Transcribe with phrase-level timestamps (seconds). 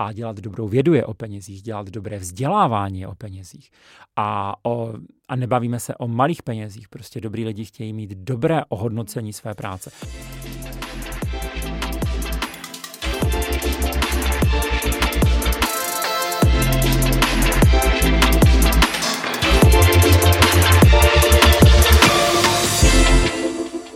[0.00, 3.70] A dělat dobrou vědu je o penězích, dělat dobré vzdělávání je o penězích.
[4.16, 4.94] A, o,
[5.28, 9.90] a nebavíme se o malých penězích, prostě dobrý lidi chtějí mít dobré ohodnocení své práce.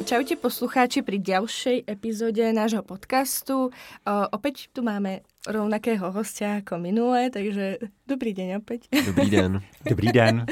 [0.04, 3.72] Čaute poslucháči pri ďalšej epizóde nášho podcastu.
[3.72, 8.92] O, opäť tu máme rovnakého hostia ako minulé, takže dobrý deň opäť.
[8.92, 9.64] Dobrý den.
[9.88, 10.44] Dobrý den.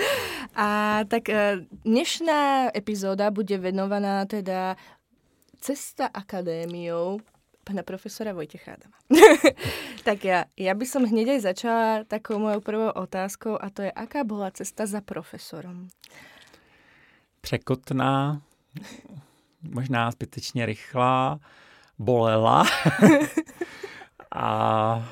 [0.56, 4.80] A tak e, dnešná epizóda bude venovaná teda
[5.60, 7.20] cesta akadémiou
[7.60, 8.96] pana profesora Vojtecha Adama.
[10.08, 13.92] tak ja, ja by som hneď aj začala takou mojou prvou otázkou a to je,
[13.92, 15.92] aká bola cesta za profesorom?
[17.44, 18.40] Překotná,
[19.62, 21.40] možná zbytečně rychlá,
[21.98, 22.66] bolela.
[24.34, 25.04] a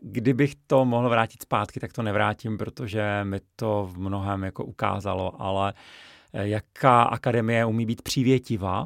[0.00, 5.42] kdybych to mohl vrátit zpátky, tak to nevrátím, protože mi to v mnohem jako ukázalo,
[5.42, 5.74] ale
[6.32, 8.84] eh, jaká akademie umí být přívětivá,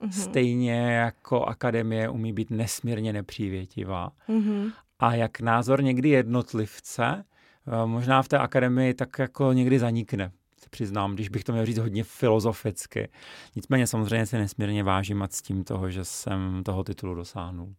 [0.00, 0.10] mm-hmm.
[0.10, 4.12] stejně jako akademie umí být nesmírně nepřívětivá.
[4.28, 4.72] Mm-hmm.
[4.98, 7.24] A jak názor někdy jednotlivce,
[7.66, 11.66] eh, možná v té akademii tak jako někdy zanikne se přiznám, když bych to měl
[11.66, 13.08] říct hodně filozoficky.
[13.56, 17.74] Nicméně samozřejmě si nesmírně vážím a s tím toho, že jsem toho titulu dosáhnul.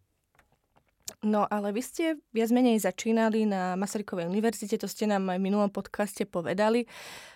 [1.24, 5.70] No ale vy ste viac menej začínali na Masarykovej univerzite, to ste nám v minulom
[5.70, 6.90] podcaste povedali.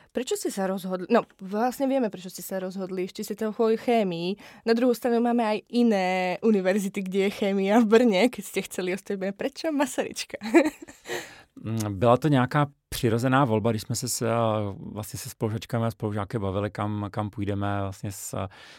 [0.09, 1.05] Prečo ste sa rozhodli?
[1.11, 3.03] No, vlastne vieme, prečo ste sa rozhodli.
[3.03, 4.39] Ešte ste to kvôli chémii.
[4.63, 8.95] Na druhú stranu máme aj iné univerzity, kde je chémia v Brně, keď ste chceli
[8.95, 9.35] ostať.
[9.35, 10.39] Prečo Masaryčka?
[11.63, 14.27] Mm, byla to nějaká přirozená volba, když jsme se s,
[14.77, 18.35] vlastně se spolužačkami a spolužáky bavili, kam, kam půjdeme vlastně z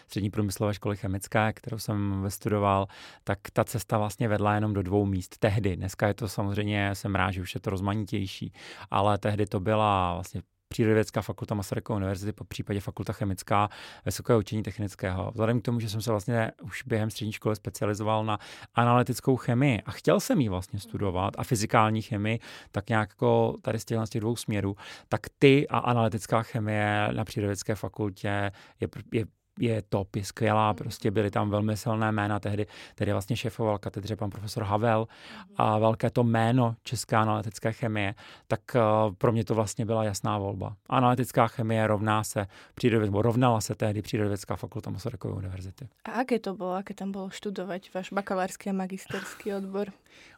[0.07, 2.87] střední průmyslové školy chemické, kterou jsem vystudoval,
[3.25, 5.77] tak ta cesta vlastně vedla jenom do dvou míst tehdy.
[5.77, 8.53] Dneska je to samozřejmě, jsem rád, že už je to rozmanitější,
[8.91, 13.69] ale tehdy to byla vlastně Přírodovědecká fakulta Masarykové univerzity, po případě fakulta chemická
[14.05, 15.31] Vysokého učení technického.
[15.31, 18.39] Vzhledem k tomu, že jsem se vlastně už během střední školy specializoval na
[18.75, 22.39] analytickou chemii a chtěl jsem ji vlastně studovat a fyzikální chemii,
[22.73, 24.77] tak nějak jako tady z těch, z těch dvou směrů,
[25.09, 29.25] tak ty a analytická chemie na Přírodovědecké fakultě je, je
[29.59, 34.17] je top, je skvělá, prostě byly tam velmi silné jména tehdy, tedy vlastně šéfoval katedře
[34.17, 35.09] pan profesor Havel
[35.57, 38.15] a velké to jméno České analytické chemie,
[38.47, 40.77] tak uh, pro mě to vlastně byla jasná volba.
[40.89, 45.89] Analytická chemie rovná se, přírodověd, rovnala se tehdy Přírodovědecká fakulta Masarykové univerzity.
[46.05, 49.89] A aké to bylo, aké tam bylo študovat váš bakalářský a magisterský odbor?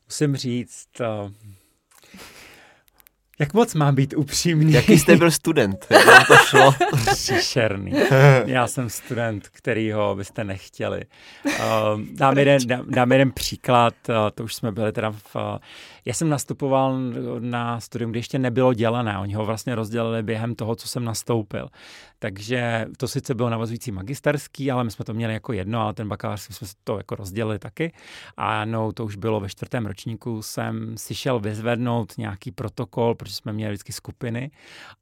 [0.07, 1.31] Musím říct, uh,
[3.39, 4.73] jak moc mám být upřímný?
[4.73, 5.87] Jaký jste byl student?
[5.91, 6.75] Jak vám to šlo?
[7.13, 7.93] Příšerný.
[8.47, 11.05] Já jsem student, kterýho byste nechtěli.
[11.45, 11.53] Uh,
[12.13, 15.37] dám, jeden, dám, jeden příklad, uh, to už jsme byli teda v...
[15.37, 15.43] Uh,
[16.05, 16.99] já jsem nastupoval
[17.39, 19.19] na studium, kde ještě nebylo dělané.
[19.19, 21.69] Oni ho vlastně rozdělili během toho, co jsem nastoupil.
[22.19, 26.09] Takže to sice bylo navazující magisterský, ale my jsme to měli jako jedno, ale ten
[26.09, 27.93] bakalářský jsme to jako rozdělili taky.
[28.37, 33.35] A no, to už bylo ve čtvrtém ročníku, jsem si šel vyzvednout nějaký protokol, protože
[33.35, 34.51] jsme měli vždycky skupiny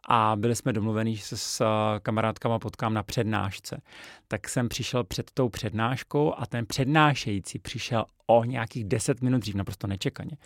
[0.08, 1.64] a byli jsme domluveni, že se s
[2.02, 3.80] kamarádkama potkám na přednášce.
[4.28, 9.54] Tak jsem přišel před tou přednáškou a ten přednášející přišel o nějakých 10 minut dřív,
[9.54, 10.36] naprosto nečekaně.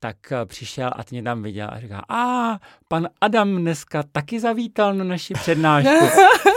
[0.00, 2.58] Tak eh, přišel a mě tam viděl a říká, a
[2.88, 6.06] pan Adam dneska taky zavítal na naši přednášku.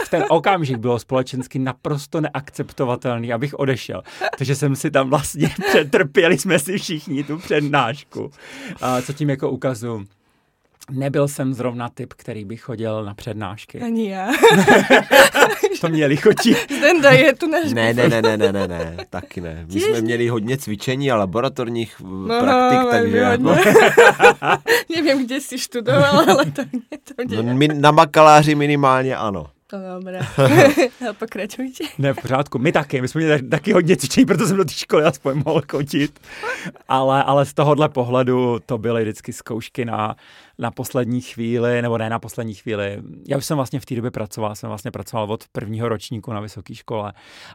[0.04, 4.02] V ten okamžik bylo společensky naprosto neakceptovatelný, abych odešel.
[4.38, 8.30] Takže jsem si tam vlastně přetrpěli jsme si všichni tu přednášku.
[8.80, 10.04] A co tím jako ukazuju?
[10.90, 13.80] Nebyl jsem zrovna typ, který by chodil na přednášky.
[13.80, 14.28] Ani já.
[15.82, 16.54] to měli chodí.
[16.80, 19.66] Ten je tu náš ne, ne, ne, ne, ne, ne, ne, taky ne.
[19.74, 23.16] My jsme měli hodně cvičení a laboratorních no, praktik, no, takže...
[23.16, 23.56] Jako...
[24.96, 29.46] Nevím, kde jsi študoval, ale to mě to no, Na bakaláři minimálně ano.
[29.72, 30.20] To dobré.
[31.18, 31.84] Pokračujte.
[31.98, 32.58] Ne, v pořádku.
[32.58, 33.00] My taky.
[33.00, 36.20] My jsme měli taky hodně cvičení, proto jsem do té školy aspoň mohl chodit.
[36.88, 40.16] Ale, ale z tohohle pohledu to byly vždycky zkoušky na,
[40.58, 43.02] na poslední chvíli, nebo ne na poslední chvíli.
[43.28, 46.40] Já už jsem vlastně v té době pracoval, jsem vlastně pracoval od prvního ročníku na
[46.40, 47.12] vysoké škole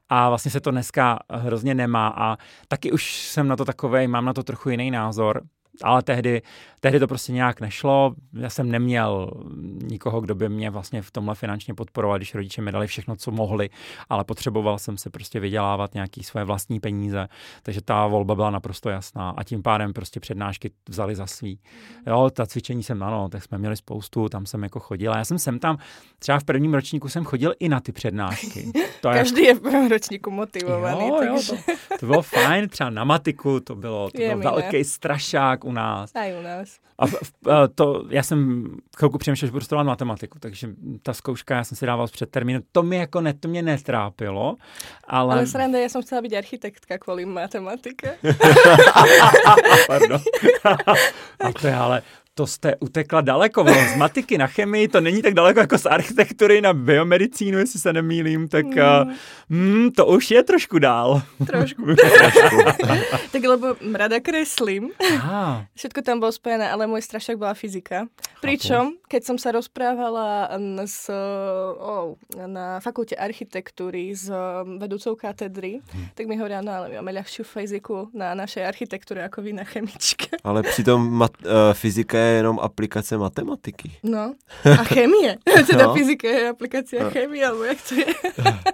[0.09, 2.37] a vlastně se to dneska hrozně nemá a
[2.67, 5.41] taky už jsem na to takový, mám na to trochu jiný názor
[5.83, 6.41] ale tehdy,
[6.79, 8.13] tehdy to prostě nějak nešlo.
[8.33, 9.31] Já jsem neměl
[9.83, 13.31] nikoho, kdo by mě vlastně v tomhle finančně podporoval, když rodiče mi dali všechno, co
[13.31, 13.69] mohli,
[14.09, 17.27] ale potřeboval jsem se prostě vydělávat nějaký svoje vlastní peníze,
[17.63, 21.59] takže ta volba byla naprosto jasná a tím pádem prostě přednášky vzali za svý.
[22.07, 25.13] Jo, ta cvičení jsem, ano, tak jsme měli spoustu, tam jsem jako chodil.
[25.13, 25.77] A já jsem sem tam,
[26.19, 28.71] třeba v prvním ročníku jsem chodil i na ty přednášky.
[29.01, 31.07] To Každý je, je v prvním ročníku motivovaný.
[31.07, 31.53] Jo, takže...
[31.53, 35.65] jo, to, to, bylo fajn, třeba na matiku to bylo, to je byl velký strašák
[35.67, 36.11] u nás.
[36.15, 36.79] A u nás.
[36.97, 38.67] A v, v, to, já jsem
[38.97, 40.69] chvilku přemýšlel, že budu studovat matematiku, takže
[41.03, 44.55] ta zkouška, já jsem si dával před termínem, to mě jako ne, to mě netrápilo,
[45.07, 45.33] ale...
[45.33, 48.17] Ale sranda, já jsem chtěla být architektka kvůli matematike.
[49.87, 50.21] Pardon.
[51.39, 52.01] a to je ale,
[52.37, 53.65] to jste utekla daleko.
[53.93, 57.93] z matiky na chemii to není tak daleko jako z architektury na biomedicínu, jestli se
[57.93, 58.65] nemýlím, tak
[59.49, 59.85] mm.
[59.85, 61.21] Uh, to už je trošku dál.
[61.47, 61.81] Trošku.
[63.31, 64.91] tak lebo rada kreslím.
[65.23, 65.65] Ah.
[65.75, 68.05] Všetko tam bolo spojené, ale môj strašák bola fyzika.
[68.37, 70.51] Pričom, keď som sa rozprávala
[70.85, 74.29] s, oh, na fakulte architektúry s
[74.77, 76.13] vedúcou katedry, hmm.
[76.13, 79.65] tak mi hovoria, no ale my máme ľahšiu fyziku na našej architektúre ako vy na
[79.65, 80.37] chemičke.
[80.43, 83.91] Ale přitom mat- uh, fyzika je jenom aplikace matematiky.
[84.03, 84.33] No,
[84.65, 85.37] a chemie.
[85.67, 85.93] teda no.
[85.93, 87.11] fyzika je aplikace no.
[87.11, 88.05] chemie, alebo jak to je?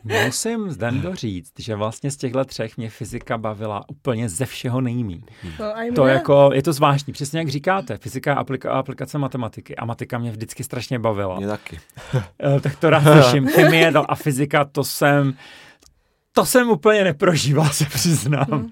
[0.25, 5.23] Musím Zdendo říct, že vlastně z těchto třech mě fyzika bavila úplně ze všeho nejmín.
[5.59, 9.85] No, to jako, je to zvláštní, přesně jak říkáte, fyzika je aplika- aplikace matematiky a
[9.85, 11.37] matika mě vždycky strašně bavila.
[11.37, 11.79] Mě taky.
[12.55, 13.47] Eh, tak to rád slyším.
[13.47, 15.33] Chemie no a fyzika, to jsem,
[16.31, 18.45] to jsem úplně neprožíval, se přiznám.
[18.51, 18.71] Hmm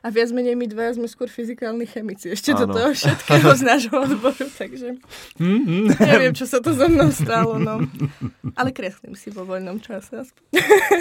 [0.00, 3.96] a viac menej my dvaja sme skôr fyzikálni chemici ešte do toho všetkého z nášho
[3.96, 4.96] odboru, takže
[5.36, 6.00] mm-hmm.
[6.00, 7.84] neviem, čo sa to so mnou stalo, no.
[8.56, 10.42] Ale kreslím si vo voľnom čase aspoň.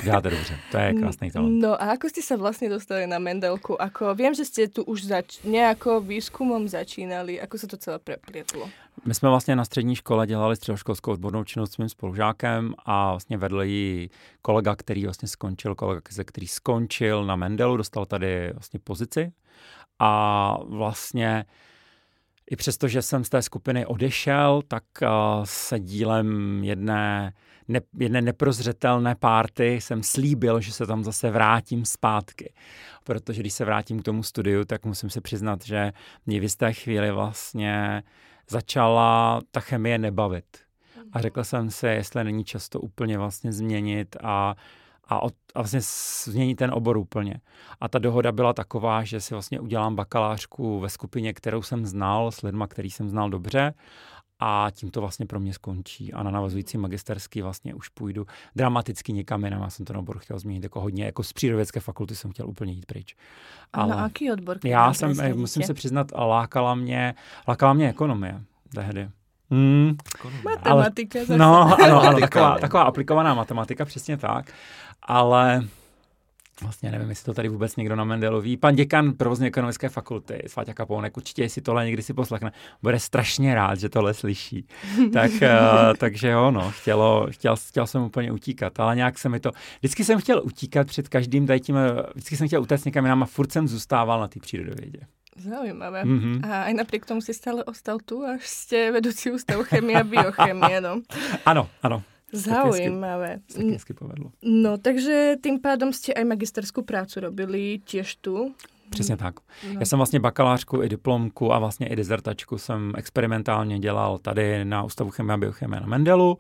[0.04, 1.62] Děláte dobře, to je krásný talent.
[1.62, 3.76] No a ako ste sa vlastne dostali na Mendelku?
[3.80, 7.40] Ako, viem, že ste tu už zač- nejako výskumom začínali.
[7.40, 8.68] Ako sa to celé preplietlo?
[9.06, 13.38] My jsme vlastně na střední škole dělali středoškolskou odbornou činnost s mým spolužákem a vlastně
[13.38, 14.10] vedl ji
[14.42, 19.32] kolega, který vlastně skončil, kolega, který skončil na Mendelu, dostal tady vlastně pozici
[20.00, 21.46] a vlastně
[22.52, 25.10] i přesto, že jsem z té skupiny odešel, tak uh,
[25.44, 27.34] se dílem jedné,
[27.68, 32.54] ne, jedné neprozřetelné párty jsem slíbil, že se tam zase vrátím zpátky.
[33.04, 35.92] Protože když se vrátím k tomu studiu, tak musím se přiznat, že
[36.26, 38.04] mě v jisté chvíli vlastně
[38.50, 40.58] začala ta chemie nebavit.
[40.96, 41.22] A mhm.
[41.22, 44.56] řekl jsem si, jestli není často úplně vlastně změnit a,
[45.06, 45.80] a, od, a vlastně
[46.24, 47.42] změnit ten obor úplně.
[47.82, 52.32] A ta dohoda byla taková, že si vlastně udělám bakalářku ve skupině, kterou jsem znal,
[52.32, 53.74] s lidma, který jsem znal dobře
[54.40, 56.14] a tím to vlastně pro mě skončí.
[56.14, 59.62] A na navazující magisterský vlastně už půjdu dramaticky někam jinam.
[59.62, 62.74] Já jsem ten obor chtěl změnit jako hodně, jako z přírodovědské fakulty jsem chtěl úplně
[62.74, 63.16] jít pryč.
[63.74, 64.58] A Ale na jaký odbor?
[64.64, 67.16] Já jsem, eh, musím se přiznat, lákala mě,
[67.48, 68.42] lákala mě ekonomie
[68.76, 69.10] tehdy.
[69.52, 69.98] Hmm,
[70.44, 74.52] matematika ale, No, ano, ano taková, taková aplikovaná matematika, přesně tak.
[75.02, 75.64] Ale
[76.62, 78.58] Vlastně nevím, jestli to tady vůbec někdo na Mendelu ví.
[78.58, 82.52] Pan děkan provozní ekonomické fakulty, Sváťa Kapounek, určitě jestli tohle někdy si poslechne,
[82.82, 84.68] bude strašně rád, že tohle slyší.
[85.14, 89.40] tak, uh, takže jo, no, chtělo, chtěl, chtěl jsem úplně utíkat, ale nějak se mi
[89.40, 93.06] to, vždycky jsem chtěl utíkat před každým tady tím, eh, vždycky jsem chtěl utéct někam
[93.06, 95.00] jinam a furt jsem zůstával na té přírodovědě.
[95.40, 96.04] Zaujímavé.
[96.04, 96.52] Mm-hmm.
[96.52, 100.84] A aj napriek tomu si stále ostal tu, až ste vedúci ústavu chemie a biochemie,
[100.84, 101.00] no.
[101.48, 102.04] Ano, ano.
[102.34, 103.40] Zaujímavé.
[103.48, 104.32] Se hezky povedlo.
[104.42, 108.56] No, takže tým pádom jste aj magisterskou prácu robili tiež tu.
[108.90, 109.36] Přesně tak.
[109.74, 109.80] No.
[109.80, 114.84] Já jsem vlastně bakalářku i diplomku a vlastně i dezertačku jsem experimentálně dělal tady na
[114.84, 116.38] Ústavu chemie a biochemie na Mendelu,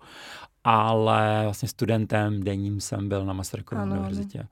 [0.63, 4.39] ale vlastně studentem denním jsem byl na Masarykově univerzitě.
[4.39, 4.49] Ano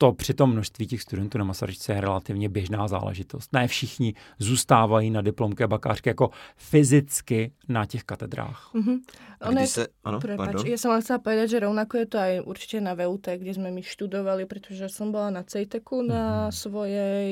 [0.00, 3.52] to při tom množství těch studentů na Masaryčce je relativně běžná záležitost.
[3.52, 8.70] Ne všichni zůstávají na diplomky a bakářky jako fyzicky na těch katedrách.
[8.74, 8.98] Mm-hmm.
[9.40, 12.78] Ono se, ano, prepač, ja som len chcela povedať, že rovnako je to aj určite
[12.82, 16.58] na VUT, kde sme my študovali, pretože som bola na CETECu na mm-hmm.
[16.58, 17.30] svojej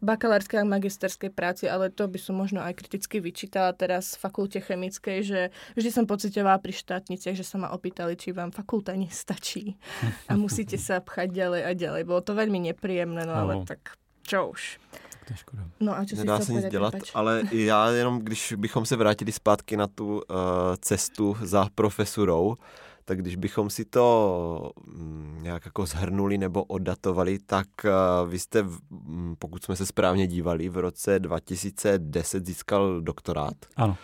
[0.00, 4.64] bakalárskej a magisterskej práci, ale to by som možno aj kriticky vyčítala teraz v fakulte
[4.64, 5.40] chemickej, že
[5.76, 9.76] vždy som pocitovala pri štátniciach, že sa ma opýtali, či vám fakulta nestačí
[10.32, 12.01] a musíte sa pchať ďalej a ďalej.
[12.04, 14.78] Bylo to veľmi nepríjemné, no ale tak čo už.
[15.26, 15.62] To je škoda.
[15.80, 17.10] No a čo Nedá se nic dělat, pač?
[17.14, 20.22] ale já jenom, když bychom se vrátili zpátky na tu uh,
[20.80, 22.56] cestu za profesurou,
[23.04, 28.62] tak když bychom si to um, nějak jako zhrnuli nebo oddatovali, tak uh, vy jste,
[28.62, 33.54] um, pokud jsme se správně dívali, v roce 2010 získal doktorát.
[33.76, 33.96] Ano.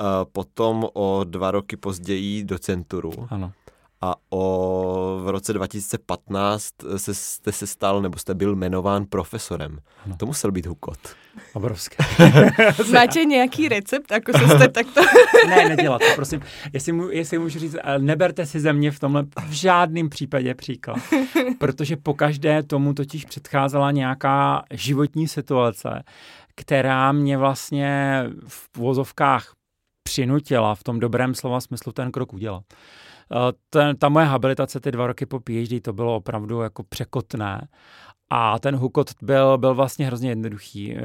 [0.00, 3.12] Uh, potom o dva roky později docenturu.
[3.30, 3.52] Ano
[4.04, 9.78] a o, v roce 2015 se, jste se stal, nebo jste byl jmenován profesorem.
[10.04, 10.16] Ano.
[10.16, 10.98] To musel být hukot.
[11.54, 12.04] Obrovské.
[12.92, 15.00] Máte nějaký recept, jako se jste takto...
[15.48, 16.40] ne, nedělat to, prosím.
[16.72, 20.98] Jestli, mu, jestli můžu říct, neberte si ze mě v tomhle v žádném případě příklad.
[21.58, 26.02] Protože po každé tomu totiž předcházela nějaká životní situace,
[26.54, 29.52] která mě vlastně v vozovkách
[30.02, 32.64] přinutila v tom dobrém slova smyslu ten krok udělat.
[33.32, 37.68] Eh, ten, ta moje habilitace, ty dva roky po PhD, to bylo opravdu jako překotné.
[38.30, 40.96] A ten hukot byl, byl vlastně hrozně jednoduchý.
[40.96, 41.02] Eh,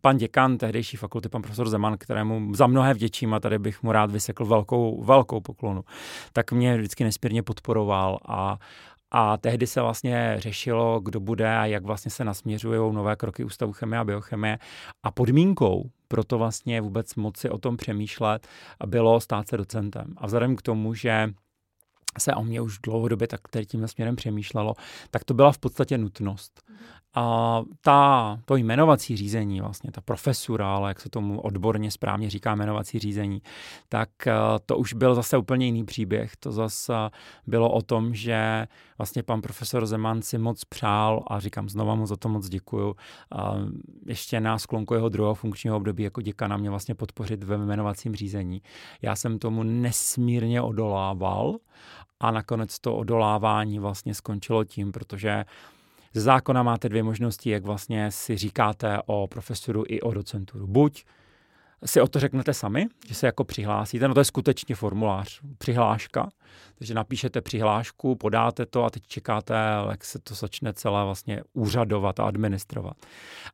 [0.00, 3.92] pan děkan tehdejší fakulty, pan profesor Zeman, kterému za mnohé vděčím a tady bych mu
[3.92, 5.84] rád vysekl velkou, velkou poklonu,
[6.32, 8.58] tak mě vždycky nesmírně podporoval a,
[9.10, 13.72] a tehdy se vlastně řešilo, kdo bude a jak vlastně se nasměřují nové kroky Ústavu
[13.72, 14.58] chemie a biochemie.
[15.02, 18.46] A podmínkou pro to vlastně vůbec moci o tom přemýšlet
[18.86, 20.14] bylo stát se docentem.
[20.16, 21.28] A vzhledem k tomu, že
[22.18, 24.74] se o mě už dlouhodobě tak tady tímhle směrem přemýšlelo,
[25.10, 26.62] tak to byla v podstatě nutnost.
[27.14, 32.54] A ta, to jmenovací řízení, vlastně ta profesura, ale jak se tomu odborně správně říká
[32.54, 33.42] jmenovací řízení,
[33.88, 34.34] tak eh,
[34.66, 36.36] to už byl zase úplně jiný příběh.
[36.36, 36.92] To zase
[37.46, 38.66] bylo o tom, že
[38.98, 42.96] vlastně pan profesor Zeman si moc přál a říkám znova mu za to moc děkuju.
[43.32, 43.54] A
[44.06, 48.62] ještě na sklonku jeho druhého funkčního období jako děkana mě vlastně podpořit ve jmenovacím řízení.
[49.02, 51.56] Já jsem tomu nesmírně odolával
[52.20, 55.44] a nakonec to odolávání vlastně skončilo tím, protože
[56.14, 60.66] ze zákona máte dvě možnosti, jak vlastně si říkáte o profesoru i o docenturu.
[60.66, 61.04] Buď
[61.84, 66.28] si o to řeknete sami, že se jako přihlásíte, no to je skutečně formulář, přihláška,
[66.78, 69.54] takže napíšete přihlášku, podáte to a teď čekáte,
[69.90, 72.96] jak se to začne celé vlastně úřadovat a administrovat.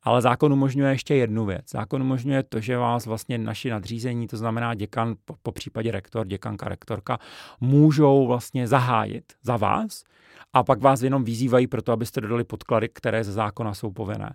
[0.02, 1.70] Ale zákon umožňuje ještě jednu věc.
[1.70, 6.26] Zákon umožňuje to, že vás vlastně naši nadřízení, to znamená děkan, po, po případě rektor,
[6.26, 7.18] děkanka, rektorka,
[7.61, 10.04] můžou vlastně zahájit za vás
[10.52, 14.35] a pak vás jenom vyzývají pro to, abyste dodali podklady, které ze zákona jsou povinné.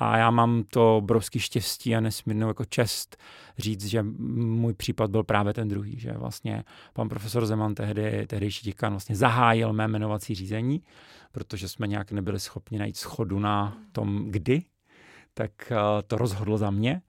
[0.00, 3.16] A já mám to obrovský štěstí a nesmírnou jako čest
[3.58, 8.64] říct, že můj případ byl právě ten druhý, že vlastně pan profesor Zeman, tehdy, tehdejší
[8.64, 10.82] děkan, vlastně zahájil mé jmenovací řízení,
[11.32, 14.62] protože jsme nějak nebyli schopni najít schodu na tom, kdy,
[15.34, 15.76] tak uh,
[16.06, 17.02] to rozhodlo za mě.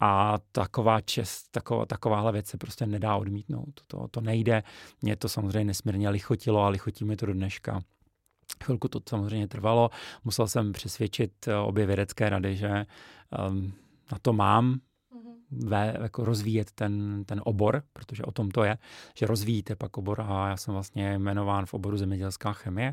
[0.00, 3.80] A taková čest, taková, takováhle věc se prostě nedá odmítnout.
[3.86, 4.62] To, to nejde.
[5.02, 7.82] Mě to samozřejmě nesmírně lichotilo a lichotí mi to do dneška.
[8.64, 9.90] Chvilku to samozřejmě trvalo.
[10.24, 12.86] Musel jsem přesvědčit eh, obě vědecké rady, že
[13.48, 13.72] um,
[14.12, 14.80] na to mám,
[15.52, 18.78] ve, jako rozvíjet ten, ten obor, protože o tom to je,
[19.14, 22.90] že rozvíjíte pak obor a já jsem vlastně jmenován v oboru zemědělská chemie,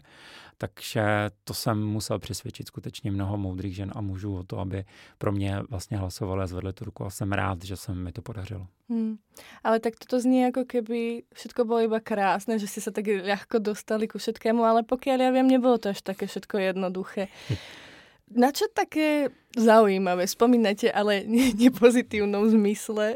[0.58, 1.04] takže
[1.44, 4.84] to jsem musel přesvědčit skutečně mnoho moudrých žen a mužů o to, aby
[5.18, 8.22] pro mě vlastně hlasovali a zvedli tu ruku a jsem rád, že se mi to
[8.22, 8.68] podařilo.
[8.90, 9.18] Hmm.
[9.64, 13.60] Ale tak toto zní jako keby všetko bylo iba krásné, že si se tak ľahko
[13.60, 17.28] dostali ku všetkému, ale pokud já vím, nebylo to až také všetko jednoduché.
[18.30, 21.24] Na čo také zaujímavé spomínate, ale
[21.64, 23.16] nepozitívnom zmysle?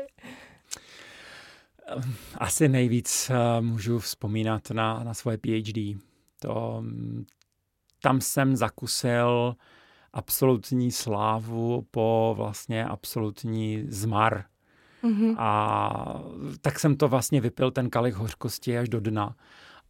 [2.38, 6.00] Asi nejvíc uh, můžu vzpomínat na, na svoje PhD.
[6.40, 6.84] To,
[8.02, 9.56] tam jsem zakusil
[10.14, 14.44] absolutní slávu po vlastně absolutní zmar.
[15.04, 15.36] Mm-hmm.
[15.38, 16.24] A
[16.62, 19.36] tak jsem to vlastně vypil ten kalich hořkosti až do dna.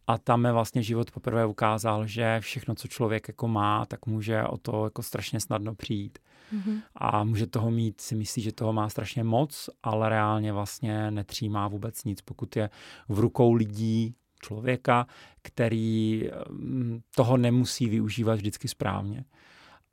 [0.06, 4.44] A tam mi vlastně život poprvé ukázal, že všechno, co člověk jako má, tak může
[4.44, 6.18] o to jako strašně snadno přijít.
[6.54, 6.82] Mm-hmm.
[6.94, 11.68] A může toho mít, si myslí, že toho má strašně moc, ale reálně vlastně netřímá
[11.68, 12.70] vůbec nic, pokud je
[13.08, 15.06] v rukou lidí, člověka,
[15.42, 19.24] který mm, toho nemusí využívat vždycky správně.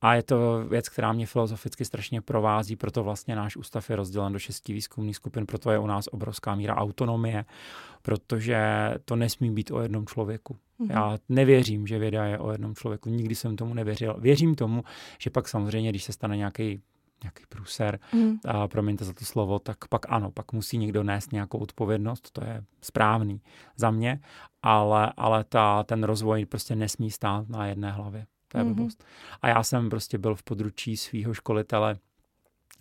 [0.01, 4.33] A je to věc, která mě filozoficky strašně provází, proto vlastně náš ústav je rozdělen
[4.33, 7.45] do šesti výzkumných skupin, proto je u nás obrovská míra autonomie,
[8.01, 8.59] protože
[9.05, 10.57] to nesmí být o jednom člověku.
[10.79, 10.91] Mm-hmm.
[10.91, 14.15] Já nevěřím, že věda je o jednom člověku, nikdy jsem tomu nevěřil.
[14.19, 14.83] Věřím tomu,
[15.19, 16.81] že pak samozřejmě, když se stane nějaký
[17.23, 18.39] nějaký průser, mm.
[18.47, 22.43] a promiňte za to slovo, tak pak ano, pak musí někdo nést nějakou odpovědnost, to
[22.43, 23.41] je správný
[23.75, 24.19] za mě,
[24.61, 28.25] ale, ale ta, ten rozvoj prostě nesmí stát na jedné hlavě.
[28.51, 28.73] To je mm-hmm.
[28.73, 29.03] blbost.
[29.41, 31.97] A já jsem prostě byl v područí svého školitele,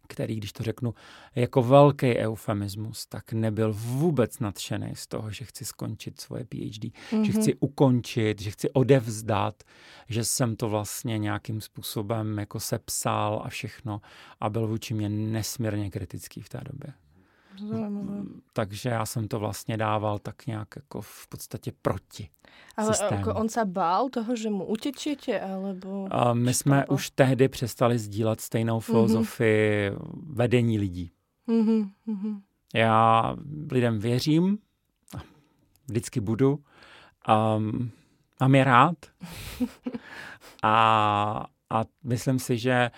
[0.09, 0.95] který, když to řeknu,
[1.35, 7.23] jako velký eufemismus, tak nebyl vůbec nadšený z toho, že chci skončit svoje PhD, mm-hmm.
[7.23, 9.63] že chci ukončit, že chci odevzdat,
[10.09, 14.01] že jsem to vlastně nějakým způsobem jako sepsal a všechno
[14.41, 16.93] a byl vůči mě nesmírně kritický v té době.
[18.53, 22.29] Takže já jsem to vlastně dával tak nějak jako v podstatě proti
[22.77, 23.17] Ale systému.
[23.17, 26.09] jako on se bál toho, že mu utečíte, alebo...
[26.11, 26.95] A my jsme to?
[26.95, 28.81] už tehdy přestali sdílet stejnou mhm.
[28.81, 30.11] filozofii mm-hmm.
[30.27, 31.11] vedení lidí.
[31.49, 32.41] Mm-hmm.
[32.75, 33.37] Já
[33.71, 34.59] lidem věřím,
[35.89, 36.61] vždycky budu,
[37.29, 37.91] Um,
[38.41, 38.97] mám je rád.
[40.63, 42.91] a, a myslím si, že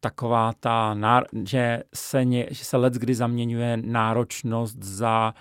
[0.00, 0.96] taková ta,
[1.44, 5.34] že se, ně, že se let kdy zaměňuje náročnost za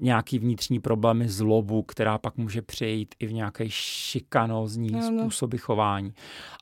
[0.00, 5.20] nějaký vnitřní problémy zlobu, která pak může přejít i v nějaké šikanózní no, no.
[5.22, 6.14] způsoby chování.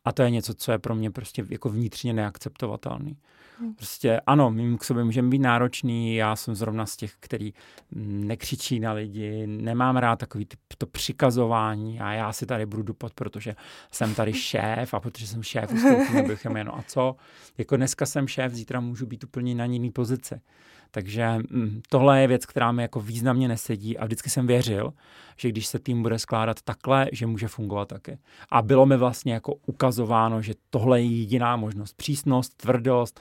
[0.05, 3.17] A to je něco, co je pro mě prostě jako vnitřně neakceptovatelný.
[3.77, 7.55] Prostě ano, my k sobě můžeme být náročný, já jsem zrovna z těch, který
[7.91, 13.15] nekřičí na lidi, nemám rád takový typ, to přikazování a já si tady budu dupat,
[13.15, 13.57] protože
[13.91, 17.17] jsem tady šéf a protože jsem šéf, ustoupím, bych jen a co.
[17.59, 20.41] Jako dneska jsem šéf, zítra můžu být úplně na jiný pozici.
[20.95, 24.93] Takže hm, tohle je věc, která mi jako významně nesedí a vždycky jsem věřil,
[25.37, 28.19] že když se tým bude skládat takhle, že může fungovat taky.
[28.51, 31.97] A bylo mi vlastně jako ukazováno, že tohle je jediná možnost.
[31.97, 33.21] Přísnost, tvrdost,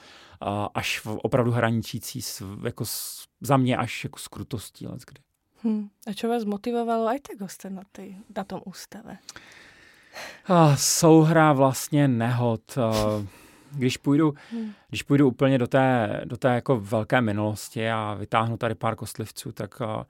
[0.74, 5.20] až v opravdu hraničící s, jako s, za mě až jako s krutostí kdy.
[5.62, 5.88] Hmm.
[6.06, 9.18] A co vás motivovalo aj tak ostat na, tej, na tom ústave?
[10.74, 12.78] souhra vlastně nehod.
[13.76, 14.72] Když půjdu, hmm.
[14.88, 19.52] když půjdu úplně do té, do té jako velké minulosti a vytáhnu tady pár kostlivců,
[19.52, 20.02] tak uh,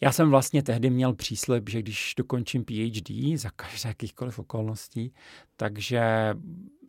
[0.00, 5.12] já jsem vlastně tehdy měl příslip, že když dokončím PhD za každé jakýchkoliv okolností,
[5.56, 6.34] takže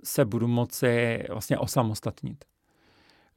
[0.04, 2.46] se budu moci vlastně osamostatnit.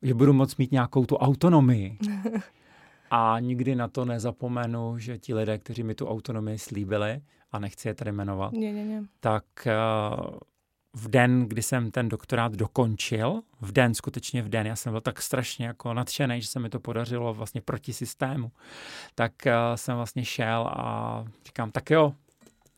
[0.03, 1.99] Že budu moct mít nějakou tu autonomii.
[3.11, 7.21] A nikdy na to nezapomenu, že ti lidé, kteří mi tu autonomii slíbili,
[7.53, 9.07] a nechci je tady jmenovat, ne, ne, ne.
[9.21, 10.39] tak uh,
[10.95, 15.01] v den, kdy jsem ten doktorát dokončil, v den, skutečně v den, já jsem byl
[15.01, 18.53] tak strašně jako nadšený, že se mi to podařilo vlastně proti systému,
[19.15, 22.15] tak uh, jsem vlastně šel a říkám, tak jo,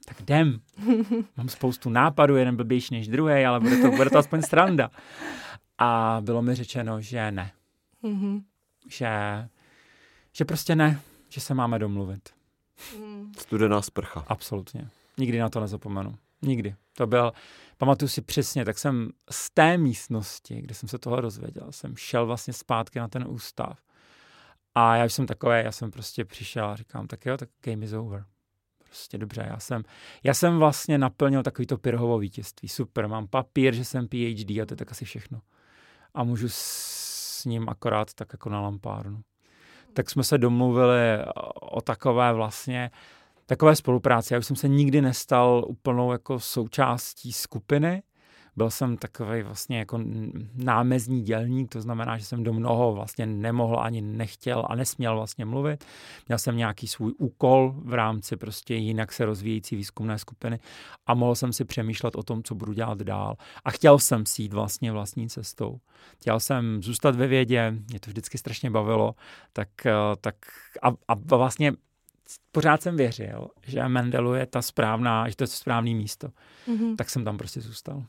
[0.05, 0.61] tak jdem.
[1.37, 4.91] Mám spoustu nápadů, jeden blbější než druhý, ale bude to, bude to aspoň stranda.
[5.79, 7.53] A bylo mi řečeno, že ne.
[8.05, 8.43] Mm-hmm.
[8.89, 9.09] Že,
[10.33, 12.29] že prostě ne, že se máme domluvit.
[13.39, 14.25] Studená sprcha.
[14.29, 14.89] Absolutně.
[15.19, 16.15] Nikdy na to nezapomenu.
[16.43, 16.75] Nikdy.
[16.97, 17.33] To byl,
[17.77, 22.27] pamatuju si přesně, tak jsem z té místnosti, kde jsem se tohle dozvěděl, jsem šel
[22.27, 23.79] vlastně zpátky na ten ústav.
[24.75, 27.93] A já jsem takový, já jsem prostě přišel a říkám, tak jo, tak game is
[27.93, 28.25] over.
[28.79, 29.83] Prostě dobře, já jsem,
[30.25, 32.69] já jsem vlastně naplnil takový to Pirhovo vítězství.
[32.69, 35.41] Super, mám papír, že jsem PhD a to je tak asi všechno.
[36.15, 39.23] A můžu s ním akorát tak jako na lampárnu.
[39.93, 41.25] Tak jsme se domluvili
[41.61, 42.91] o takové vlastně
[43.53, 44.35] takové spolupráci.
[44.35, 48.03] Já už jsem se nikdy nestal úplnou jako součástí skupiny.
[48.57, 50.01] Byl jsem takový vlastně jako
[50.55, 55.45] námezní dělník, to znamená, že jsem do mnoho vlastně nemohl ani nechtěl a nesměl vlastně
[55.45, 55.85] mluvit.
[56.29, 60.59] Měl jsem nějaký svůj úkol v rámci prostě jinak se rozvíjející výzkumné skupiny
[61.07, 63.37] a mohl jsem si přemýšlet o tom, co budu dělat dál.
[63.65, 65.79] A chtěl jsem si jít vlastně vlastní cestou.
[66.21, 69.15] Chtěl jsem zůstat ve vědě, mě to vždycky strašně bavilo,
[69.53, 70.35] tak, eh, tak
[70.83, 71.73] a, a vlastně
[72.53, 76.29] pořád jsem věřil, že Mendelu je ta správná, že to je to správné místo.
[76.69, 76.97] Mm-hmm.
[76.97, 78.05] Tak jsem tam prostě zůstal.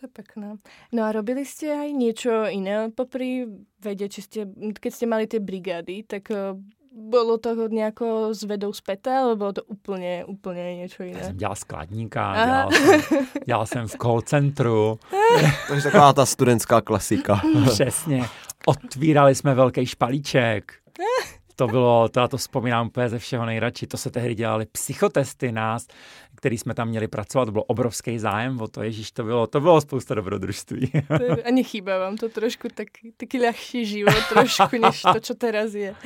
[0.00, 0.56] To je pekné.
[0.92, 3.50] No a robili ste aj niečo iné popri
[3.82, 4.46] vede, či ste,
[4.78, 6.54] keď ste mali tie brigády, tak uh,
[6.94, 11.18] bolo to nejako s vedou späté, alebo bolo to úplně, úplně něco jiné?
[11.18, 14.98] Já jsem dělal skladníka, dělal jsem, dělal jsem v call centru.
[15.74, 17.40] je taková ta studentská klasika.
[17.66, 18.24] Přesně.
[18.66, 20.72] Otvírali jsme velký špalíček
[21.58, 25.52] to bylo, to já to vzpomínám úplně ze všeho nejradši, to se tehdy dělali psychotesty
[25.52, 25.86] nás,
[26.34, 29.60] který jsme tam měli pracovat, to byl obrovský zájem o to, ježíš, to bylo, to
[29.60, 30.92] bylo spousta dobrodružství.
[31.44, 35.90] A nechýba vám to trošku tak, taky lehčí život trošku, než to, co teraz je.
[35.90, 35.96] Uh,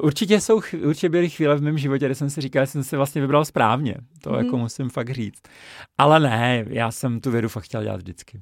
[0.04, 2.96] určitě, jsou, určitě byly chvíle v mém životě, kde jsem si říkal, že jsem si
[2.96, 3.94] vlastně vybral správně.
[4.22, 4.36] To mm.
[4.36, 5.42] jako musím fakt říct.
[5.98, 8.40] Ale ne, já jsem tu vědu fakt chtěl dělat vždycky.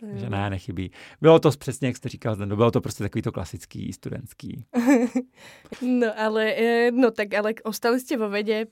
[0.00, 0.90] Takže ne, nechybí.
[1.20, 4.64] Bylo to přesně, jak jste říkal, bylo to prostě takový to klasický, studentský.
[5.82, 8.66] no ale, eh, no tak ale ostali jste vo vede,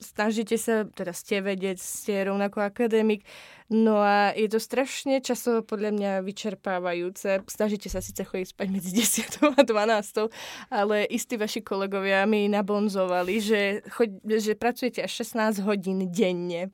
[0.00, 3.24] snažíte se, teda ste vedec, ste rovnako akademik,
[3.70, 7.40] no a je to strašně často podle mě vyčerpávajúce.
[7.50, 10.12] Snažíte se sice chodit spať mezi 10 a 12,
[10.70, 16.70] ale istí vaši kolegovia mi nabonzovali, že, chod, že pracujete až 16 hodin denně.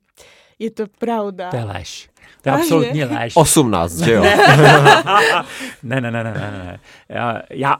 [0.61, 1.49] Je to pravda.
[1.49, 2.09] To je lež.
[2.41, 3.33] To je absolutně lež.
[3.35, 4.23] 18, že jo?
[5.83, 6.51] ne, ne, ne, ne, ne.
[6.51, 6.79] ne.
[7.09, 7.77] Já, já,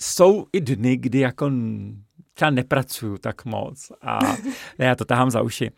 [0.00, 1.50] jsou i dny, kdy jako
[2.34, 4.18] třeba nepracuju tak moc a
[4.78, 5.70] ne, já to tahám za uši.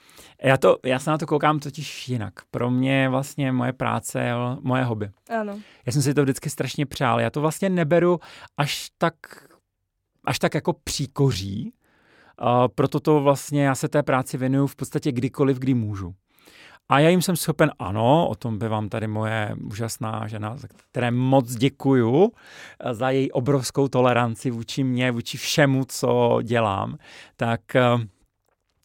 [0.42, 2.34] Já, to, já se na to koukám totiž jinak.
[2.50, 5.10] Pro mě vlastně moje práce je moje hobby.
[5.40, 5.58] Ano.
[5.86, 7.20] Já jsem si to vždycky strašně přál.
[7.20, 8.20] Já to vlastně neberu
[8.56, 9.14] až tak,
[10.24, 11.72] až tak jako příkoří,
[12.74, 16.14] proto to vlastně já se té práci věnuju v podstatě kdykoliv, kdy můžu.
[16.88, 20.68] A já jim jsem schopen, ano, o tom by vám tady moje úžasná žena, za
[20.90, 22.32] které moc děkuju
[22.92, 26.98] za její obrovskou toleranci vůči mě, vůči všemu, co dělám,
[27.36, 27.82] tak eh,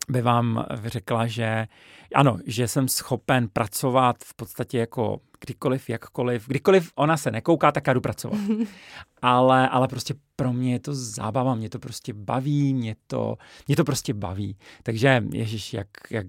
[0.09, 1.67] by vám řekla, že
[2.15, 7.87] ano, že jsem schopen pracovat v podstatě jako kdykoliv, jakkoliv, kdykoliv ona se nekouká, tak
[7.87, 8.39] já jdu pracovat.
[9.21, 13.75] ale, ale prostě pro mě je to zábava, mě to prostě baví, mě to, mě
[13.75, 14.57] to prostě baví.
[14.83, 16.25] Takže ježiš, jak, jak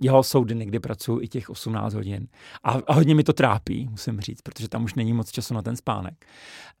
[0.00, 2.28] jeho jsou dny, kdy pracuji i těch 18 hodin.
[2.64, 5.62] A, a hodně mi to trápí, musím říct, protože tam už není moc času na
[5.62, 6.26] ten spánek.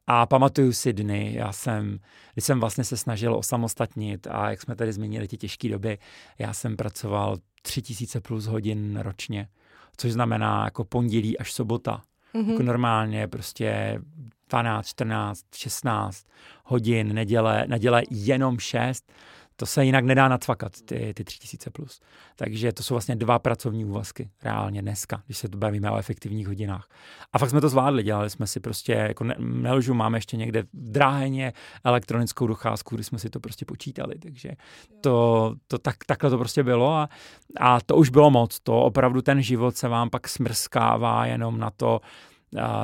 [0.06, 1.98] A pamatuju si dny, já jsem,
[2.34, 5.98] když jsem vlastně se snažil osamostatnit a jak jsme tady zmínili ty těžké doby,
[6.38, 9.48] já jsem pracoval tři tisíce plus hodin ročně,
[9.96, 12.02] což znamená jako pondělí až sobota.
[12.34, 12.50] Mm-hmm.
[12.50, 14.00] Jako normálně prostě
[14.48, 16.26] 12, 14, 16
[16.64, 19.12] hodin, neděle, neděle jenom 6
[19.56, 22.00] to se jinak nedá nacvakat, ty, ty 3000 plus.
[22.36, 26.46] Takže to jsou vlastně dva pracovní úvazky reálně dneska, když se to bavíme o efektivních
[26.46, 26.88] hodinách.
[27.32, 30.62] A fakt jsme to zvládli, dělali jsme si prostě, jako ne, nelžu, máme ještě někde
[30.62, 31.52] v dráheně
[31.84, 34.50] elektronickou docházku, kdy jsme si to prostě počítali, takže
[35.00, 37.08] to, to tak, takhle to prostě bylo a,
[37.60, 41.70] a to už bylo moc, to opravdu ten život se vám pak smrskává jenom na
[41.70, 42.00] to,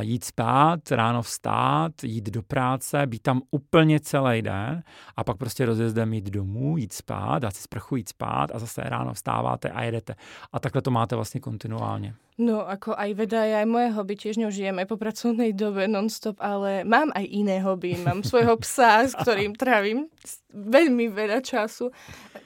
[0.00, 4.82] jít spát, ráno vstát, jít do práce, být tam úplně celý den
[5.16, 8.82] a pak prostě rozjezdem jít domů, jít spát, dát si sprchu, jít spát a zase
[8.84, 10.14] ráno vstáváte a jedete.
[10.52, 12.14] A takhle to máte vlastně kontinuálně.
[12.38, 16.38] No, ako aj veda je aj moje hobby, tiež ňou aj po pracovnej dobe non-stop,
[16.38, 17.98] ale mám aj iné hobby.
[17.98, 20.06] Mám svojho psa, s ktorým trávim
[20.54, 21.90] veľmi veľa času.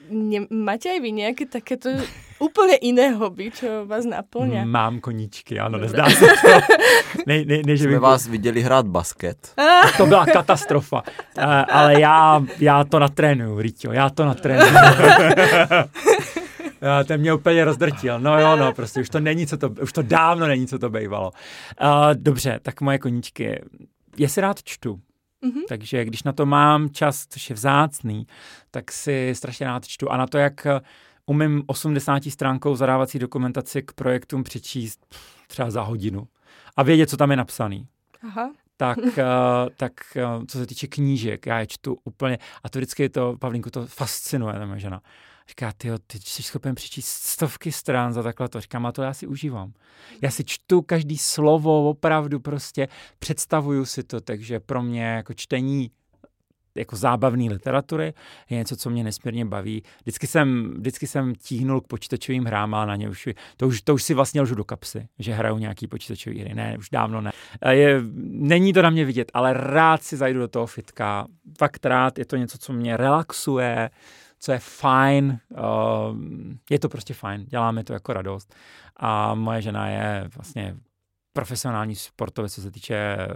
[0.09, 1.92] Ne, máte aj vy nejaké takéto
[2.40, 4.64] úplně iné hobby, čo vás naplňa?
[4.64, 6.48] Mám koníčky, ano, nezdá se to.
[7.26, 8.00] Ne, ne, ne, že Jsme bych...
[8.00, 9.55] vás viděli hrát basket.
[9.96, 11.02] To byla katastrofa.
[11.38, 14.72] Uh, ale já, já to natrénuju, Rítio, já to natrénuju.
[17.05, 18.21] ten mě úplně rozdrtil.
[18.21, 20.90] No jo, no, prostě už to není, co to, už to dávno není, co to
[20.90, 21.33] bývalo.
[21.83, 23.62] Uh, dobře, tak moje koníčky.
[24.18, 25.01] Já si rád čtu.
[25.45, 25.62] Mm-hmm.
[25.68, 28.27] Takže když na to mám čas, což je vzácný,
[28.71, 30.11] tak si strašně rád čtu.
[30.11, 30.66] A na to, jak
[31.27, 35.14] umím 80 stránkou zadávací dokumentaci k projektům přečíst
[35.47, 36.29] třeba za hodinu
[36.77, 37.87] a vědět, co tam je napsaný.
[38.23, 38.53] Aha.
[38.77, 39.05] Tak, uh,
[39.77, 39.92] tak
[40.49, 44.55] co se týče knížek, já je čtu úplně, a to vždycky to, Pavlínku, to fascinuje,
[44.55, 45.01] ta žena.
[45.48, 48.61] Říká, ty ty jsi schopen přečíst stovky stran za takhle to.
[48.61, 49.72] Říkám, a to já si užívám.
[50.22, 55.90] Já si čtu každý slovo, opravdu prostě představuju si to, takže pro mě jako čtení
[56.74, 58.14] jako zábavné literatury
[58.50, 59.83] je něco, co mě nesmírně baví.
[60.02, 63.94] Vždycky jsem, vždycky jsem tíhnul k počítačovým hrám, ale na ně už, to už, to
[63.94, 66.55] už si vlastně lžu do kapsy, že hraju nějaký počítačový hry.
[66.55, 67.33] Ne, už dávno ne.
[67.70, 71.26] Je, není to na mě vidět, ale rád si zajdu do toho fitka.
[71.59, 73.90] Fakt rád, je to něco, co mě relaxuje,
[74.42, 75.59] co je fajn, uh,
[76.70, 78.55] je to prostě fajn, děláme to jako radost.
[78.96, 80.76] A moje žena je vlastně
[81.33, 83.28] profesionální sportovec, co se týče eh,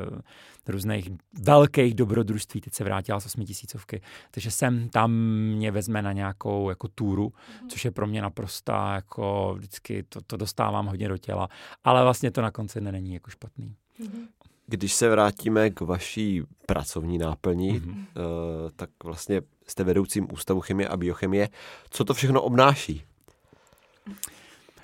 [0.69, 2.61] různých velkých dobrodružství.
[2.61, 5.13] Teď se vrátila z osmitisícovky, takže sem tam
[5.57, 7.69] mě vezme na nějakou jako túru, mm.
[7.69, 11.49] což je pro mě naprosto jako vždycky to, to dostávám hodně do těla,
[11.85, 13.77] ale vlastně to na konci není jako špatný.
[13.99, 14.27] Mm.
[14.67, 17.95] Když se vrátíme k vaší pracovní náplní, mm-hmm.
[17.95, 21.49] uh, tak vlastně jste vedoucím Ústavu chemie a biochemie.
[21.91, 23.05] Co to všechno obnáší?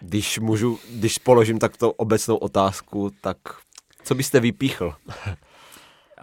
[0.01, 3.37] Když můžu, když položím takto obecnou otázku, tak
[4.05, 4.95] co byste vypíchl?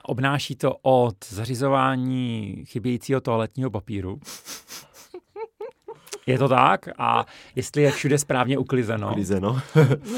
[0.04, 4.20] Obnáší to od zařizování chybějícího toaletního papíru
[6.28, 6.90] je to tak?
[6.98, 9.10] A jestli je všude správně uklizeno.
[9.10, 9.62] Uklizeno.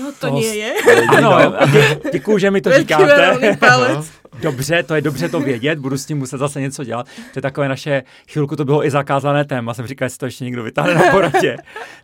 [0.02, 0.74] No to nie je.
[1.18, 3.58] Ano, dě, děkuju, že mi to říkáte.
[4.42, 7.08] Dobře, to je dobře to vědět, budu s tím muset zase něco dělat.
[7.34, 10.44] To je takové naše, chvilku to bylo i zakázané téma, jsem říkal, jestli to ještě
[10.44, 11.58] někdo vytáhne na poradě.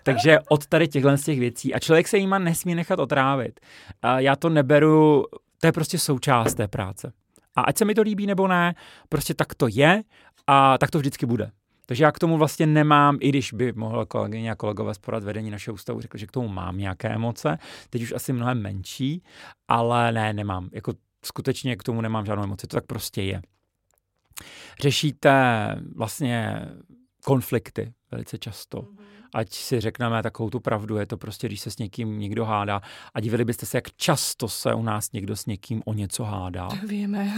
[0.03, 1.73] Takže od tady těchhle z těch věcí.
[1.73, 3.59] A člověk se jima nesmí nechat otrávit.
[4.01, 5.25] A já to neberu,
[5.61, 7.11] to je prostě součást té práce.
[7.55, 8.75] A ať se mi to líbí nebo ne,
[9.09, 10.03] prostě tak to je
[10.47, 11.51] a tak to vždycky bude.
[11.87, 15.23] Takže já k tomu vlastně nemám, i když by mohl kolegyně a kolegové z porad
[15.23, 17.57] vedení našeho ústavu řekl, že k tomu mám nějaké emoce,
[17.89, 19.23] teď už asi mnohem menší,
[19.67, 20.69] ale ne, nemám.
[20.73, 20.93] Jako
[21.25, 23.41] skutečně k tomu nemám žádnou emoci, to tak prostě je.
[24.81, 25.31] Řešíte
[25.95, 26.61] vlastně
[27.25, 28.81] konflikty velice často.
[28.81, 29.06] Mm-hmm
[29.37, 32.81] ať si řekneme takovou tu pravdu, je to prostě, když se s někým někdo hádá.
[33.13, 36.69] A divili byste se, jak často se u nás někdo s někým o něco hádá.
[36.87, 37.33] Víme.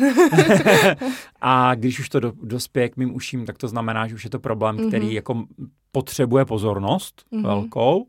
[1.42, 4.30] a když už to do, dospěje k mým uším, tak to znamená, že už je
[4.30, 4.88] to problém, mm-hmm.
[4.88, 5.44] který jako
[5.92, 7.44] potřebuje pozornost mm-hmm.
[7.44, 8.08] velkou.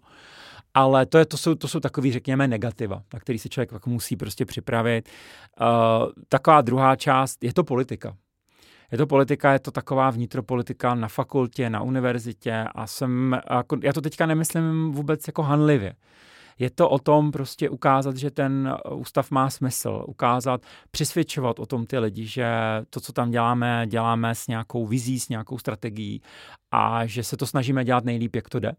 [0.74, 3.90] Ale to, je, to, jsou, to jsou takový, řekněme, negativa, na který se člověk jako
[3.90, 5.08] musí prostě připravit.
[5.60, 5.66] Uh,
[6.28, 8.16] taková druhá část, je to politika
[8.92, 13.92] je to politika, je to taková vnitropolitika na fakultě, na univerzitě a jsem, jako, já
[13.92, 15.94] to teďka nemyslím vůbec jako hanlivě.
[16.58, 21.86] Je to o tom prostě ukázat, že ten ústav má smysl, ukázat, přesvědčovat o tom
[21.86, 22.46] ty lidi, že
[22.90, 26.22] to, co tam děláme, děláme s nějakou vizí, s nějakou strategií
[26.70, 28.72] a že se to snažíme dělat nejlíp, jak to jde.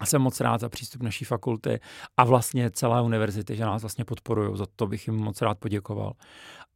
[0.00, 1.80] A jsem moc rád za přístup naší fakulty
[2.16, 4.56] a vlastně celé univerzity, že nás vlastně podporují.
[4.56, 6.12] Za to bych jim moc rád poděkoval.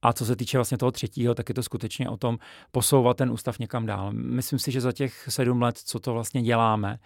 [0.05, 2.39] A co se týče vlastně toho třetího, tak je to skutečně o tom
[2.71, 4.13] posouvat ten ústav někam dál.
[4.13, 6.99] Myslím si, že za těch sedm let, co to vlastně děláme,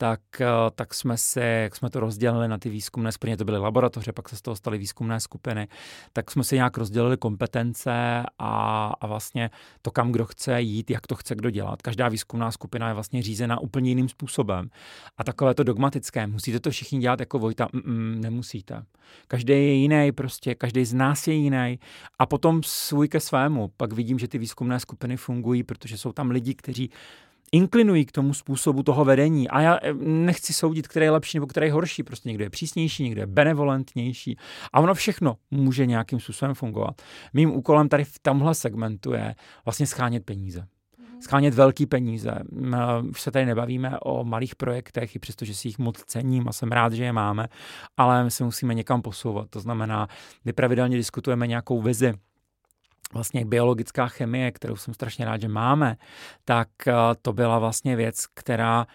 [0.00, 3.58] tak, eh, tak jsme se, jak jsme to rozdělili na ty výzkumné skupiny, to byly
[3.58, 5.68] laboratoře, pak se z toho staly výzkumné skupiny,
[6.12, 7.92] tak jsme si nějak rozdělili kompetence
[8.38, 9.50] a, a vlastně
[9.82, 11.82] to, kam kdo chce jít, jak to chce kdo dělat.
[11.82, 14.70] Každá výzkumná skupina je vlastně řízena úplně jiným způsobem.
[15.18, 18.84] A takové to dogmatické, musíte to všichni dělat jako Vojta, Mm-mm, nemusíte.
[19.28, 21.78] Každý je jiný, prostě každý z nás je jiný
[22.18, 23.70] a potom svůj ke svému.
[23.76, 26.90] Pak vidím, že ty výzkumné skupiny fungují, protože jsou tam lidi, kteří
[27.52, 29.48] inklinují k tomu způsobu toho vedení.
[29.48, 32.02] A já eh, nechci soudit, který je lepší nebo který je horší.
[32.02, 34.36] Prostě někdo je přísnější, někdo je benevolentnější.
[34.72, 37.02] A ono všechno může nějakým způsobem fungovat.
[37.32, 40.66] Mým úkolem tady v tomhle segmentu je vlastně schánět peníze
[40.98, 41.22] mhm.
[41.22, 42.34] schánět velký peníze.
[43.10, 46.52] Už se tady nebavíme o malých projektech, i přesto, že si jich moc cením a
[46.52, 47.48] jsem rád, že je máme,
[47.96, 49.50] ale my se musíme někam posouvat.
[49.50, 50.08] To znamená,
[50.44, 52.14] my pravidelně diskutujeme nějakou vizi,
[53.12, 55.96] vlastně biologická chemie, kterou jsem strašně rád, že máme,
[56.44, 58.86] tak eh, to byla vlastně věc, která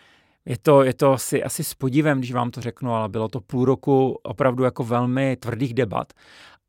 [0.45, 3.41] je to, je to asi, asi s podívem, když vám to řeknu, ale bylo to
[3.41, 6.13] půl roku opravdu jako velmi tvrdých debat.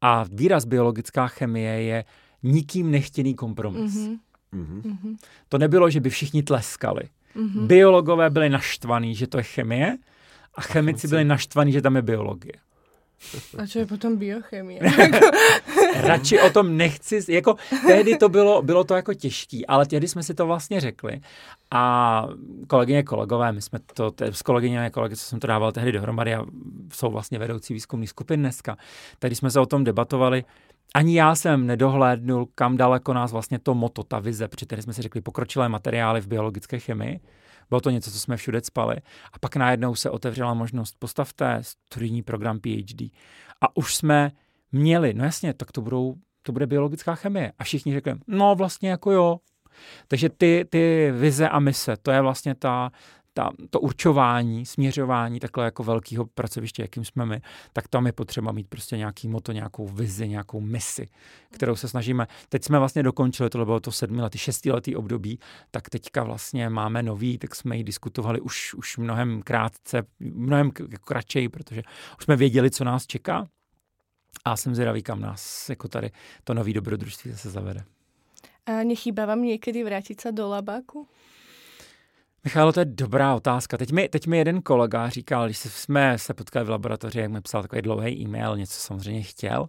[0.00, 2.04] A výraz biologická chemie je
[2.42, 3.94] nikým nechtěný kompromis.
[3.94, 4.18] Mm-hmm.
[4.54, 5.16] Mm-hmm.
[5.48, 7.02] To nebylo, že by všichni tleskali.
[7.36, 7.66] Mm-hmm.
[7.66, 9.98] Biologové byli naštvaní, že to je chemie,
[10.56, 12.52] a chemici byli naštvaní, že tam je biologie.
[13.58, 14.80] A co je potom biochemie?
[16.00, 20.22] Radši o tom nechci, jako tehdy to bylo, bylo to jako těžký, ale tehdy jsme
[20.22, 21.20] si to vlastně řekli.
[21.70, 22.26] A
[22.66, 26.34] kolegyně, kolegové, my jsme to, s kolegyně a kolegy, co jsem to dával tehdy dohromady
[26.34, 26.44] a
[26.92, 28.76] jsou vlastně vedoucí výzkumných skupin dneska,
[29.18, 30.44] tady jsme se o tom debatovali,
[30.94, 35.02] ani já jsem nedohlédnul, kam daleko nás vlastně to moto, ta vize, protože jsme si
[35.02, 37.20] řekli pokročilé materiály v biologické chemii,
[37.68, 38.96] bylo to něco, co jsme všude spali.
[39.32, 43.02] A pak najednou se otevřela možnost, postavte studijní program PhD.
[43.60, 44.32] A už jsme
[44.72, 47.52] měli, no jasně, tak to, budou, to bude biologická chemie.
[47.58, 49.40] A všichni řekli, no vlastně jako jo.
[50.08, 52.90] Takže ty, ty vize a mise, to je vlastně ta,
[53.36, 57.40] ta, to určování, směřování takhle jako velkého pracoviště, jakým jsme my,
[57.72, 61.08] tak tam je potřeba mít prostě nějaký moto, nějakou vizi, nějakou misi,
[61.50, 62.26] kterou se snažíme.
[62.48, 65.38] Teď jsme vlastně dokončili, tohle bylo to sedmiletý, šestiletý období,
[65.70, 70.70] tak teďka vlastně máme nový, tak jsme ji diskutovali už, už mnohem krátce, mnohem
[71.04, 71.82] kratčej, protože
[72.18, 73.48] už jsme věděli, co nás čeká.
[74.44, 76.10] A jsem zvědavý, kam nás jako tady
[76.44, 77.84] to nový dobrodružství zase zavede.
[78.66, 81.08] A nechýba vám někdy vrátit se do labáku?
[82.44, 83.76] Michalo, to je dobrá otázka.
[83.76, 87.40] Teď mi, teď mi jeden kolega říkal, když jsme se potkali v laboratoři, jak mi
[87.40, 89.68] psal takový dlouhý e-mail, něco samozřejmě chtěl,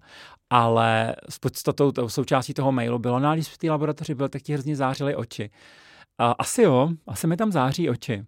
[0.49, 4.41] ale s podstatou, tou součástí toho mailu bylo, no když v té laboratoři byl, tak
[4.41, 5.49] ti hrozně zářily oči.
[6.17, 8.25] A asi jo, asi mi tam září oči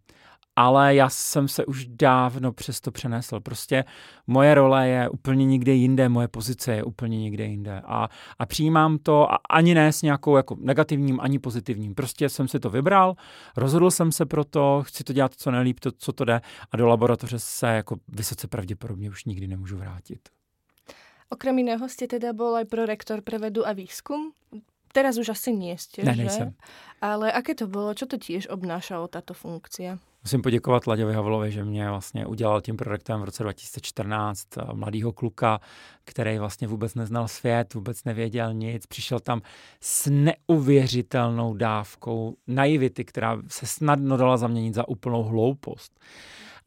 [0.59, 3.39] ale já jsem se už dávno přes to přenesl.
[3.39, 3.85] Prostě
[4.27, 8.97] moje role je úplně někde jinde, moje pozice je úplně někde jinde a, a přijímám
[8.97, 11.95] to a ani ne s nějakou jako negativním, ani pozitivním.
[11.95, 13.15] Prostě jsem si to vybral,
[13.57, 16.41] rozhodl jsem se pro to, chci to dělat co nejlíp, to, co to jde
[16.71, 20.19] a do laboratoře se jako vysoce pravděpodobně už nikdy nemůžu vrátit.
[21.29, 24.31] Okrem jiného jste teda byl aj prorektor pre vedu a výzkum.
[24.93, 26.23] Teraz už asi nie ste, ne, že?
[26.25, 26.49] Nejsem.
[27.01, 27.93] Ale aké to bylo?
[27.93, 30.01] Čo to tiež obnášalo táto funkcia?
[30.23, 35.59] Musím poděkovat Laďovi Havlovi, že mě vlastně udělal tím projektem v roce 2014 mladýho kluka,
[36.03, 39.41] který vlastně vůbec neznal svět, vůbec nevěděl nic, přišel tam
[39.81, 45.99] s neuvěřitelnou dávkou naivity, která se snadno dala zaměnit za úplnou hloupost.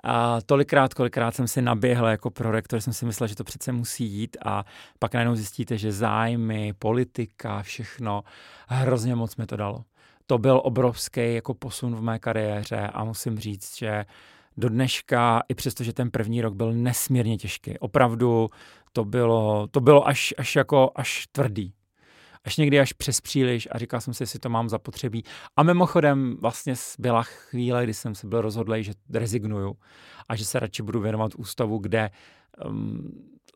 [0.05, 4.05] A tolikrát, kolikrát jsem si naběhl jako prorektor, jsem si myslel, že to přece musí
[4.05, 4.37] jít.
[4.45, 4.65] A
[4.99, 8.23] pak najednou zjistíte, že zájmy, politika, všechno,
[8.69, 9.85] hrozně moc mi to dalo
[10.33, 14.05] to byl obrovský jako posun v mé kariéře a musím říct, že
[14.57, 18.51] do dneška, i přesto, že ten první rok byl nesmírně těžký, opravdu
[18.93, 21.75] to bylo, to bylo až, až jako až tvrdý.
[22.45, 25.25] Až někdy až přes příliš a říkal jsem si, jestli to mám zapotřebí.
[25.57, 29.77] A mimochodem vlastně byla chvíle, kdy jsem se byl rozhodlý, že rezignuju
[30.29, 32.11] a že se radši budu věnovat ústavu, kde
[32.67, 33.11] um,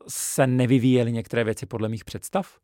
[0.07, 2.59] se nevyvíjely některé věci podle mých představ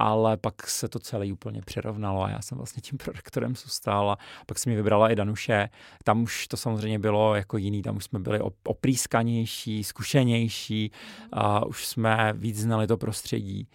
[0.00, 4.18] ale pak se to celé úplně přirovnalo a já jsem vlastně tím prorektorem zůstal a
[4.46, 5.68] pak si mi vybrala i Danuše.
[6.04, 10.92] Tam už to samozřejmě bylo jako jiný, tam už jsme byli oprýskanější, zkušenější
[11.32, 13.68] a už jsme víc znali to prostředí.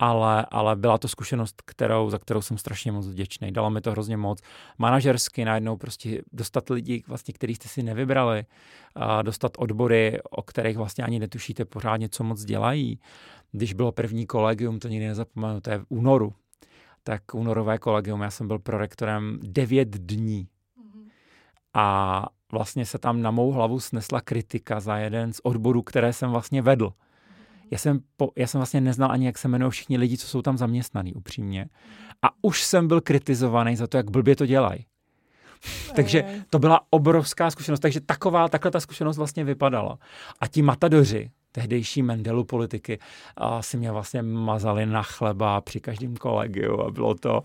[0.00, 3.52] Ale, ale byla to zkušenost, kterou, za kterou jsem strašně moc vděčný.
[3.52, 4.40] Dalo mi to hrozně moc.
[4.78, 8.44] Manažersky najednou prostě dostat lidi, vlastně, který jste si nevybrali,
[8.94, 13.00] a dostat odbory, o kterých vlastně ani netušíte pořádně, co moc dělají.
[13.52, 16.34] Když bylo první kolegium, to nikdy nezapomenu, to je v únoru,
[17.02, 20.48] tak únorové kolegium, já jsem byl prorektorem devět dní.
[21.74, 26.30] A vlastně se tam na mou hlavu snesla kritika za jeden z odborů, které jsem
[26.30, 26.92] vlastně vedl
[27.70, 30.42] já jsem, po, já jsem vlastně neznal ani, jak se jmenují všichni lidi, co jsou
[30.42, 31.66] tam zaměstnaný, upřímně.
[32.22, 34.86] A už jsem byl kritizovaný za to, jak blbě to dělají.
[35.96, 37.80] Takže to byla obrovská zkušenost.
[37.80, 39.98] Takže taková, takhle ta zkušenost vlastně vypadala.
[40.40, 42.98] A ti matadoři, tehdejší Mendelu politiky,
[43.36, 47.42] a si mě vlastně mazali na chleba při každém kolegiu a bylo to,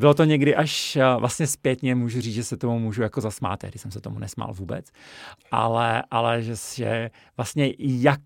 [0.00, 3.78] bylo to někdy až vlastně zpětně, můžu říct, že se tomu můžu jako zasmát, tehdy
[3.78, 4.86] jsem se tomu nesmál vůbec,
[5.50, 8.20] ale, ale že, že vlastně jak,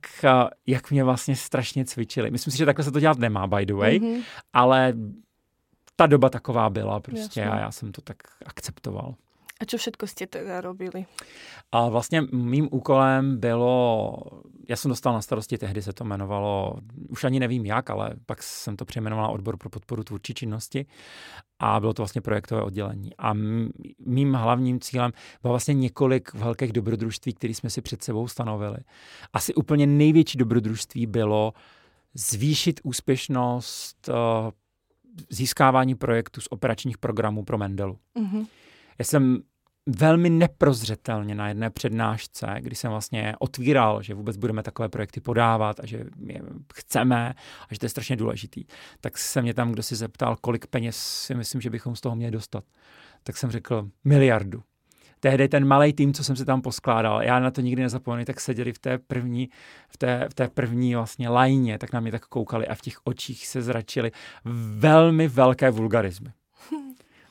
[0.66, 2.30] jak mě vlastně strašně cvičili.
[2.30, 4.22] Myslím si, že takhle se to dělat nemá, by the way, mm-hmm.
[4.52, 4.94] ale
[5.96, 7.50] ta doba taková byla prostě Jasně.
[7.50, 9.14] a já jsem to tak akceptoval.
[9.64, 11.06] A co všechno jste teda robili?
[11.72, 14.14] A vlastně mým úkolem bylo,
[14.68, 16.76] já jsem dostal na starosti, tehdy se to jmenovalo,
[17.08, 20.86] už ani nevím jak, ale pak jsem to přejmenoval odbor pro podporu tvůrčí činnosti
[21.58, 23.10] a bylo to vlastně projektové oddělení.
[23.18, 23.32] A
[24.06, 28.78] mým hlavním cílem bylo vlastně několik velkých dobrodružství, které jsme si před sebou stanovili.
[29.32, 31.52] Asi úplně největší dobrodružství bylo
[32.14, 34.14] zvýšit úspěšnost uh,
[35.30, 37.98] získávání projektů z operačních programů pro Mendelu.
[38.16, 38.46] Mm-hmm.
[38.98, 39.42] Já jsem
[39.86, 45.80] velmi neprozřetelně na jedné přednášce, kdy jsem vlastně otvíral, že vůbec budeme takové projekty podávat
[45.80, 46.42] a že je
[46.74, 47.34] chceme
[47.68, 48.64] a že to je strašně důležitý,
[49.00, 52.16] tak se mě tam kdo si zeptal, kolik peněz si myslím, že bychom z toho
[52.16, 52.64] měli dostat.
[53.22, 54.62] Tak jsem řekl miliardu.
[55.20, 58.40] Tehdy ten malý tým, co jsem si tam poskládal, já na to nikdy nezapomenu, tak
[58.40, 59.48] seděli v té první,
[59.88, 62.94] v té, v té první vlastně lajně, tak na mě tak koukali a v těch
[63.04, 64.12] očích se zračili
[64.78, 66.32] velmi velké vulgarizmy.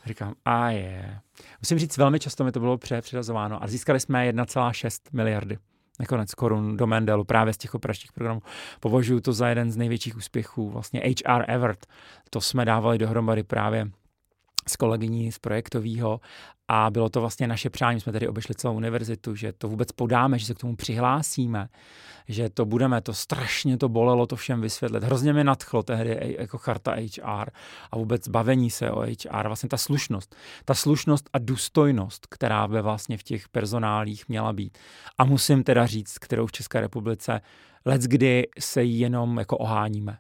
[0.06, 1.20] Říkám, a je.
[1.62, 5.58] Musím říct, velmi často mi to bylo přeřazováno a získali jsme 1,6 miliardy
[6.00, 8.42] nakonec korun do Mendelu právě z těch operačních programů.
[8.80, 10.70] Považuji to za jeden z největších úspěchů.
[10.70, 11.86] Vlastně HR Evert,
[12.30, 13.88] to jsme dávali dohromady právě
[14.68, 16.20] s kolegyní z projektového
[16.68, 20.40] a bylo to vlastně naše přání, jsme tady obešli celou univerzitu, že to vůbec podáme,
[20.40, 21.70] že se k tomu přihlásíme,
[22.28, 25.04] že to budeme, to strašně to bolelo to všem vysvětlit.
[25.04, 27.50] Hrozně mě nadchlo tehdy jako charta HR
[27.92, 30.36] a vůbec bavení se o HR, vlastně ta slušnost.
[30.66, 34.78] Ta slušnost a důstojnost, která by vlastně v těch personálích měla být.
[35.18, 37.42] A musím teda říct, kterou v České republice
[37.86, 40.18] let's kdy se jenom jako oháníme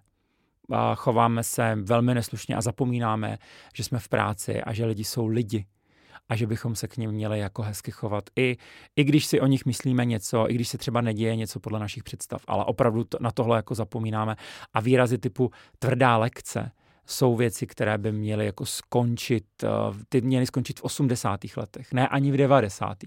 [0.95, 3.37] chováme se velmi neslušně a zapomínáme,
[3.75, 5.65] že jsme v práci a že lidi jsou lidi
[6.29, 8.29] a že bychom se k ním měli jako hezky chovat.
[8.35, 8.57] I,
[8.95, 12.03] I když si o nich myslíme něco, i když se třeba neděje něco podle našich
[12.03, 14.35] představ, ale opravdu to, na tohle jako zapomínáme.
[14.73, 16.71] A výrazy typu tvrdá lekce
[17.05, 19.67] jsou věci, které by měly jako skončit, eh,
[20.09, 21.57] ty měly skončit v 80.
[21.57, 22.97] letech, ne ani v 90.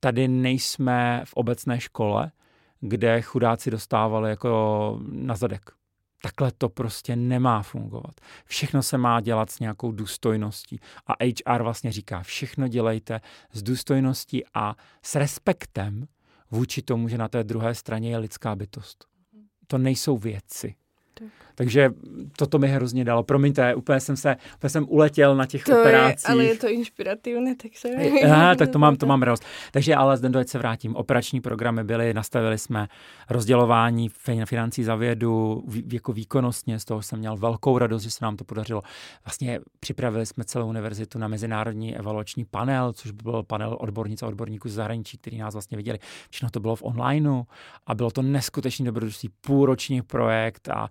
[0.00, 2.32] Tady nejsme v obecné škole,
[2.80, 5.77] kde chudáci dostávali jako na zadek.
[6.22, 8.20] Takhle to prostě nemá fungovat.
[8.44, 10.80] Všechno se má dělat s nějakou důstojností.
[11.06, 13.20] A HR vlastně říká, všechno dělejte
[13.52, 16.06] s důstojností a s respektem
[16.50, 19.04] vůči tomu, že na té druhé straně je lidská bytost.
[19.66, 20.74] To nejsou věci.
[21.18, 21.28] Tak.
[21.54, 21.90] Takže
[22.36, 23.22] toto mi hrozně dalo.
[23.22, 26.28] Promiňte, úplně jsem se, úplně jsem uletěl na těch to operacích.
[26.28, 27.88] Je, ale je to inspirativné, tak se...
[28.24, 29.44] Aha, tak to mám, to mám radost.
[29.72, 30.96] Takže ale zde dojeď se vrátím.
[30.96, 32.88] Operační programy byly, nastavili jsme
[33.30, 34.08] rozdělování
[34.44, 38.44] financí za vědu, jako výkonnostně, z toho jsem měl velkou radost, že se nám to
[38.44, 38.82] podařilo.
[39.24, 44.68] Vlastně připravili jsme celou univerzitu na mezinárodní evaluační panel, což byl panel odbornic a odborníků
[44.68, 45.98] z zahraničí, který nás vlastně viděli.
[46.30, 47.42] Všechno to bylo v onlineu
[47.86, 50.88] a bylo to neskutečný dobrodružství, půlroční projekt a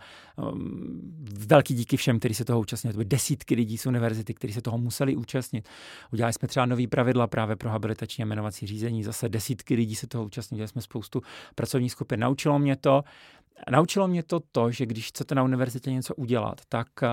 [1.48, 2.94] velký díky všem, kteří se toho účastnili.
[2.94, 5.70] To byly desítky lidí z univerzity, kteří se toho museli účastnit.
[6.14, 9.04] Udělali jsme třeba nový pravidla právě pro habilitační a jmenovací řízení.
[9.04, 10.58] Zase desítky lidí se toho účastnili.
[10.58, 11.22] Dělali jsme spoustu
[11.56, 12.20] pracovních skupin.
[12.20, 13.04] Naučilo mě to,
[13.72, 17.08] Naučilo mě to to, že když chcete na univerzitě něco udělat, tak uh,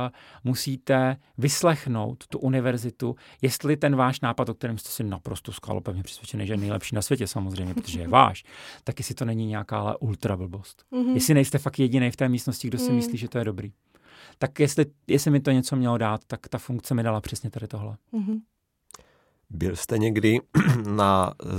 [0.45, 6.47] musíte vyslechnout tu univerzitu, jestli ten váš nápad, o kterém jste si naprosto skalopevně přesvědčený,
[6.47, 8.45] že je nejlepší na světě samozřejmě, protože je váš,
[8.85, 10.85] tak jestli to není nějaká ale ultra blbost.
[10.93, 11.14] Mm-hmm.
[11.14, 12.97] Jestli nejste fakt jediný v té místnosti, kdo si mm.
[12.97, 13.73] myslí, že to je dobrý.
[14.39, 17.69] Tak jestli, jestli mi to něco mělo dát, tak ta funkce mi dala přesně tady
[17.69, 17.97] tohle.
[18.13, 18.41] Mm-hmm.
[19.55, 20.38] Byl jste někdy
[20.87, 21.51] na uh,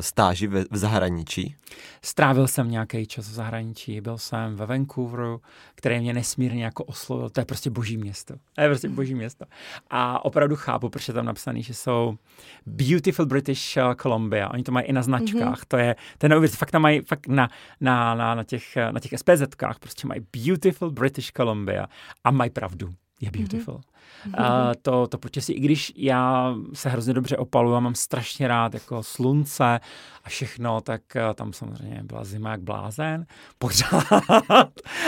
[0.00, 1.56] stáži ve, v zahraničí?
[2.02, 5.40] Strávil jsem nějaký čas v zahraničí, byl jsem ve Vancouveru,
[5.74, 7.30] který mě nesmírně jako oslovil.
[7.30, 8.34] To je prostě boží město.
[8.54, 9.44] To je prostě boží město.
[9.90, 12.18] A opravdu chápu, proč je tam napsaný, že jsou
[12.66, 14.48] Beautiful British eh, Columbia.
[14.48, 15.60] Oni to mají i na značkách.
[15.60, 15.68] Mm-hmm.
[15.68, 17.48] To je, ten je fakt tam mají fakt na,
[17.80, 21.86] na, na, na, těch, na těch SPZkách prostě mají Beautiful British Columbia
[22.24, 22.88] a mají pravdu
[23.20, 23.74] je beautiful.
[23.74, 23.95] Mm-hmm.
[24.26, 24.34] Uh,
[24.82, 29.02] to, to počasí, i když já se hrozně dobře opaluju a mám strašně rád jako
[29.02, 29.80] slunce
[30.24, 33.26] a všechno, tak uh, tam samozřejmě byla zima jak blázen,
[33.58, 34.02] pořád,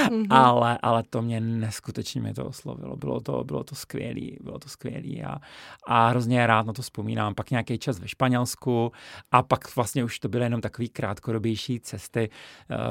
[0.08, 0.26] mm-hmm.
[0.30, 4.68] ale, ale to mě neskutečně mě to oslovilo, bylo to, bylo to skvělý, bylo to
[4.68, 5.36] skvělý a,
[5.86, 7.34] a hrozně rád na to vzpomínám.
[7.34, 8.92] Pak nějaký čas ve Španělsku
[9.30, 12.30] a pak vlastně už to byly jenom takový krátkodobější cesty,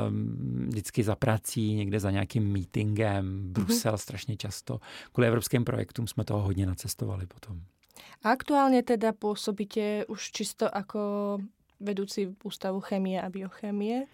[0.07, 3.97] um, vždycky za prací, někde za nějakým meetingem, Brusel mm-hmm.
[3.97, 4.79] strašně často,
[5.11, 7.61] kvůli evropským projektům jsme toho hodně nacestovali potom.
[8.23, 10.99] Aktuálně teda působíte už čisto jako
[11.79, 14.05] vedoucí ústavu chemie a biochémie.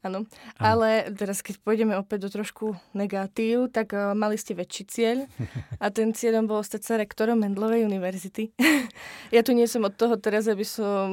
[0.00, 0.24] Áno,
[0.56, 5.28] ale teraz keď pôjdeme opäť do trošku negatív, tak uh, mali ste väčší cieľ
[5.76, 8.48] a ten cieľom bolo stať sa rektorom Mendlovej univerzity.
[9.36, 11.04] ja tu nie som od toho teraz, aby som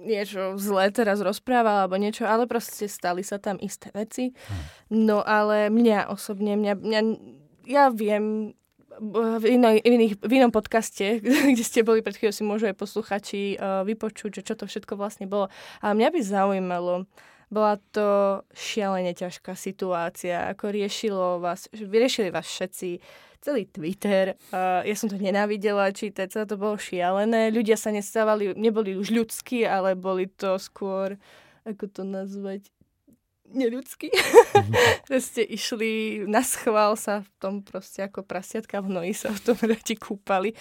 [0.00, 4.32] niečo zlé teraz rozprávala alebo niečo, ale proste stali sa tam isté veci.
[4.88, 7.00] No ale mňa osobne, mňa, mňa
[7.68, 8.56] ja viem,
[8.98, 11.22] v, inej, iných, v inom podcaste,
[11.54, 14.98] kde ste boli pred chvíľou, si môžu aj posluchači uh, vypočuť, že čo to všetko
[14.98, 15.48] vlastne bolo.
[15.80, 16.94] Ale mňa by zaujímalo,
[17.48, 23.00] bola to šialene ťažká situácia, ako riešilo vás, vyriešili vás všetci,
[23.40, 24.34] celý Twitter.
[24.50, 27.54] Uh, ja som to nenávidela čítať, celé to bolo šialené.
[27.54, 31.16] Ľudia sa nestávali, neboli už ľudskí, ale boli to skôr,
[31.62, 32.68] ako to nazvať,
[33.52, 34.08] neľudský.
[35.08, 39.58] proste išli na schvál sa v tom proste ako prasiatka v noji sa v tom
[39.72, 40.52] rati kúpali.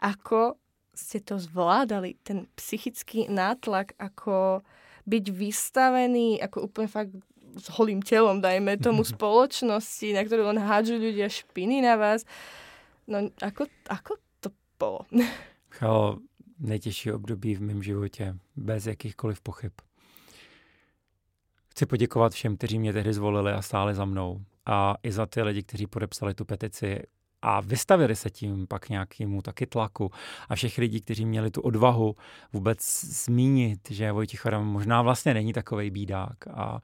[0.00, 0.56] Ako
[0.94, 4.60] ste to zvládali, ten psychický nátlak, ako
[5.08, 7.14] byť vystavený, ako úplne fakt
[7.56, 12.28] s holým telom, dajme tomu spoločnosti, na ktorú len hádžu ľudia špiny na vás.
[13.08, 15.08] No ako, ako to bolo?
[15.70, 16.18] Chalo,
[16.58, 19.72] nejtěžší období v mém životě, bez jakýchkoliv pochyb.
[21.70, 24.40] Chci poděkovat všem, kteří mě tehdy zvolili a stáli za mnou.
[24.66, 27.02] A i za ty lidi, kteří podepsali tu petici
[27.42, 30.10] a vystavili se tím pak nějakému taky tlaku.
[30.48, 32.16] A všech lidí, kteří měli tu odvahu
[32.52, 36.46] vůbec zmínit, že Vojtěch Adam možná vlastně není takový bídák.
[36.46, 36.80] A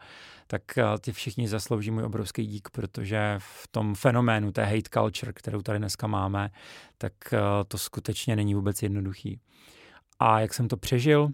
[0.47, 0.63] tak
[1.01, 5.79] ty všichni zaslouží můj obrovský dík, protože v tom fenoménu té hate culture, kterou tady
[5.79, 6.51] dneska máme,
[6.99, 7.13] tak
[7.69, 9.41] to skutečně není vůbec jednoduchý.
[10.19, 11.29] A jak jsem to přežil,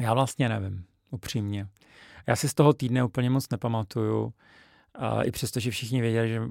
[0.00, 1.68] já vlastně nevím, upřímně.
[2.26, 4.32] Já si z toho týdne úplně moc nepamatuju.
[4.94, 6.42] A I přesto, že všichni věděli, že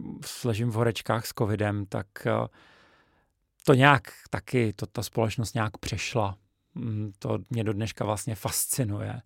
[0.45, 2.07] ležím v horečkách s covidem, tak
[3.65, 6.37] to nějak taky, to ta společnost nějak přešla.
[6.75, 9.21] Mm, to mě do dneška vlastně fascinuje,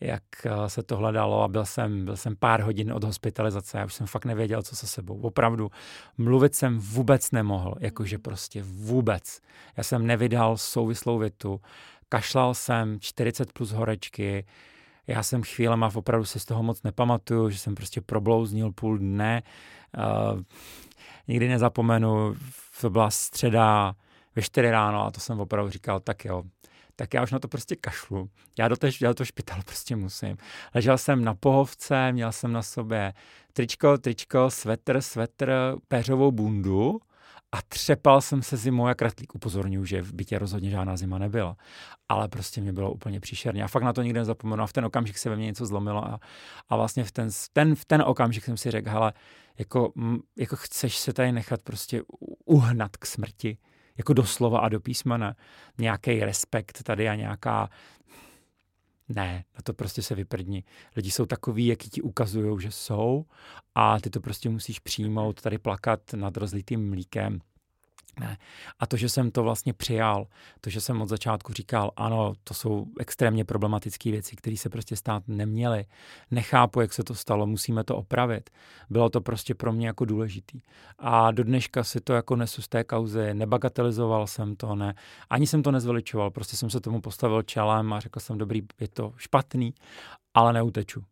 [0.00, 0.22] jak
[0.66, 4.06] se to hledalo a byl jsem, byl jsem pár hodin od hospitalizace, já už jsem
[4.06, 5.20] fakt nevěděl, co se sebou.
[5.20, 5.70] Opravdu,
[6.18, 9.40] mluvit jsem vůbec nemohl, jakože prostě vůbec.
[9.76, 11.60] Já jsem nevydal souvislou větu,
[12.08, 14.46] kašlal jsem 40 plus horečky,
[15.06, 19.42] já jsem chvílema opravdu se z toho moc nepamatuju, že jsem prostě problouznil půl dne.
[19.98, 20.40] Uh,
[21.28, 22.36] nikdy nezapomenu,
[22.80, 23.94] to byla středa
[24.36, 26.42] ve 4 ráno a to jsem opravdu říkal, tak jo,
[26.96, 28.30] tak já už na to prostě kašlu.
[28.58, 30.36] Já do, té, já do toho špitalu prostě musím.
[30.74, 33.12] Ležel jsem na pohovce, měl jsem na sobě
[33.52, 35.52] tričko, tričko, svetr, svetr,
[35.88, 37.00] péřovou bundu
[37.52, 39.34] a třepal jsem se zimou jak ratlík.
[39.34, 41.56] Upozorňuji, že v bytě rozhodně žádná zima nebyla.
[42.08, 43.64] Ale prostě mě bylo úplně příšerně.
[43.64, 44.62] A fakt na to nikdy nezapomenu.
[44.62, 46.04] A v ten okamžik se ve mně něco zlomilo.
[46.08, 46.20] A,
[46.68, 49.12] a vlastně v ten, ten, v ten okamžik jsem si řekl, hele,
[49.58, 49.92] jako,
[50.38, 52.02] jako chceš se tady nechat prostě
[52.44, 53.58] uhnat k smrti.
[53.98, 55.36] Jako doslova a do písmene.
[55.78, 57.68] Nějaký respekt tady a nějaká
[59.10, 60.64] ne, na to prostě se vyprdni.
[60.96, 63.24] Lidi jsou takový, jaký ti ukazují, že jsou
[63.74, 67.40] a ty to prostě musíš přijmout, tady plakat nad rozlitým mlíkem
[68.20, 68.38] ne.
[68.78, 70.26] A to, že jsem to vlastně přijal,
[70.60, 74.96] to, že jsem od začátku říkal, ano, to jsou extrémně problematické věci, které se prostě
[74.96, 75.84] stát neměly.
[76.30, 78.50] Nechápu, jak se to stalo, musíme to opravit.
[78.90, 80.60] Bylo to prostě pro mě jako důležitý.
[80.98, 84.94] A do dneška si to jako nesu z té kauzy, nebagatelizoval jsem to, ne.
[85.30, 88.88] Ani jsem to nezveličoval, prostě jsem se tomu postavil čelem a řekl jsem, dobrý, je
[88.88, 89.74] to špatný,
[90.34, 91.04] ale neuteču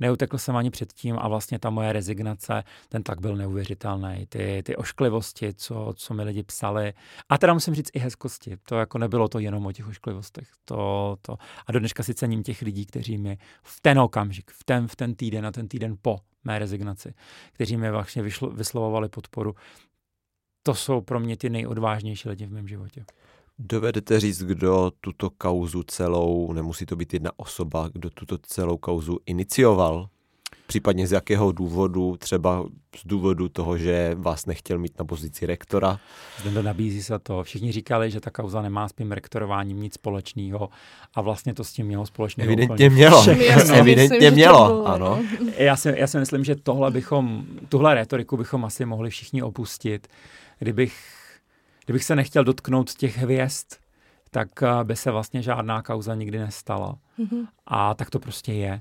[0.00, 4.26] neutekl jsem ani předtím a vlastně ta moje rezignace, ten tak byl neuvěřitelný.
[4.28, 6.92] Ty, ty ošklivosti, co, co mi lidi psali.
[7.28, 8.56] A teda musím říct i hezkosti.
[8.68, 10.48] To jako nebylo to jenom o těch ošklivostech.
[10.64, 11.36] To, to.
[11.66, 14.96] A do dneška si cením těch lidí, kteří mi v ten okamžik, v ten, v
[14.96, 17.14] ten týden a ten týden po mé rezignaci,
[17.52, 18.22] kteří mi vlastně
[18.52, 19.54] vyslovovali podporu.
[20.62, 23.04] To jsou pro mě ty nejodvážnější lidi v mém životě.
[23.58, 29.18] Dovedete říct, kdo tuto kauzu celou, nemusí to být jedna osoba, kdo tuto celou kauzu
[29.26, 30.08] inicioval?
[30.66, 36.00] Případně z jakého důvodu, třeba z důvodu toho, že vás nechtěl mít na pozici rektora?
[36.40, 37.42] Zde nabízí se to.
[37.42, 40.68] Všichni říkali, že ta kauza nemá s tím rektorováním nic společného
[41.14, 42.52] a vlastně to s tím mělo společného.
[42.52, 43.24] Evidentně mělo.
[43.30, 45.22] Jasně, Evidentně myslím, že to mělo, bylo, ano.
[45.40, 45.50] no.
[45.56, 50.08] Já si, já si myslím, že tohle bychom, tuhle retoriku bychom asi mohli všichni opustit.
[50.58, 51.23] Kdybych,
[51.84, 53.66] kdybych se nechtěl dotknout těch hvězd,
[54.30, 56.98] tak eh, by se vlastně žádná kauza nikdy nestala.
[57.18, 57.46] Mhm.
[57.66, 58.80] A tak to prostě je.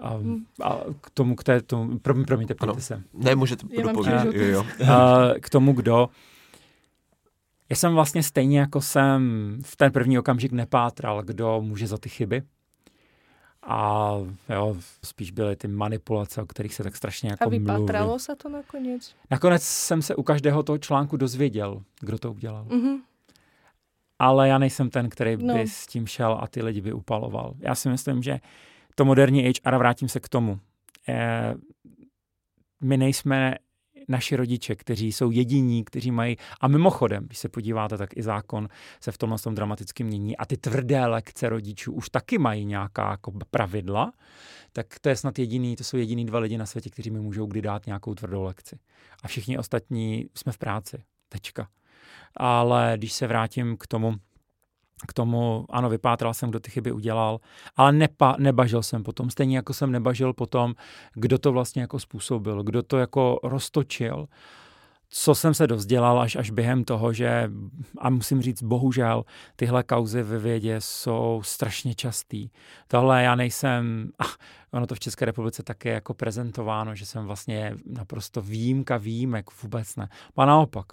[0.00, 0.44] A, Hmm.
[0.62, 3.02] a k tomu, k té, tomu, pro, promiňte, ptejte se.
[3.14, 4.34] Ne, můžete dopovědět.
[4.34, 4.64] Jo, jo.
[4.80, 6.08] Eh, k tomu, kdo.
[7.70, 12.08] Já jsem vlastně stejně jako jsem v ten první okamžik nepátral, kdo může za ty
[12.08, 12.42] chyby.
[13.62, 14.12] A
[14.48, 17.58] jo, spíš byly ty manipulace, o kterých se tak strašně jako A mluví.
[17.58, 19.14] vypatralo se to nakonec?
[19.30, 22.64] Nakonec jsem se u každého toho článku dozvěděl, kdo to udělal.
[22.64, 23.02] Mhm.
[24.18, 25.54] Ale já nejsem ten, který by No.
[25.58, 27.54] s tím šel a ty lidi by upaloval.
[27.58, 28.40] Já si myslím, že
[28.94, 30.58] to moderní HR, a vrátím se k tomu,
[31.08, 31.54] eh,
[32.80, 33.54] my nejsme
[34.08, 38.68] naši rodiče, kteří jsou jediní, kteří mají, a mimochodem, když se podíváte, tak i zákon
[39.00, 43.10] se v tomhle tom dramaticky mění a ty tvrdé lekce rodičů už taky mají nějaká
[43.10, 44.12] jako pravidla,
[44.72, 47.46] tak to je snad jediný, to jsou jediný dva lidi na světě, kteří mi můžou
[47.46, 48.78] kdy dát nějakou tvrdou lekci.
[49.22, 51.02] A všichni ostatní jsme v práci.
[51.28, 51.68] Tečka.
[52.36, 54.14] Ale když se vrátím k tomu,
[55.08, 57.40] k tomu, ano, vypátral jsem, kdo ty chyby udělal,
[57.76, 59.30] ale nepa, nebažil jsem potom.
[59.30, 60.74] Stejně jako jsem nebažil potom,
[61.14, 64.26] kdo to vlastně jako způsobil, kdo to jako roztočil.
[65.14, 67.50] Co jsem se dozdělal až, až během toho, že,
[67.98, 69.24] a musím říct, bohužel,
[69.56, 72.50] tyhle kauzy ve vědě jsou strašně častý.
[72.88, 74.36] Tohle já nejsem, ach,
[74.72, 79.96] ono to v České republice také jako prezentováno, že jsem vlastně naprosto výjimka výjimek, vůbec
[79.96, 80.08] ne.
[80.36, 80.86] A naopak,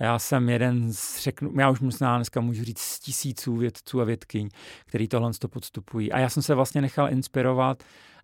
[0.00, 4.04] já jsem jeden z, řeknu, já už možná dneska můžu říct z tisíců vědců a
[4.04, 4.48] vědkyň,
[4.86, 6.12] který tohle to podstupují.
[6.12, 7.82] A já jsem se vlastně nechal inspirovat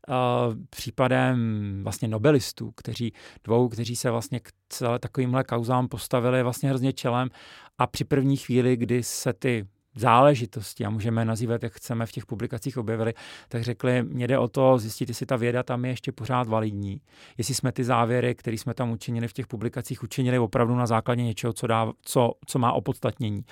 [0.08, 0.14] uh,
[0.70, 3.12] případem vlastně nobelistů, kteří
[3.44, 7.28] dvou, kteří se vlastně k celé takovýmhle kauzám postavili vlastně hrozně čelem
[7.78, 12.26] a při první chvíli, kdy se ty záležitosti, a můžeme nazývat, jak chceme, v těch
[12.26, 13.14] publikacích objevili,
[13.48, 17.00] tak řekli, mě jde o to zjistit, jestli ta věda tam je ještě pořád validní,
[17.38, 21.22] jestli jsme ty závěry, které jsme tam učinili v těch publikacích, učinili opravdu na základě
[21.22, 23.44] něčeho, co, dá, co, co má opodstatnění.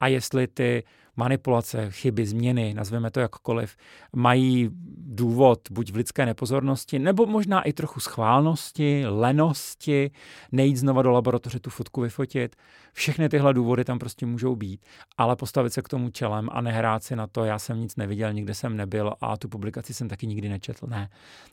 [0.00, 0.84] A jestli ty
[1.18, 3.76] manipulace, chyby, změny, nazveme to jakkoliv,
[4.16, 10.10] mají důvod buď v lidské nepozornosti, nebo možná i trochu schválnosti, lenosti,
[10.52, 12.56] nejít znova do laboratoře tu fotku vyfotit.
[12.92, 17.02] Všechny tyhle důvody tam prostě můžou být, ale postavit se k tomu čelem a nehrát
[17.02, 20.26] si na to, já jsem nic neviděl, nikde jsem nebyl a tu publikaci jsem taky
[20.26, 20.86] nikdy nečetl.
[20.86, 21.08] Ne,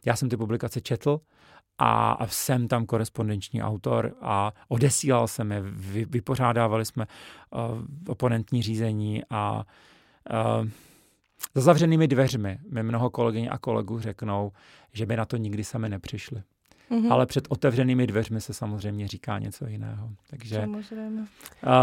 [0.05, 1.20] já jsem ty publikace četl
[1.78, 7.07] a, a jsem tam korespondenční autor a odesílal jsem je, vy, vypořádávali jsme
[7.49, 7.59] uh,
[8.07, 9.65] oponentní řízení a
[10.61, 10.67] uh,
[11.55, 14.51] za zavřenými dveřmi mi mnoho kolegyň a kolegů řeknou,
[14.93, 16.43] že by na to nikdy sami nepřišli.
[16.90, 17.12] Mhm.
[17.12, 20.10] Ale před otevřenými dveřmi se samozřejmě říká něco jiného.
[20.30, 21.22] Takže Samozřejmě.
[21.22, 21.28] uh,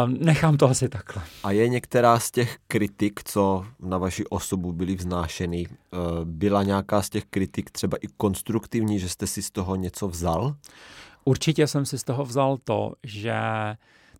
[0.09, 1.23] nechám to asi takhle.
[1.45, 7.03] A je některá z těch kritik, co na vaši osobu byly vznášeny, eh, byla nějaká
[7.03, 10.57] z těch kritik třeba i konstruktivní, že jste si z toho něco vzal?
[11.25, 13.35] Určitě jsem si z toho vzal to, že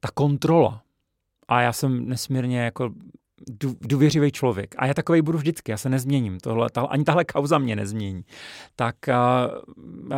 [0.01, 0.83] ta kontrola,
[1.49, 2.91] a já jsem nesmírně jako
[3.51, 4.75] dů- důvěřivý člověk.
[4.79, 6.41] A já takový budu vždycky, já se nezměním.
[6.41, 8.25] Tohle, tahle, ani tahle kauza mě nezmění.
[8.77, 9.75] Tak uh,
[10.11, 10.17] uh,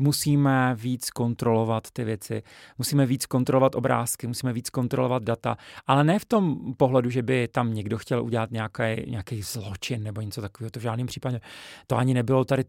[0.00, 2.42] musíme víc kontrolovat ty věci,
[2.78, 7.48] musíme víc kontrolovat obrázky, musíme víc kontrolovat data, ale ne v tom pohledu, že by
[7.48, 11.40] tam někdo chtěl udělat nějaký, nějaký zločin nebo něco takového, to v žádném případě.
[11.86, 12.64] To ani nebylo tady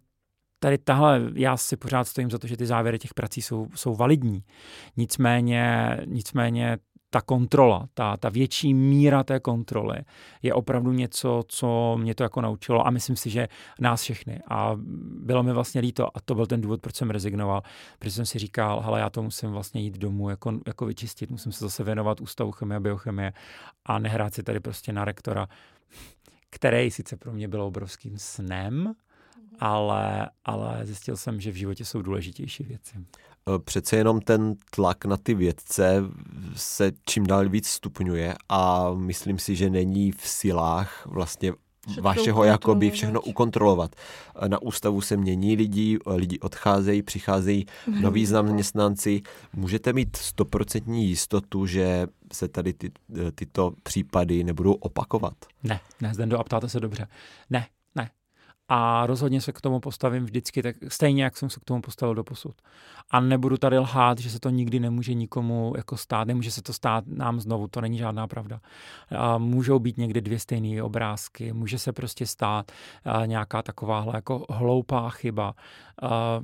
[0.64, 3.96] tady tahle, já si pořád stojím za to, že ty závěry těch prací jsou, jsou
[3.96, 4.44] validní.
[4.98, 6.78] Nicméně, nicméně
[7.14, 9.98] ta kontrola, ta, ta větší míra té kontroly
[10.42, 13.48] je opravdu něco, co mě to jako naučilo a myslím si, že
[13.80, 14.40] nás všechny.
[14.48, 14.72] A
[15.24, 17.62] bylo mi vlastně líto a to byl ten důvod, proč jsem rezignoval,
[18.00, 21.52] protože jsem si říkal, hele, já to musím vlastně jít domů jako, jako vyčistit, musím
[21.52, 23.34] se zase věnovat ústavu chemie a biochemie
[23.86, 25.48] a nehrát si tady prostě na rektora,
[26.50, 28.94] který sice pro mě byl obrovským snem,
[29.60, 33.06] ale, ale zjistil jsem, že v životě jsou důležitější věci.
[33.50, 36.04] Eh, Přece jenom ten tlak na ty vědce
[36.56, 41.54] se čím dál víc stupňuje a myslím si, že není v silách vlastně
[41.88, 43.96] Všechno vašeho jakoby všechno ukontrolovat.
[44.42, 47.66] Eh, Na ústavu se mění lidi, eh, lidi odcházejí, přicházejí
[48.02, 49.22] noví zaměstnanci.
[49.54, 52.92] Můžete mít stoprocentní jistotu, že se tady ty,
[53.36, 55.34] tyto případy nebudou opakovat?
[55.64, 57.08] Ne, ne, Zdendo, a ptáte se dobře.
[57.50, 57.68] Ne.
[58.74, 62.16] A rozhodně se k tomu postavím vždycky tak stejně, jak jsem se k tomu postavil
[62.16, 62.56] do posud.
[63.12, 66.74] A nebudu tady lhát, že se to nikdy nemůže nikomu jako stát, nemůže se to
[66.74, 68.60] stát nám znovu, to není žádná pravda.
[69.18, 72.72] A můžou být někdy dvě stejné obrázky, může se prostě stát
[73.26, 75.54] nějaká takováhle jako hloupá chyba.
[76.02, 76.42] A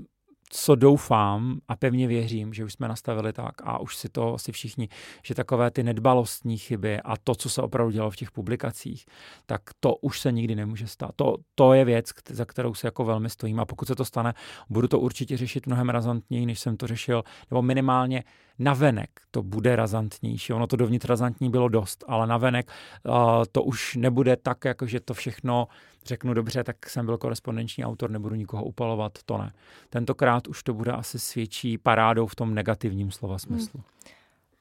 [0.50, 4.52] co doufám a pevně věřím, že už jsme nastavili tak a už si to asi
[4.52, 4.90] všichni,
[5.24, 9.06] že takové ty nedbalostní chyby a to, co se opravdu dělalo v těch publikacích,
[9.46, 11.12] tak to už se nikdy nemůže stát.
[11.16, 14.34] To, to je věc, za kterou se jako velmi stojím a pokud se to stane,
[14.70, 18.24] budu to určitě řešit mnohem razantněji, než jsem to řešil, nebo minimálně
[18.60, 20.54] navenek to bude razantnější.
[20.54, 22.72] Ono to dovnitř razantní bylo dost, ale navenek
[23.04, 23.14] uh,
[23.52, 25.68] to už nebude tak, jako že to všechno
[26.08, 29.52] řeknu dobře, tak jsem byl korespondenční autor, nebudu nikoho upalovat, to ne.
[29.90, 33.80] Tentokrát už to bude asi svědčí parádou v tom negativním slova smyslu.
[33.84, 34.14] Hmm.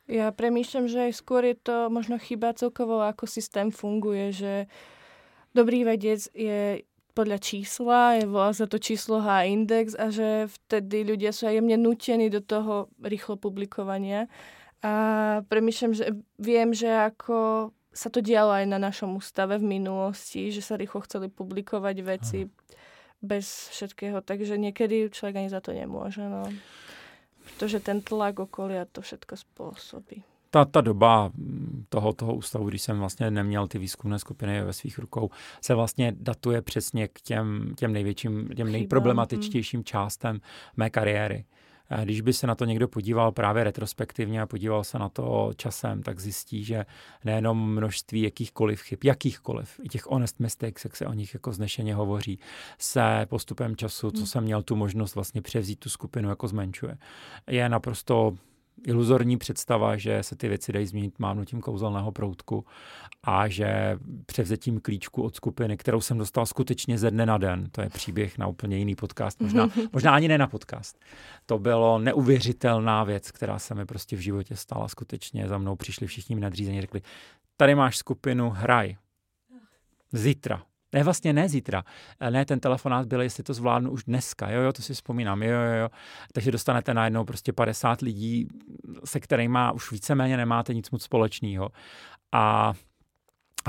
[0.07, 4.71] Ja premýšľam, že aj skôr je to možno chyba celkovo, ako systém funguje, že
[5.51, 11.03] dobrý vedec je podľa čísla, je volá sa to číslo H index a že vtedy
[11.03, 14.31] ľudia sú aj jemne nutení do toho rýchlo publikovania.
[14.85, 14.93] A
[15.51, 16.05] premýšľam, že
[16.39, 21.01] viem, že ako sa to dialo aj na našom ústave v minulosti, že sa rýchlo
[21.09, 22.53] chceli publikovať veci Aha.
[23.25, 26.21] bez všetkého, takže niekedy človek ani za to nemôže.
[26.21, 26.45] No.
[27.41, 30.21] Protože ten tlak okolia to všetko spôsobí.
[30.57, 31.31] ta, ta doba
[31.89, 35.31] toho, toho ústavu, když jsem vlastně neměl ty výzkumné skupiny ve svých rukou,
[35.61, 40.41] se vlastně datuje přesně k těm, těm největším, těm nejproblematičtějším částem
[40.77, 41.45] mé kariéry.
[42.03, 46.03] Když by se na to někdo podíval právě retrospektivně a podíval se na to časem,
[46.03, 46.87] tak zjistí, že
[47.25, 51.95] nejenom množství jakýchkoliv chyb, jakýchkoliv, i těch honest mistakes, jak se o nich jako znešeně
[51.95, 52.39] hovoří,
[52.79, 54.27] se postupem času, co hmm.
[54.27, 56.99] jsem měl tu možnost vlastně převzít tu skupinu, jako zmenšuje.
[57.47, 58.37] Je naprosto
[58.87, 62.65] iluzorní představa, že se ty věci dají změnit mávnutím kouzelného proutku
[63.23, 67.83] a že převzetím klíčku od skupiny, kterou jsem dostal skutečně ze dne na den, to
[67.83, 70.99] je příběh na úplně jiný podcast, možná, možná ani ne na podcast.
[71.47, 74.89] To bylo neuvěřitelná věc, která se mi prostě v životě stala.
[74.89, 77.03] Skutečně za mnou přišli všichni nadřízení, řekli,
[77.57, 78.97] tady máš skupinu, hraj.
[80.13, 80.63] Zítra,
[80.93, 81.85] ne, vlastně ne zítra.
[82.21, 84.51] Eh, ne, ten telefonát byl, jestli to zvládnu už dneska.
[84.51, 85.43] Jo, jo, to si vzpomínám.
[85.43, 85.89] Jo, jo, jo.
[86.33, 88.49] Takže dostanete najednou prostě 50 lidí,
[89.05, 91.69] se kterými už víceméně nemáte nic moc společného.
[92.33, 92.73] A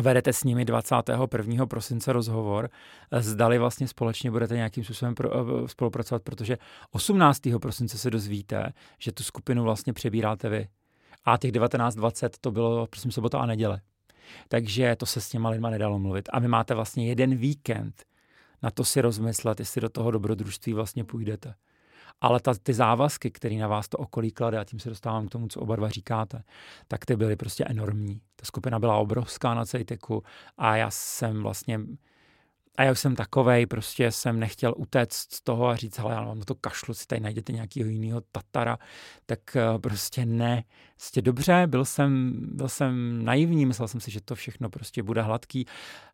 [0.02, 1.66] vedete s nimi 21.
[1.66, 2.70] prosince rozhovor,
[3.12, 6.58] eh, zdali vlastně společně budete nějakým způsobem pro, uh, spolupracovat, protože
[6.92, 7.60] 18.
[7.60, 10.68] prosince se dozvíte, že tu skupinu vlastně přebíráte vy.
[11.26, 13.82] A těch 19.20 to bylo, prosím, sobota a neděle.
[14.48, 16.30] Takže to se s těma lidma nedalo mluvit.
[16.34, 18.06] A vy máte vlastně jeden víkend
[18.62, 21.56] na to si rozmyslet, jestli do toho dobrodružství vlastně půjdete.
[22.22, 25.32] Ale ta, ty závazky, které na vás to okolí klade, a tím se dostávám k
[25.32, 26.44] tomu, co oba dva říkáte,
[26.88, 28.22] tak ty byly prostě enormní.
[28.36, 30.24] Ta skupina byla obrovská na Cejteku
[30.58, 31.80] a já jsem vlastně
[32.78, 36.46] a já jsem takovej, prostě jsem nechtěl utéct z toho a říct, hele, já na
[36.46, 38.78] to kašlu, si tady najdete nějakého jiného Tatara,
[39.26, 40.64] tak uh, prostě ne.
[40.96, 45.22] Prostě dobře, byl jsem, byl jsem naivní, myslel jsem si, že to všechno prostě bude
[45.22, 45.66] hladký.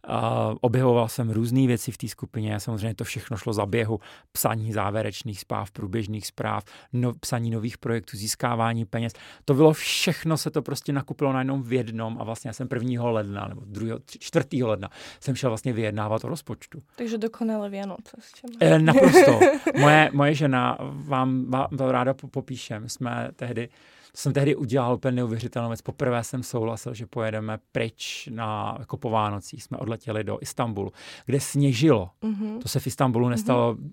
[0.10, 0.16] Uh,
[0.62, 4.00] objevoval jsem různé věci v té skupině, samozřejmě to všechno šlo za běhu,
[4.32, 9.14] psaní závěrečných zpráv, průběžných zpráv, no, psaní nových projektů, získávání peněz.
[9.46, 13.10] To bylo všechno, se to prostě nakupilo najednou v jednom a vlastně já jsem 1.
[13.10, 13.98] ledna nebo 2.
[14.20, 14.64] 4.
[14.64, 14.90] ledna
[15.20, 16.53] jsem šel vlastně vyjednávat o rozpočtu.
[16.96, 18.18] Takže dokonale Vianoce.
[18.60, 19.40] E, naprosto.
[19.80, 22.90] Moje, moje žena vám, vám to ráda popíšem.
[22.90, 23.70] Jsme tehdy
[24.16, 25.82] jsem tehdy udělal úplně neuvěřitelnou věc.
[25.82, 29.64] Poprvé jsem souhlasil, že pojedeme pryč na, jako po Vánocích.
[29.64, 30.92] Jsme odletěli do Istanbulu,
[31.26, 32.10] kde sněžilo.
[32.24, 32.60] Mm-hmm.
[32.60, 33.90] To se v Istanbulu nestalo mm-hmm.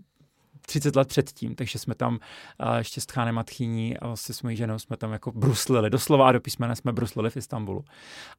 [0.66, 4.42] 30 let předtím, takže jsme tam uh, ještě s Tchánem a Tchýní a vlastně s
[4.42, 7.84] mojí ženou jsme tam jako bruslili, doslova a do písmene jsme bruslili v Istanbulu.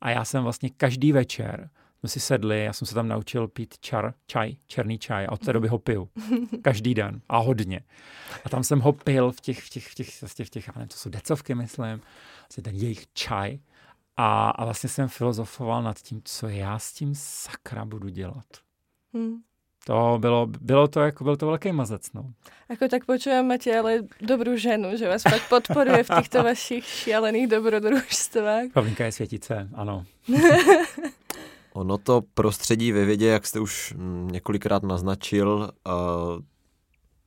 [0.02, 1.70] A já jsem vlastně každý večer
[2.02, 5.46] jsme si sedli, já jsem se tam naučil pít čar, čaj, černý čaj a od
[5.46, 6.08] té doby ho pil.
[6.62, 7.82] Každý den a hodně.
[8.46, 10.76] A tam jsem ho pil v těch, v těch, v těch, v těch, v těch,
[10.76, 12.02] nevím, to jsou decovky, myslím,
[12.40, 13.60] vlastně ten jejich čaj.
[14.18, 18.46] A, a vlastně jsem filozofoval nad tím, co já s tím sakra budu dělat.
[19.14, 19.36] Hmm.
[19.86, 22.34] To bylo, bylo to jako, byl to velký mazec, no.
[22.70, 27.48] Ako tak počujem, máte ale dobrou ženu, že vás pak podporuje v těchto vašich šialených
[27.48, 28.66] dobrodružstvách.
[28.74, 30.06] Pavlinka je světice, ano.
[31.74, 33.94] Ono to prostředí ve vědě, jak jste už
[34.32, 35.92] několikrát naznačil, eh,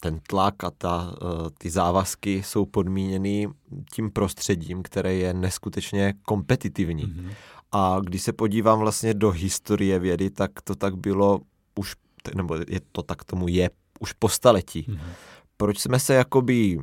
[0.00, 3.48] ten tlak a ta, eh, ty závazky jsou podmíněny
[3.92, 7.06] tím prostředím, které je neskutečně kompetitivní.
[7.06, 7.32] Mm-hmm.
[7.72, 11.40] A když se podívám vlastně do historie vědy, tak to tak bylo
[11.78, 11.94] už,
[12.34, 13.70] nebo je to tak tomu je
[14.00, 14.82] už po staletí.
[14.82, 15.12] Mm-hmm.
[15.56, 16.78] Proč jsme se jakoby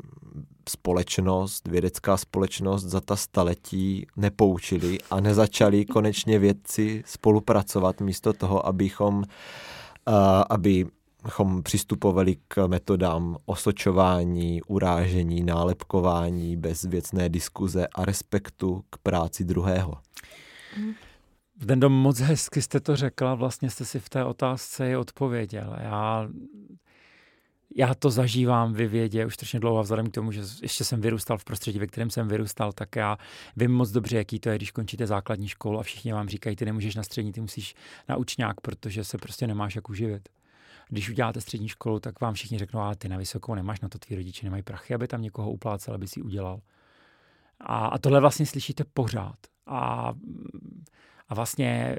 [0.69, 9.17] společnost, vědecká společnost za ta staletí nepoučili a nezačali konečně vědci spolupracovat místo toho, abychom,
[9.17, 9.23] uh,
[10.49, 10.85] aby
[11.23, 19.97] bychom přistupovali k metodám osočování, urážení, nálepkování, bezvěcné diskuze a respektu k práci druhého.
[21.55, 25.75] Den dom moc hezky jste to řekla, vlastně jste si v té otázce i odpověděl.
[25.81, 26.27] Já,
[27.75, 31.37] já to zažívám ve vědě už strašně dlouho, vzhledem k tomu, že ještě jsem vyrůstal
[31.37, 33.17] v prostředí, ve kterém jsem vyrůstal, tak já
[33.57, 36.65] vím moc dobře, jaký to je, když končíte základní školu a všichni vám říkají, ty
[36.65, 37.75] nemůžeš na střední, ty musíš
[38.09, 40.29] na učňák, protože se prostě nemáš jak uživit
[40.91, 43.99] když uděláte střední školu, tak vám všichni řeknou, ale ty na vysokou nemáš na to,
[43.99, 46.61] tví rodiče nemají prachy, aby tam někoho uplácel, aby si udělal.
[47.59, 49.37] A, a tohle vlastně slyšíte pořád.
[49.65, 50.13] A,
[51.31, 51.95] a vlastně,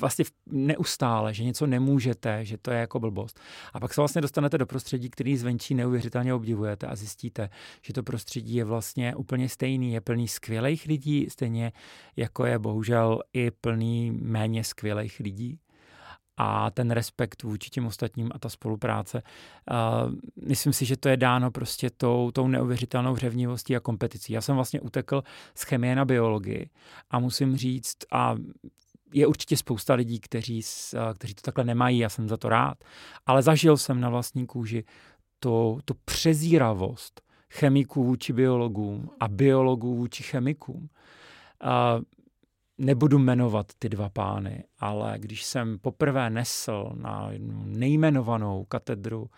[0.00, 3.40] vlastně neustále, že něco nemůžete, že to je jako blbost.
[3.72, 7.50] A pak se vlastně dostanete do prostředí, který zvenčí neuvěřitelně obdivujete a zjistíte,
[7.82, 11.72] že to prostředí je vlastně úplně stejný, je plný skvělých lidí, stejně
[12.16, 15.58] jako je bohužel i plný méně skvělých lidí
[16.38, 19.22] a ten respekt vůči těm ostatním a ta spolupráce.
[19.70, 20.14] Uh,
[20.48, 24.32] myslím si, že to je dáno prostě tou, tou neuvěřitelnou řevnivostí a kompeticí.
[24.32, 25.22] Já jsem vlastně utekl
[25.54, 26.70] z chemie na biologii
[27.10, 28.36] a musím říct, a
[29.12, 30.62] je určitě spousta lidí, kteří,
[31.14, 32.84] kteří to takhle nemají, já jsem za to rád,
[33.26, 34.84] ale zažil jsem na vlastní kůži
[35.40, 37.20] to, to přezíravost
[37.50, 40.88] chemiků vůči biologům a biologů vůči chemikům.
[41.64, 42.02] Uh,
[42.78, 47.30] nebudu jmenovat ty dva pány, ale když jsem poprvé nesl na
[47.64, 49.30] nejmenovanou katedru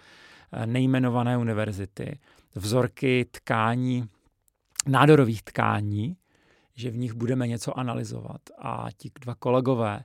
[0.53, 2.19] eh, nejmenované univerzity
[2.55, 4.09] vzorky tkání,
[4.87, 6.17] nádorových tkání,
[6.75, 8.41] že v nich budeme něco analyzovat.
[8.59, 10.05] A ti dva kolegové,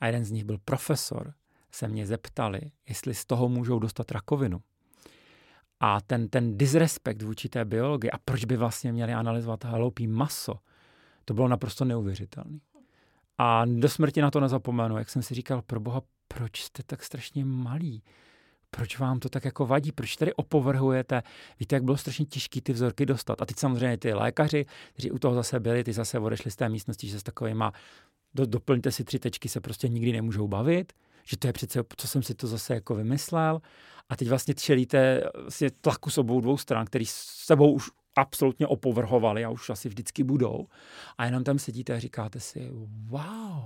[0.00, 1.32] a jeden z nich byl profesor,
[1.70, 4.60] se mě zeptali, jestli z toho můžou dostat rakovinu.
[5.80, 10.58] A ten, ten disrespekt vůči té biologii a proč by vlastně měli analyzovat hloupý maso,
[11.24, 12.58] to bylo naprosto neuvěřitelné.
[13.38, 17.02] A do smrti na to nezapomenu, jak jsem si říkal, pro boha, proč jste tak
[17.02, 18.02] strašně malý?
[18.70, 19.92] Proč vám to tak jako vadí?
[19.92, 21.22] Proč tady opovrhujete?
[21.60, 23.42] Víte, jak bylo strašně těžké ty vzorky dostat.
[23.42, 26.68] A teď samozřejmě ty lékaři, kteří u toho zase byli, ty zase odešli z té
[26.68, 27.72] místnosti, že s takovýma
[28.34, 30.92] do, doplňte si tři tečky, se prostě nikdy nemůžou bavit,
[31.24, 33.60] že to je přece, co jsem si to zase jako vymyslel.
[34.08, 37.14] A teď vlastně čelíte vlastně tlaku s obou dvou stran, který s
[37.44, 40.66] sebou už absolutně opovrhovali a už asi vždycky budou.
[41.18, 42.70] A jenom tam sedíte a říkáte si,
[43.06, 43.64] wow,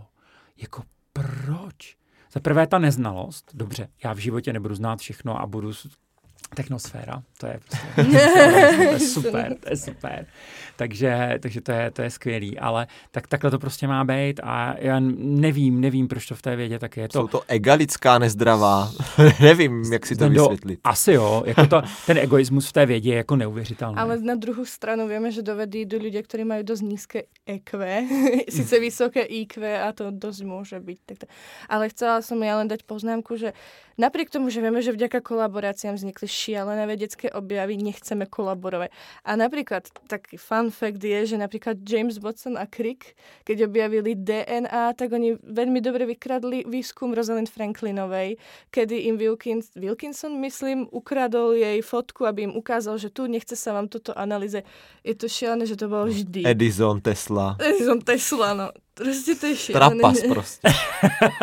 [0.57, 0.83] jako
[1.13, 1.97] proč?
[2.33, 5.73] Za prvé ta neznalost, dobře, já v životě nebudu znát všechno a budu
[6.55, 7.87] technosféra, to je prostě,
[8.77, 10.27] to je super, to je super.
[10.77, 14.75] Takže, takže to je, to je skvělý, ale tak, takhle to prostě má být a
[14.79, 17.09] já nevím, nevím, proč to v té vědě tak je.
[17.09, 18.93] To, Jsou to egalická nezdravá,
[19.41, 20.81] nevím, jak si to do, vysvětlit.
[20.85, 23.97] Asi jo, jako to, ten egoismus v té vědě je jako neuvěřitelný.
[23.99, 28.07] Ale na druhou stranu víme, že do vědy jdou lidé, kteří mají dost nízké EQ,
[28.49, 31.01] sice vysoké IQ a to dost může být.
[31.69, 33.53] Ale chcela jsem já len dať poznámku, že
[33.99, 38.95] napriek tomu, že víme, že vďaka kolaboráciám vznikly šialené vedecké objavy, nechceme kolaborovať.
[39.27, 44.95] A napríklad taký fun fact je, že napríklad James Watson a Crick, keď objavili DNA,
[44.95, 48.39] tak oni veľmi dobre vykradli výskum Rosalind Franklinovej,
[48.71, 53.75] kedy im Wilkins, Wilkinson, myslím, ukradol jej fotku, aby im ukázal, že tu nechce sa
[53.75, 54.63] vám toto analýze.
[55.03, 56.47] Je to šialené, že to bolo vždy.
[56.47, 57.59] Edison, Tesla.
[57.59, 58.67] Edison, Tesla, no.
[58.99, 60.03] Prostě to je šialené.
[60.03, 60.69] Trapas prostě.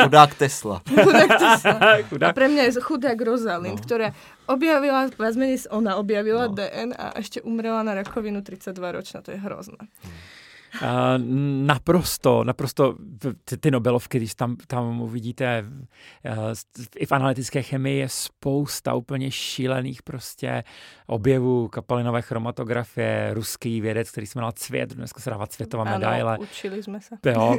[0.02, 0.82] Chudák Tesla.
[1.04, 1.80] Chudák Tesla.
[2.30, 3.84] A pre mňa je chudák Rosalind, no.
[3.84, 4.12] ktorá
[4.46, 6.54] objavila, viac menej ona objavila no.
[6.54, 9.24] DN a ešte umrela na rakovinu 32 ročná.
[9.24, 9.80] To je hrozné.
[9.80, 10.35] Hmm.
[11.66, 12.96] Naprosto, naprosto
[13.46, 16.34] ty, ty Nobelovky, když tam, tam uvidíte, uh,
[16.96, 20.64] i v analytické chemii je spousta úplně šílených prostě
[21.08, 26.34] objevů kapalinové chromatografie, ruský vědec, který se jmenoval Cvět, dneska se dává Cvětová medaile.
[26.34, 27.16] Ano, učili jsme se.
[27.26, 27.58] Jo,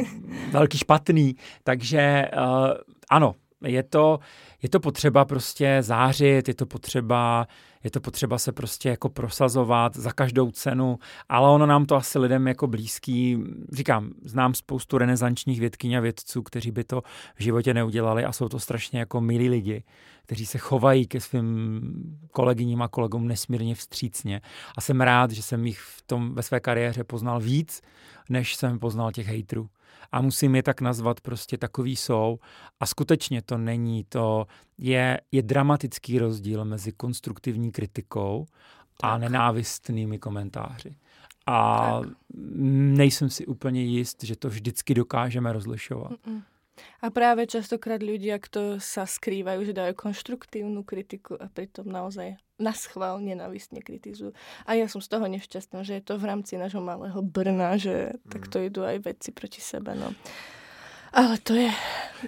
[0.53, 2.73] velký špatný, takže uh,
[3.11, 3.35] ano,
[3.67, 4.19] je to,
[4.63, 7.47] je to potřeba prostě zářit, je to potřeba,
[7.85, 10.99] je to potřeba se prostě jako prosazovat za každou cenu,
[11.29, 13.39] ale ono nám to asi lidem jako blízký,
[13.73, 17.03] říkám, znám spoustu renesančních vědkyň a vědců, kteří by to
[17.37, 19.85] v životě neudělali a jsou to strašně jako milí lidi,
[20.23, 21.81] kteří se chovají ke svým
[22.31, 24.41] kolegyním a kolegům nesmírně vstřícně.
[24.77, 27.83] A jsem rád, že jsem jich v tom ve své kariéře poznal víc,
[28.29, 29.69] než jsem poznal těch hejtrů
[30.13, 32.39] a musím je tak nazvat, prostě takový jsou.
[32.81, 34.47] A skutečně to není to,
[34.79, 38.47] je, je dramatický rozdíl mezi konstruktivní kritikou
[39.03, 39.21] a tak.
[39.21, 40.97] nenávistnými komentáři.
[41.47, 42.11] A tak.
[42.97, 46.13] nejsem si úplně jist, že to vždycky dokážeme rozlišovat.
[46.13, 46.43] Mm-mm.
[47.01, 52.73] A práve častokrát ľudia, kto sa skrývajú, že dajú konštruktívnu kritiku a pritom naozaj na
[52.73, 54.33] schvál nenavistne kritizujú.
[54.65, 58.17] A ja som z toho nešťastná, že je to v rámci nášho malého Brna, že
[58.17, 58.33] mm.
[58.33, 59.93] takto idú aj vedci proti sebe.
[59.93, 60.13] No.
[61.17, 61.71] Ale to je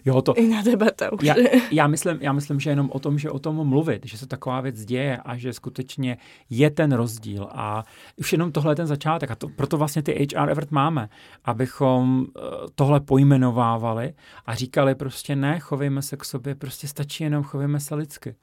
[0.04, 1.22] Jo, to, Jiná debata už.
[1.22, 1.34] já,
[1.70, 4.60] já, myslím, já myslím, že jenom o tom, že o tom mluvit, že se taková
[4.60, 6.16] věc děje a že skutečně
[6.50, 7.84] je ten rozdíl a
[8.16, 11.08] už jenom tohle je ten začátek a to, proto vlastně ty HR Evert máme,
[11.44, 12.40] abychom eh,
[12.74, 14.14] tohle pojmenovávali
[14.46, 18.34] a říkali prostě ne, chovejme se k sobě, prostě stačí jenom chovejme se lidsky.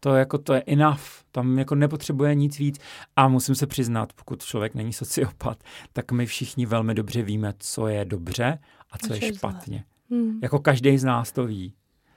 [0.00, 1.00] To je jako, to je enough,
[1.32, 2.78] tam jako nepotřebuje nic víc
[3.16, 5.58] a musím se přiznat, pokud člověk není sociopat,
[5.92, 8.58] tak my všichni velmi dobře víme, co je dobře
[8.92, 9.38] a co A je co je zlé.
[9.38, 9.84] špatně.
[10.10, 10.38] Hmm.
[10.42, 11.74] Jako každý z nás to ví.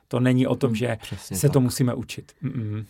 [0.07, 1.53] To není o tom, že Přesně se tak.
[1.53, 2.31] to musíme učit.
[2.43, 2.85] Mm-mm.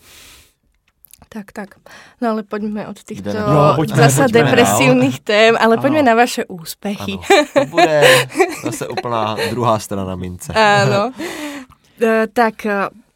[1.29, 1.75] Tak, tak.
[2.21, 6.09] No ale poďme od Jdeme- No, poďme, zasa poďme depresívnych tém, ale poďme Áno.
[6.09, 7.19] na vaše úspechy.
[7.19, 8.03] Ano, to bude
[8.63, 10.53] zase úplná druhá strana mince.
[10.55, 11.11] Áno.
[11.99, 12.63] E, tak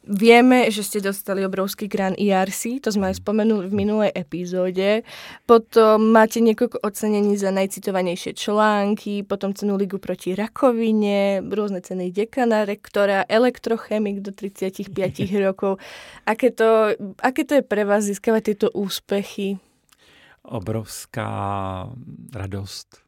[0.03, 5.07] vieme, že ste dostali obrovský grant ERC, to sme aj spomenuli v minulej epizóde.
[5.47, 12.67] Potom máte niekoľko ocenení za najcitovanejšie články, potom cenu Ligu proti rakovine, rôzne ceny dekana,
[12.67, 14.91] rektora, elektrochemik do 35
[15.45, 15.79] rokov.
[16.27, 19.59] Aké to, aké to je pre vás získavať tieto úspechy?
[20.43, 21.31] Obrovská
[22.35, 23.02] radost.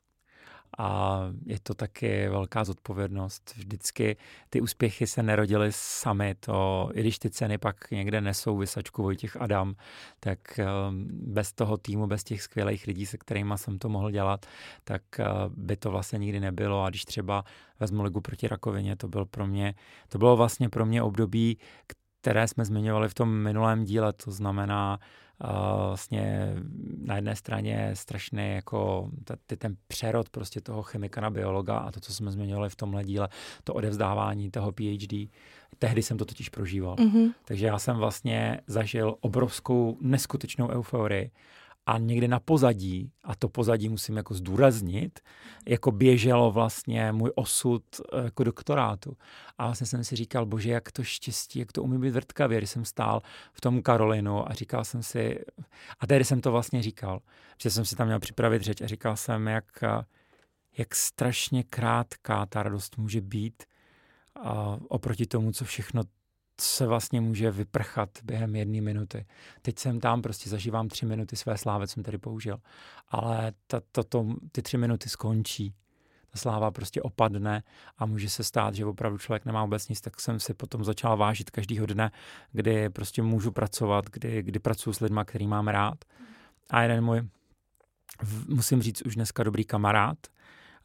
[0.78, 3.54] A je to taky velká zodpovědnost.
[3.58, 4.18] Vždycky
[4.50, 6.36] ty úspěchy se nerodily sami.
[6.40, 9.76] To, I když ty ceny pak někde nesou Vysačku Vojtěch Adam,
[10.20, 14.46] tak um, bez toho týmu, bez těch skvělých lidí, se kterými jsem to mohl dělat,
[14.84, 16.84] tak uh, by to vlastně nikdy nebylo.
[16.84, 17.44] A když třeba
[17.80, 19.76] vezmu ligu proti rakovině, to byl pro mě,
[20.10, 21.58] to bylo vlastně pro mě období,
[22.22, 25.00] které jsme zmiňovali v tom minulém díle, to znamená
[25.88, 26.54] vlastně
[27.04, 29.10] na jedné straně strašný jako
[29.48, 33.04] ty, ten přerod prostě toho chemika na biologa a to, co jsme zmiňovali v tomhle
[33.04, 33.30] díle,
[33.64, 35.30] to odevzdávání toho PhD.
[35.80, 36.96] Tehdy jsem to totiž prožíval.
[37.00, 37.32] Mhm.
[37.46, 41.32] Takže já jsem vlastně zažil obrovskou neskutečnou euforii
[41.86, 45.20] a někde na pozadí, a to pozadí musím jako zdůraznit,
[45.68, 49.18] jako běželo vlastně můj osud eh, jako doktorátu.
[49.58, 52.70] A vlastně jsem si říkal, bože, jak to štěstí, jak to umí být vrtkavě, když
[52.70, 53.22] jsem stál
[53.54, 55.40] v tom Karolinu a říkal jsem si,
[56.00, 57.22] a tehdy jsem to vlastně říkal,
[57.62, 60.06] že jsem si tam měl připravit řeč a říkal jsem, jak, eh,
[60.78, 63.64] jak strašně krátká ta radost může být
[64.36, 66.04] a oproti tomu, co všechno
[66.62, 69.26] se vlastně může vyprchat během jedné minuty.
[69.62, 72.58] Teď jsem tam, prostě zažívám tři minuty své slávy, co jsem tady použil.
[73.08, 75.74] Ale ta, to, to, ty tři minuty skončí.
[76.30, 77.64] Ta sláva prostě opadne
[77.98, 81.18] a může se stát, že opravdu člověk nemá vůbec nic, tak jsem si potom začal
[81.18, 82.12] vážit každýho dne,
[82.52, 86.06] kdy prostě můžu pracovat, kdy, kdy pracuji s lidma, který mám rád.
[86.70, 87.22] A jeden můj,
[88.48, 90.18] musím říct, už dneska dobrý kamarád,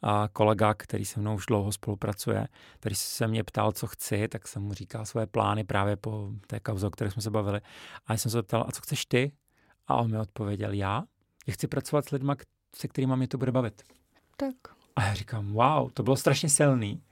[0.01, 2.47] a kolega, který se mnou už dlouho spolupracuje,
[2.79, 6.59] který se mě ptal, co chci, tak jsem mu říkal svoje plány právě po té
[6.59, 7.61] kauze, o které jsme se bavili.
[8.07, 9.31] A já jsem se zeptal, a co chceš ty?
[9.87, 11.03] A on mi odpověděl, já?
[11.47, 12.33] Já chci pracovat s lidmi,
[12.75, 13.81] se kterými mě to bude bavit.
[14.37, 14.55] Tak.
[14.95, 17.03] A já říkám, wow, to bylo strašně silný.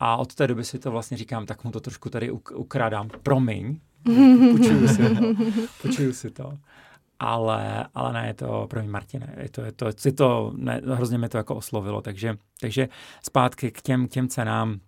[0.00, 3.08] A od té doby si to vlastně říkám, tak mu to trošku tady uk- ukrádám.
[3.22, 3.80] Promiň,
[4.52, 5.34] počuju si to.
[5.82, 6.58] Počuju si to.
[7.22, 11.18] Ale, ale ne, je to, promiň Martine, je to, je to, je to ne, hrozně
[11.18, 12.88] mi to jako oslovilo, takže, takže
[13.22, 14.80] zpátky k těm, k těm cenám.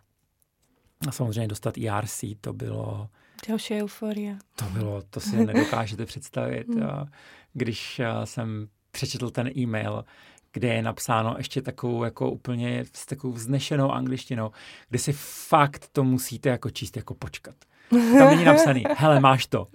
[1.08, 3.08] A samozřejmě dostat ERC, to bylo,
[3.48, 4.36] Ďalšia eufória.
[4.56, 6.68] to bylo, to si nedokážete představit.
[6.68, 7.06] Hmm.
[7.52, 10.04] Když jsem přečetl ten e-mail,
[10.52, 14.50] kde je napsáno ještě takovou jako úplně s takovou vznešenou angličtinou,
[14.88, 15.12] kde si
[15.48, 17.54] fakt to musíte jako číst jako počkat.
[17.90, 19.66] Tam není napsaný, hele, máš to.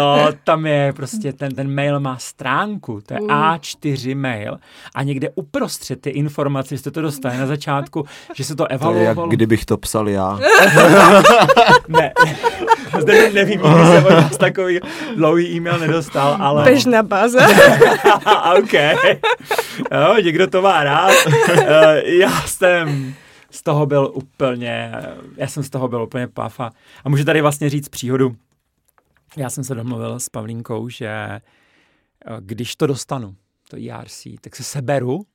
[0.00, 3.28] O, tam je prostě, ten, ten mail má stránku, to je Uh.
[3.28, 4.58] A4 mail
[4.94, 8.04] a někde uprostřed ty informace jste to dostali na začátku,
[8.34, 9.28] že se to To je jak evaluovalo.
[9.28, 10.38] kdybych to psal já.
[11.88, 12.12] Ne,
[13.00, 14.80] zde nevím, kdy jsem od vás takový
[15.16, 16.64] dlouhý e-mail nedostal, ale...
[16.64, 17.40] Bežná báza.
[18.58, 18.72] OK.
[19.92, 21.12] Jo, někdo to má rád.
[21.50, 23.14] Eh, Já jsem
[23.56, 24.92] z toho byl úplně,
[25.36, 26.70] já jsem z toho byl úplně paf a,
[27.04, 28.36] a můžu tady vlastně říct příhodu.
[29.36, 31.40] Já jsem se domluvil s Pavlínkou, že eh,
[32.40, 33.36] když to dostanu,
[33.68, 35.26] to ERC, tak se seberu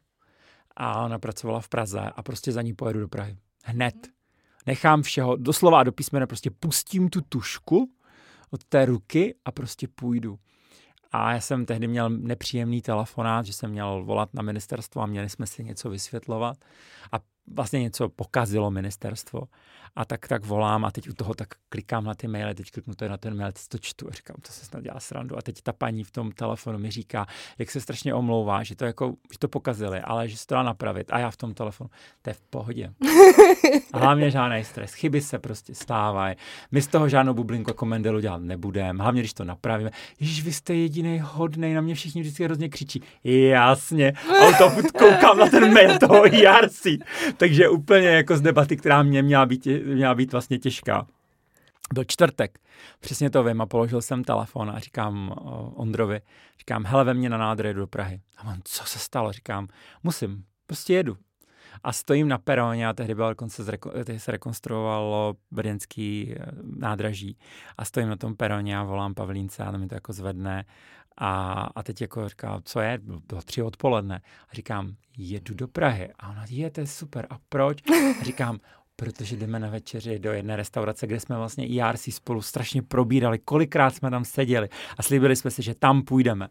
[0.78, 3.38] a ona pracovala v Praze a prostě za ní pojedu do Prahy.
[3.64, 3.96] Hned.
[4.66, 7.92] Nechám všeho, doslova a do písmene, prostě pustím tu tušku
[8.52, 10.40] od té ruky a prostě půjdu.
[11.12, 15.30] A já jsem tehdy měl nepříjemný telefonát, že jsem měl volat na ministerstvo a měli
[15.30, 16.58] jsme si něco vysvětlovat.
[17.12, 17.20] A
[17.54, 19.42] vlastně něco pokazilo ministerstvo.
[19.96, 22.96] A tak tak volám a teď u toho tak klikám na ty maily, teď kliknu
[22.96, 25.38] to na ten mail, teď to čtu a říkám, to se snad dělá srandu.
[25.38, 27.26] A teď ta paní v tom telefonu mi říká,
[27.58, 30.64] jak se strašně omlouvá, že to jako, že to pokazili, ale že se to dá
[30.64, 31.08] napravit.
[31.12, 31.90] A já v tom telefonu,
[32.22, 32.94] to je v pohodě.
[33.94, 34.94] A hlavně žádný stres.
[34.94, 36.36] Chyby se prostě stávají.
[36.72, 39.04] My z toho žádnou bublinku jako Mendelu dělat nebudeme.
[39.04, 39.92] Hlavně, když to napravíme.
[40.20, 43.04] Ježíš, vy jste jediný hodnej, na mě všichni vždycky hrozně křičí.
[43.24, 44.14] Jasně.
[44.62, 46.88] A furt koukám na ten mail toho ERC.
[47.42, 51.08] Takže úplně jako z debaty, která mě měla být, měla být vlastně těžká.
[51.94, 52.60] Byl čtvrtek,
[53.00, 55.36] přesně to vím a položil jsem telefon a říkám
[55.76, 56.22] Ondrovi,
[56.60, 58.22] říkám, hele, ve mně na nádrě jedu do Prahy.
[58.38, 59.32] A on, co se stalo?
[59.32, 59.68] Říkám,
[60.04, 61.18] musím, prostě jedu.
[61.84, 66.46] A stojím na peroně a tehdy, byl dokonce tehdy se rekonstruovalo brněnský eh,
[66.78, 67.38] nádraží
[67.78, 70.66] a stojím na tom peroně a volám Pavlínce a mi to jako zvedne
[71.24, 73.00] a, a teď jako říká, co je,
[73.30, 74.22] do tři odpoledne.
[74.50, 76.10] A říkám, jedu do Prahy.
[76.20, 77.28] A ona, je, to je super.
[77.30, 77.78] A proč?
[78.22, 78.60] A říkám,
[78.96, 83.96] protože jdeme na večeři do jedné restaurace, kde jsme vlastně IRC spolu strašně probírali, kolikrát
[83.96, 86.48] jsme tam seděli a slíbili jsme si, že tam půjdeme.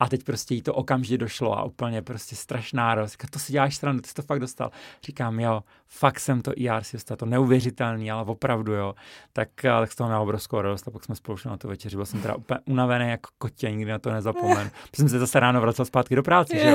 [0.00, 3.16] A teď prostě jí to okamžitě došlo a úplně prostě strašná radost.
[3.30, 4.70] To si děláš stranu, ty jsi to fakt dostal.
[5.04, 8.94] Říkám, jo, fakt jsem to ERC dostal, to neuvěřitelný, ale opravdu jo.
[9.32, 11.96] Tak, tak z toho měl obrovskou radost a pak jsme spolu na tu večeři.
[11.96, 14.70] Byl jsem teda úplně unavený jako kotě, nikdy na to nezapomenu.
[14.94, 16.74] jsem se zase ráno vracel zpátky do práce, že jo?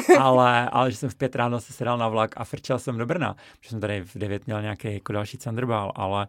[0.18, 3.06] ale, ale že jsem v pět ráno se sedal na vlak a frčel jsem do
[3.06, 6.26] Brna, protože jsem tady v devět měl nějaký jako další Thunderball, ale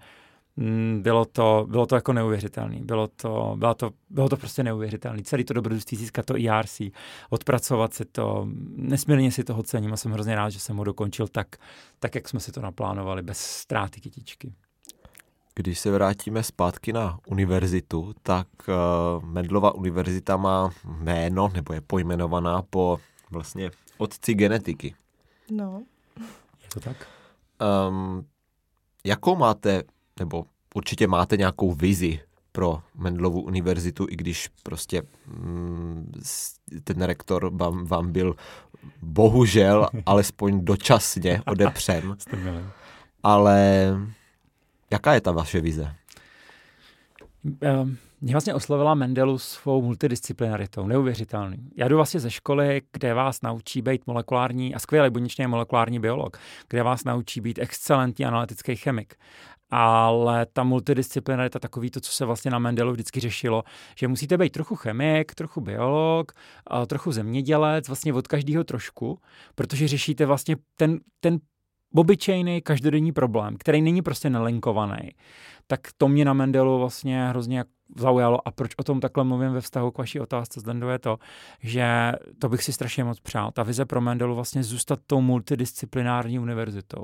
[1.01, 2.79] bylo to, bylo to jako neuvěřitelné.
[2.79, 5.23] Bylo to, bylo, to, bylo to prostě neuvěřitelné.
[5.23, 6.81] Celý to dobrodružství získat to ERC,
[7.29, 11.27] odpracovat si to, nesmírně si toho cením a jsem hrozně rád, že jsem ho dokončil
[11.27, 11.47] tak,
[11.99, 14.53] tak jak jsme si to naplánovali, bez ztráty kytičky.
[15.55, 22.61] Když se vrátíme zpátky na univerzitu, tak uh, Mendlova univerzita má jméno, nebo je pojmenovaná
[22.61, 22.99] po
[23.31, 24.95] vlastně otci genetiky.
[25.51, 25.83] No.
[26.63, 27.07] Je to tak?
[27.89, 28.25] Um,
[29.03, 29.83] jakou máte
[30.19, 30.45] nebo
[30.75, 32.19] určitě máte nějakou vizi
[32.51, 36.11] pro Mendlovu univerzitu, i když prostě mm,
[36.83, 38.35] ten rektor vám, vám byl
[39.01, 42.17] bohužel alespoň dočasně odepřen.
[43.23, 43.87] Ale
[44.91, 45.95] jaká je ta vaše vize?
[47.81, 51.57] Um mě vlastně oslovila Mendelu svou multidisciplinaritou, neuvěřitelný.
[51.75, 56.37] Já jdu vlastně ze školy, kde vás naučí být molekulární a skvělý buněčný molekulární biolog,
[56.69, 59.15] kde vás naučí být excelentní analytický chemik.
[59.69, 63.63] Ale ta multidisciplinarita, takový to, co se vlastně na Mendelu vždycky řešilo,
[63.95, 66.31] že musíte být trochu chemik, trochu biolog,
[66.87, 69.19] trochu zemědělec, vlastně od každého trošku,
[69.55, 71.39] protože řešíte vlastně ten, ten
[71.95, 75.11] obyčejný každodenní problém, který není prostě nelinkovaný,
[75.67, 77.63] tak to mě na Mendelu vlastně hrozně
[77.95, 81.17] zaujalo a proč o tom takhle mluvím ve vztahu k vaší otázce, Zdendo, je to,
[81.59, 83.51] že to bych si strašně moc přál.
[83.51, 87.03] Ta vize pro Mendelu vlastně zůstat tou multidisciplinární univerzitou.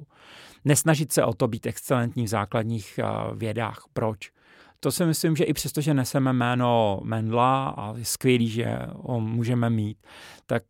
[0.66, 3.00] Nesnažit se o to být excelentní v základních
[3.36, 3.84] vědách.
[3.94, 4.32] Proč?
[4.80, 9.20] To si myslím, že i přesto, že neseme jméno Mendla a je skvělý, že ho
[9.20, 9.98] můžeme mít,
[10.46, 10.64] tak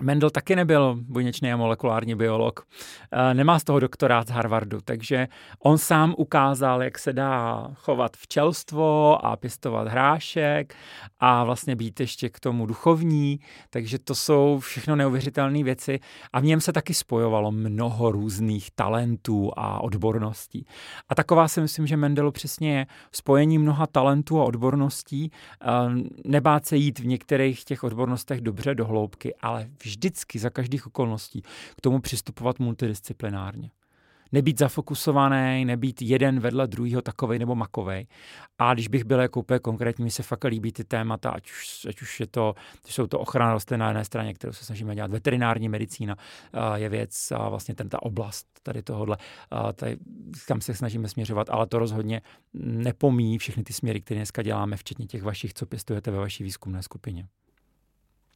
[0.00, 2.66] Mendel taky nebyl buněčný a molekulární biolog.
[3.12, 5.28] Eh, nemá z toho doktorát z Harvardu, takže
[5.58, 10.74] on sám ukázal, jak se dá chovat včelstvo a pěstovat hrášek
[11.20, 13.40] a vlastně být ještě k tomu duchovní,
[13.70, 16.00] takže to jsou všechno neuvěřitelné věci
[16.32, 20.66] a v něm se taky spojovalo mnoho různých talentů a odborností.
[21.08, 25.66] A taková si myslím, že Mendelu přesně je spojení mnoha talentů a odborností, eh,
[26.24, 31.42] nebát se jít v některých těch odbornostech dobře do hloubky, ale vždycky za každých okolností
[31.76, 33.70] k tomu přistupovat multidisciplinárně.
[34.32, 38.06] Nebýt zafokusovaný, nebýt jeden vedle druhého takovej nebo makovej.
[38.58, 41.86] A když bych byl jako úplně konkrétní, mi se fakt líbí ty témata, ať už,
[41.88, 42.54] ať už je to,
[42.86, 46.16] jsou to ochrana rostlin na jedné straně, kterou se snažíme dělat, veterinární medicína
[46.74, 49.16] je věc, a vlastně ten, ta oblast tady tohohle,
[49.74, 49.96] tady,
[50.46, 52.22] kam se snažíme směřovat, ale to rozhodně
[52.54, 56.82] nepomíjí všechny ty směry, které dneska děláme, včetně těch vašich, co pěstujete ve vaší výzkumné
[56.82, 57.26] skupině.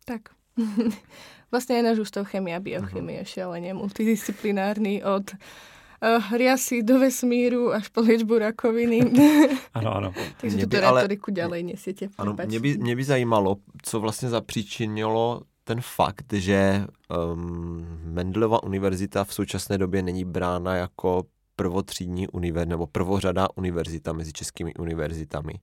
[0.05, 0.21] Tak,
[1.53, 3.31] vlastne aj náš ústav chemia, biochemie, uh-huh.
[3.31, 8.99] šialene multidisciplinárny od uh, riasy do vesmíru až po liečbu rakoviny.
[9.79, 10.09] ano, ano.
[10.41, 12.09] Takže tuto retoriku ďalej nesiete.
[12.19, 19.25] Ano, mě by, mě by zajímalo, co vlastně zapříčinilo ten fakt, že um, Mendelova univerzita
[19.25, 21.25] v současné době není brána jako
[21.57, 25.55] prvotřídní univerzita nebo prvořadá univerzita mezi českými univerzitami.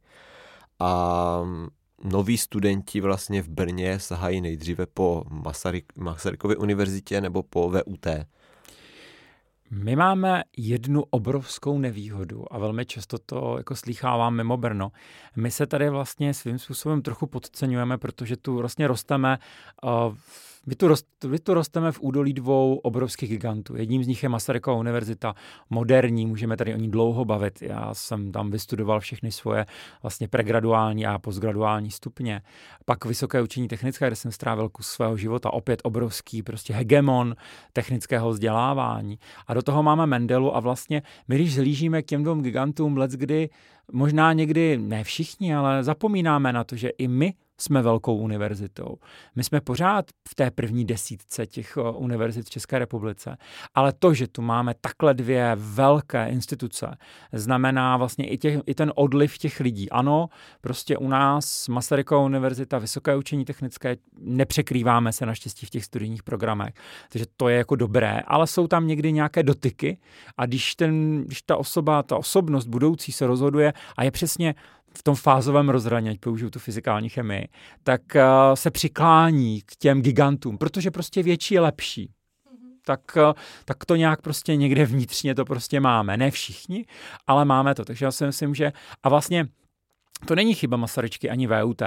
[0.79, 1.41] A
[2.03, 8.07] noví studenti vlastně v Brně sahají nejdříve po Masaryk, Masarykově univerzitě nebo po VUT?
[9.71, 14.91] My máme jednu obrovskou nevýhodu a velmi často to jako slýchávám mimo Brno.
[15.35, 19.37] My se tady vlastně svým způsobem trochu podceňujeme, protože tu vlastně rosteme
[19.83, 20.15] uh,
[20.65, 23.75] my tu, rost, my tu rosteme v údolí dvou obrovských gigantů.
[23.75, 25.33] Jedním z nich je Masarykova univerzita,
[25.69, 27.61] moderní, můžeme tady o ní dlouho bavit.
[27.61, 29.65] Já jsem tam vystudoval všechny svoje
[30.01, 32.41] vlastně pregraduální a postgraduální stupně.
[32.85, 37.35] Pak vysoké učení technické, kde jsem strávil kus svého života, opět obrovský prostě hegemon
[37.73, 39.19] technického vzdělávání.
[39.47, 43.11] A do toho máme Mendelu a vlastně my, když zlížíme k těm dvou gigantům, let
[43.11, 43.49] kdy
[43.93, 48.97] možná někdy ne všichni, ale zapomínáme na to, že i my jsme velkou univerzitou.
[49.35, 53.37] My jsme pořád v té první desítce těch univerzit v České republice,
[53.75, 56.97] ale to, že tu máme takhle dvě velké instituce,
[57.33, 59.89] znamená vlastně i, těch, i ten odliv těch lidí.
[59.89, 60.29] Ano,
[60.61, 66.73] prostě u nás Masarykova univerzita, Vysoké učení technické, nepřekrýváme se naštěstí v těch studijních programech,
[67.11, 69.97] takže to je jako dobré, ale jsou tam někdy nějaké dotyky
[70.37, 74.55] a když, ten, když ta osoba, ta osobnost budoucí se rozhoduje a je přesně
[74.97, 77.47] v tom fázovém rozhraní, ať použiju tu fyzikální chemii,
[77.83, 78.21] tak uh,
[78.53, 82.11] se přiklání k těm gigantům, protože prostě větší je lepší.
[82.85, 83.33] Tak, uh,
[83.65, 86.17] tak to nějak prostě někde vnitřně to prostě máme.
[86.17, 86.85] Ne všichni,
[87.27, 87.85] ale máme to.
[87.85, 88.71] Takže já si myslím, že
[89.03, 89.47] a vlastně
[90.25, 91.81] to není chyba Masaryčky ani VUT,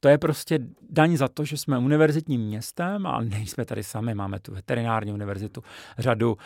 [0.00, 0.58] to je prostě
[0.90, 5.62] daň za to, že jsme univerzitním městem a nejsme tady sami, máme tu veterinární univerzitu,
[5.98, 6.36] řadu, uh,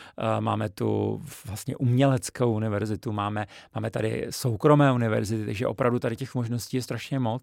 [0.40, 6.76] máme tu vlastně uměleckou univerzitu, máme, máme tady soukromé univerzity, takže opravdu tady těch možností
[6.76, 7.42] je strašně moc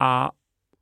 [0.00, 0.30] a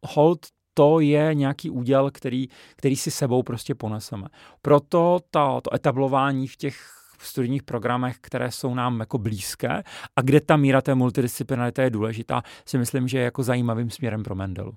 [0.06, 4.26] hold to je nějaký úděl, který, který si sebou prostě poneseme.
[4.62, 9.82] Proto ta, to etablování v těch studijních programech, které jsou nám jako blízké
[10.16, 14.22] a kde ta míra té multidisciplinarity je důležitá, si myslím, že je jako zajímavým směrem
[14.22, 14.74] pro Mendelu.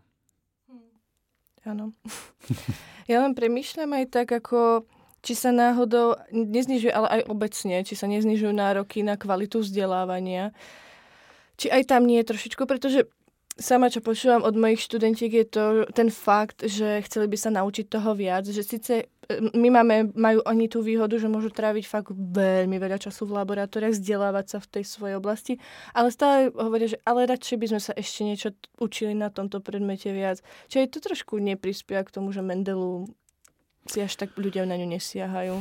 [1.68, 1.92] Áno.
[3.12, 4.88] ja len premýšľam aj tak, ako
[5.20, 10.56] či sa náhodou neznižuje, ale aj obecne, či sa neznižujú nároky na kvalitu vzdelávania.
[11.60, 13.12] Či aj tam nie je trošičku, pretože
[13.60, 17.86] sama, čo počúvam od mojich študentiek, je to ten fakt, že chceli by sa naučiť
[17.92, 22.80] toho viac, že síce my máme, majú oni tú výhodu, že môžu tráviť fakt veľmi
[22.80, 25.54] veľa času v laboratóriách, vzdelávať sa v tej svojej oblasti,
[25.92, 28.50] ale stále hovoria, že ale radšej by sme sa ešte niečo
[28.80, 30.40] učili na tomto predmete viac.
[30.72, 33.08] Čiže to trošku neprispieva k tomu, že Mendelu
[33.88, 35.56] si až tak ľudia na ňu nesiahajú.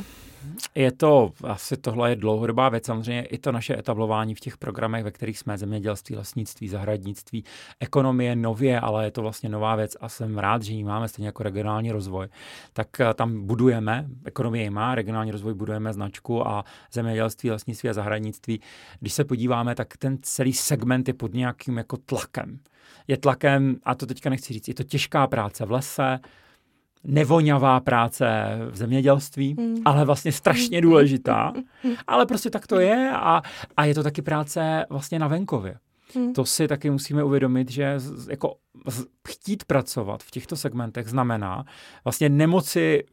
[0.75, 5.05] Je to, asi tohle je dlouhodobá věc, samozřejmě i to naše etablování v těch programech,
[5.05, 7.45] ve kterých jsme zemědělství, lesnictví, zahradnictví,
[7.81, 11.29] ekonomie nově, ale je to vlastně nová věc a jsem rád, že ji máme stejně
[11.29, 12.29] jako regionální rozvoj.
[12.73, 18.61] Tak eh, tam budujeme, ekonomie má, regionální rozvoj budujeme značku a zemědělství, lesnictví a zahradnictví.
[19.01, 22.59] Když se podíváme, tak ten celý segment je pod nějakým jako tlakem.
[23.09, 26.19] Je tlakem, a to teďka nechci říct, je to těžká práce v lese,
[27.05, 28.27] nevoňavá práce
[28.71, 29.77] v zemědělství, mm.
[29.85, 31.53] ale vlastně strašně důležitá.
[32.07, 33.43] Ale prostě tak to je a,
[33.77, 35.77] a je to taky práce vlastně na venkově.
[36.15, 36.33] Hmm.
[36.33, 37.99] To si taky musíme uvědomit, že
[38.31, 38.57] jako
[39.29, 41.65] chtít pracovat v těchto segmentech znamená
[42.05, 43.05] vlastně nemoci,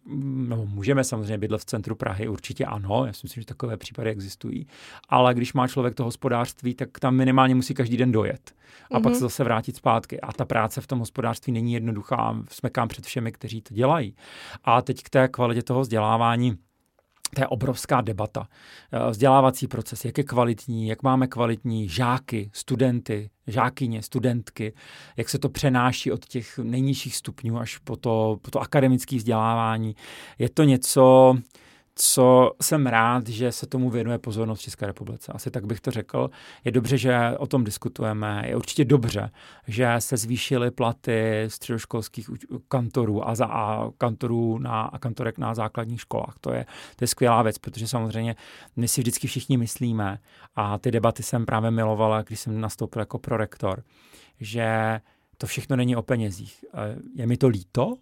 [0.47, 4.09] no můžeme samozřejmě bydlet v centru Prahy, určitě ano, já si myslím, že takové případy
[4.09, 4.67] existují,
[5.09, 8.51] ale když má člověk to hospodářství, tak tam minimálně musí každý den dojet
[8.91, 9.19] a hmm pak mhm.
[9.19, 10.21] se zase vrátit zpátky.
[10.21, 14.15] A ta práce v tom hospodářství není jednoduchá, smekám před všemi, kteří to dělají.
[14.63, 16.57] A teď k té kvalitě toho vzdělávání,
[17.33, 18.47] to je obrovská debata.
[18.91, 24.73] Eh, vzdělávací proces, jak je kvalitní, jak máme kvalitní žáky, studenty, žákyně, studentky,
[25.17, 29.95] jak se to přenáší od těch nejnižších stupňů až po to, po to akademické vzdělávání.
[30.39, 31.35] Je to něco,
[31.95, 35.31] co jsem rád, že se tomu věnuje pozornost v České republice.
[35.31, 36.29] Asi tak bych to řekl.
[36.63, 38.43] Je dobře, že o tom diskutujeme.
[38.47, 39.31] Je určitě dobře,
[39.67, 42.29] že se zvýšily platy středoškolských
[42.67, 46.35] kantorů a, za, a kantorů na, a kantorek na základních školách.
[46.41, 46.65] To je,
[46.95, 48.35] to je skvělá věc, protože samozřejmě
[48.75, 50.19] my si vždycky všichni myslíme
[50.55, 53.83] a ty debaty jsem právě milovala, když jsem nastoupil jako prorektor,
[54.39, 54.99] že
[55.37, 56.65] to všechno není o penězích.
[57.15, 57.95] Je mi to líto,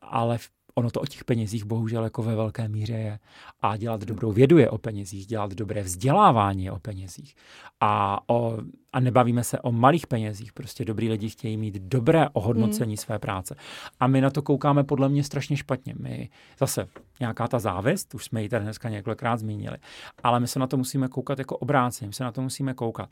[0.00, 3.18] ale v ono to o těch penězích bohužel jako ve velké míře je.
[3.60, 7.34] A dělat dobrou vědu je o penězích, dělat dobré vzdělávání je o penězích.
[7.80, 8.58] A, o,
[8.92, 12.96] a nebavíme se o malých penězích, prostě dobrý lidi chtějí mít dobré ohodnocení mm.
[12.96, 13.56] své práce.
[14.00, 15.94] A my na to koukáme podle mě strašně špatně.
[15.98, 16.88] My zase
[17.20, 19.76] nějaká ta závist, už jsme ji tady dneska několikrát zmínili,
[20.22, 23.10] ale my se na to musíme koukat jako obráceně, my se na to musíme koukat.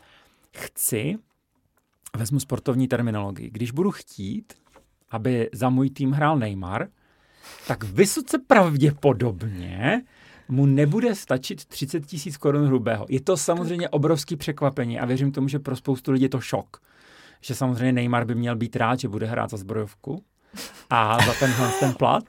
[0.56, 1.16] Chci,
[2.16, 4.52] vezmu sportovní terminologii, když budu chtít,
[5.10, 6.88] aby za můj tým hrál Neymar,
[7.66, 10.02] tak vysoce pravděpodobně
[10.48, 13.06] mu nebude stačit 30 tisíc korun hrubého.
[13.08, 16.80] Je to samozřejmě obrovský překvapení a věřím tomu, že pro spoustu lidí je to šok.
[17.40, 20.24] Že samozřejmě Neymar by měl být rád, že bude hrát za zbrojovku
[20.90, 22.24] a za tenhle ten plat.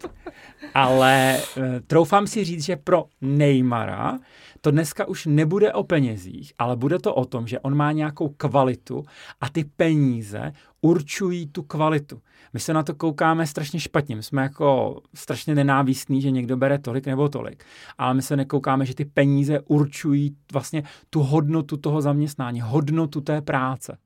[0.74, 1.42] Ale e,
[1.88, 4.20] troufám si říct, že pro Neymara
[4.62, 8.30] to dneska už nebude o penězích, ale bude to o tom, že on má nějakou
[8.30, 9.06] kvalitu
[9.42, 10.52] a ty peníze
[10.82, 12.22] určují tu kvalitu.
[12.54, 14.16] My se na to koukáme strašně špatně.
[14.16, 17.64] My jsme jako strašně nenávistní, že někdo bere tolik nebo tolik.
[17.98, 23.42] Ale my se nekoukáme, že ty peníze určují vlastně tu hodnotu toho zaměstnání, hodnotu té
[23.42, 23.98] práce.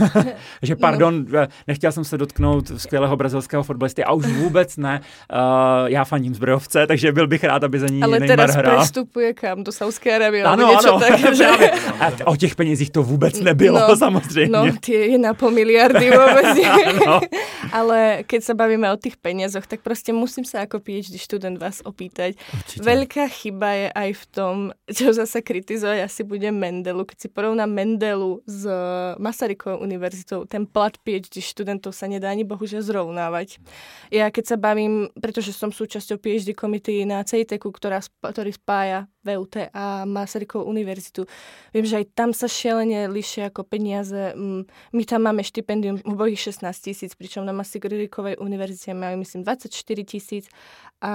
[0.62, 1.46] že pardon, no.
[1.66, 5.00] nechtěl jsem se dotknout skvělého brazilského fotbalisty a už vůbec ne.
[5.32, 5.38] Uh,
[5.86, 8.76] já fandím zbrojovce, takže byl bych rád, aby za ní Ale Neymar teraz hrál.
[8.76, 9.64] prestupuje kam?
[9.64, 10.44] Do Saudské Arábie?
[10.44, 11.00] Ano, ano.
[11.00, 11.46] Tak, že...
[12.00, 14.58] A o těch penězích to vůbec nebylo, no, samozřejmě.
[14.58, 16.58] No, ty je na pol miliardy vůbec.
[17.06, 17.20] no.
[17.72, 21.80] Ale keď sa bavíme o tých peniazoch, tak prostě musím sa ako PhD študent vás
[21.84, 22.36] opýtať.
[22.54, 22.84] Určite.
[22.84, 24.56] Veľká chyba je aj v tom,
[24.88, 27.04] čo zase kritizovať asi bude Mendelu.
[27.04, 28.66] Keď si porovnám Mendelu s
[29.18, 33.58] Masarykovou univerzitou, ten plat PhD študentov sa nedá ani bohužiaľ zrovnávať.
[34.14, 39.54] Ja keď sa bavím, pretože som súčasťou PhD komity na CITEC, ktorá, ktorý spája VUT
[39.70, 41.30] a Masarykovú univerzitu.
[41.70, 44.34] Viem, že aj tam sa šialene lišia ako peniaze.
[44.34, 49.70] Mm, my tam máme štipendium obojich 16 tisíc, pričom na Masarykovej univerzite majú myslím 24
[50.02, 50.50] tisíc
[51.02, 51.12] a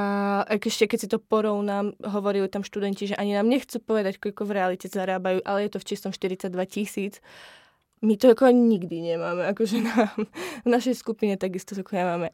[0.47, 4.51] ešte keď si to porovnám, hovorili tam študenti, že ani nám nechcú povedať, koľko v
[4.51, 7.23] realite zarábajú, ale je to v čistom 42 tisíc.
[8.01, 10.13] My to ako nikdy nemáme, akože na,
[10.61, 12.29] v našej skupine takisto ako nemáme.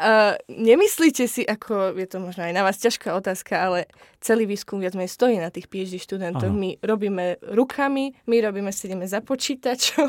[0.00, 3.84] Uh, nemyslíte si, ako je to možno aj na vás ťažká otázka, ale
[4.16, 6.48] celý výskum viac menej stojí na tých PhD študentoch.
[6.48, 6.56] Aha.
[6.56, 10.08] My robíme rukami, my robíme, sedíme za počítačom,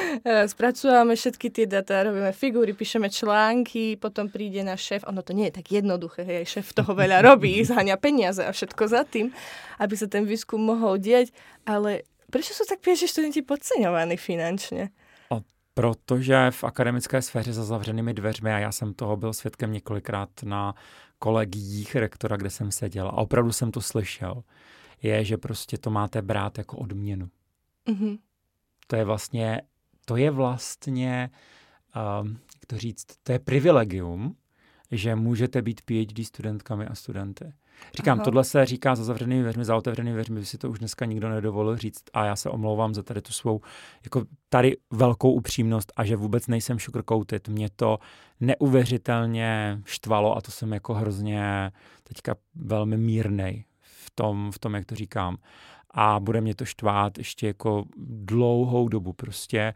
[0.56, 5.52] spracujeme všetky tie data, robíme figúry, píšeme články, potom príde náš šéf, ono to nie
[5.52, 9.36] je tak jednoduché, hej, šéf toho veľa robí, zháňa peniaze a všetko za tým,
[9.76, 11.28] aby sa ten výskum mohol diať,
[11.68, 14.90] ale prečo sú tak PhD študenti podceňovaní finančne?
[15.76, 20.74] Protože v akademické sféře za zavřenými dveřmi, a já jsem toho byl svědkem několikrát na
[21.18, 24.42] kolegích rektora, kde jsem seděl, a opravdu jsem to slyšel,
[25.02, 27.28] je, že prostě to máte brát jako odměnu.
[27.86, 28.18] Mm-hmm.
[28.86, 29.62] To je vlastně,
[30.04, 31.30] to je vlastně,
[32.20, 34.36] um, jak to říct, to je privilegium,
[34.90, 37.52] že můžete být PhD studentkami a studenty.
[37.96, 38.24] Říkám, Aha.
[38.24, 41.28] tohle se říká za zavřenými dveřmi, za otevřenými dveřmi, by si to už dneska nikdo
[41.28, 43.60] nedovolil říct a já se omlouvám za tady tu svou,
[44.04, 47.48] jako tady velkou upřímnost a že vůbec nejsem sugarcoated.
[47.48, 47.98] Mě to
[48.40, 51.72] neuvěřitelně štvalo a to jsem jako hrozně
[52.02, 55.36] teďka velmi mírnej v tom, v tom, jak to říkám.
[55.90, 59.74] A bude mě to štvát ještě jako dlouhou dobu prostě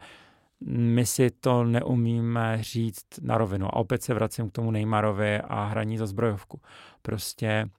[0.67, 3.65] my si to neumíme říct na rovinu.
[3.65, 6.61] A opět se vracím k tomu Neymarovi a hraní za zbrojovku.
[7.01, 7.69] Prostě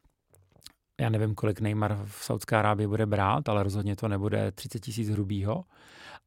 [1.02, 5.08] já nevím, kolik Neymar v Saudské Arábii bude brát, ale rozhodně to nebude 30 tisíc
[5.08, 5.64] hrubýho.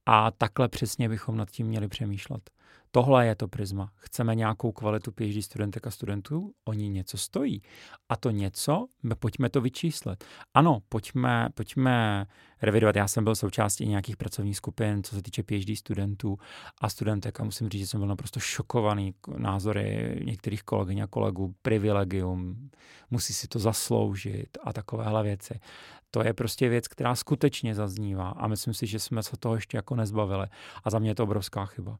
[0.06, 2.50] A takhle přesně bychom nad tím měli přemýšlet.
[2.96, 3.92] Tohle je to prisma.
[3.96, 7.62] Chceme nějakou kvalitu PhD studentek a studentů, oni něco stojí.
[8.10, 8.88] A to něco,
[9.20, 10.26] pojďme to vyčíslet.
[10.54, 12.26] Ano, pojďme, pojďme
[12.62, 12.96] revidovat.
[12.96, 16.38] Já jsem byl součástí nějakých pracovních skupin, co se týče PhD studentů
[16.82, 21.56] a studentek a musím říct, že jsem byl naprosto šokovaný názory některých kolegyň a kolegů,
[21.62, 22.70] privilegium,
[23.12, 25.60] musí si to zasloužit a takovéhle věci.
[26.16, 29.78] To je prostě věc, která skutečně zaznívá a myslím si, že jsme se toho ještě
[29.78, 30.48] jako nezbavili.
[30.84, 31.98] A za mě je to obrovská chyba.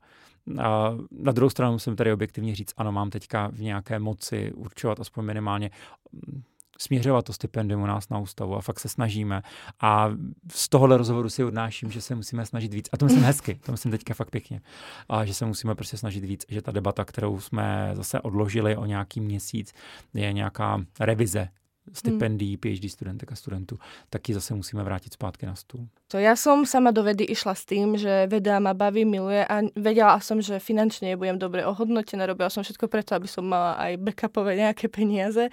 [0.60, 5.00] A na druhou stranu musím tady objektivně říct, ano, mám teďka v nějaké moci určovat
[5.00, 5.72] aspoň minimálně
[6.14, 6.44] mm,
[6.80, 9.42] směřovat to stipendium u nás na ústavu a fakt se snažíme.
[9.82, 10.10] A
[10.52, 12.90] z tohohle rozhovoru si odnáším, že se musíme snažit víc.
[12.92, 14.62] A to myslím hezky, to myslím teďka fakt pěkně.
[15.10, 18.86] A že se musíme prostě snažit víc, že ta debata, kterou jsme zase odložili o
[18.86, 19.74] nějaký měsíc,
[20.14, 21.50] je nějaká revize
[21.94, 22.62] stipendií hmm.
[22.62, 23.78] PhD studentek a studentů,
[24.10, 25.88] taky zase musíme vrátit zpátky na stůl.
[26.08, 29.62] To ja som sama do vedy išla s tým, že veda ma baví, miluje a
[29.76, 33.98] vedela som, že finančne budem dobre ohodnotená, robila som všetko preto, aby som mala aj
[33.98, 35.50] backupové nejaké peniaze,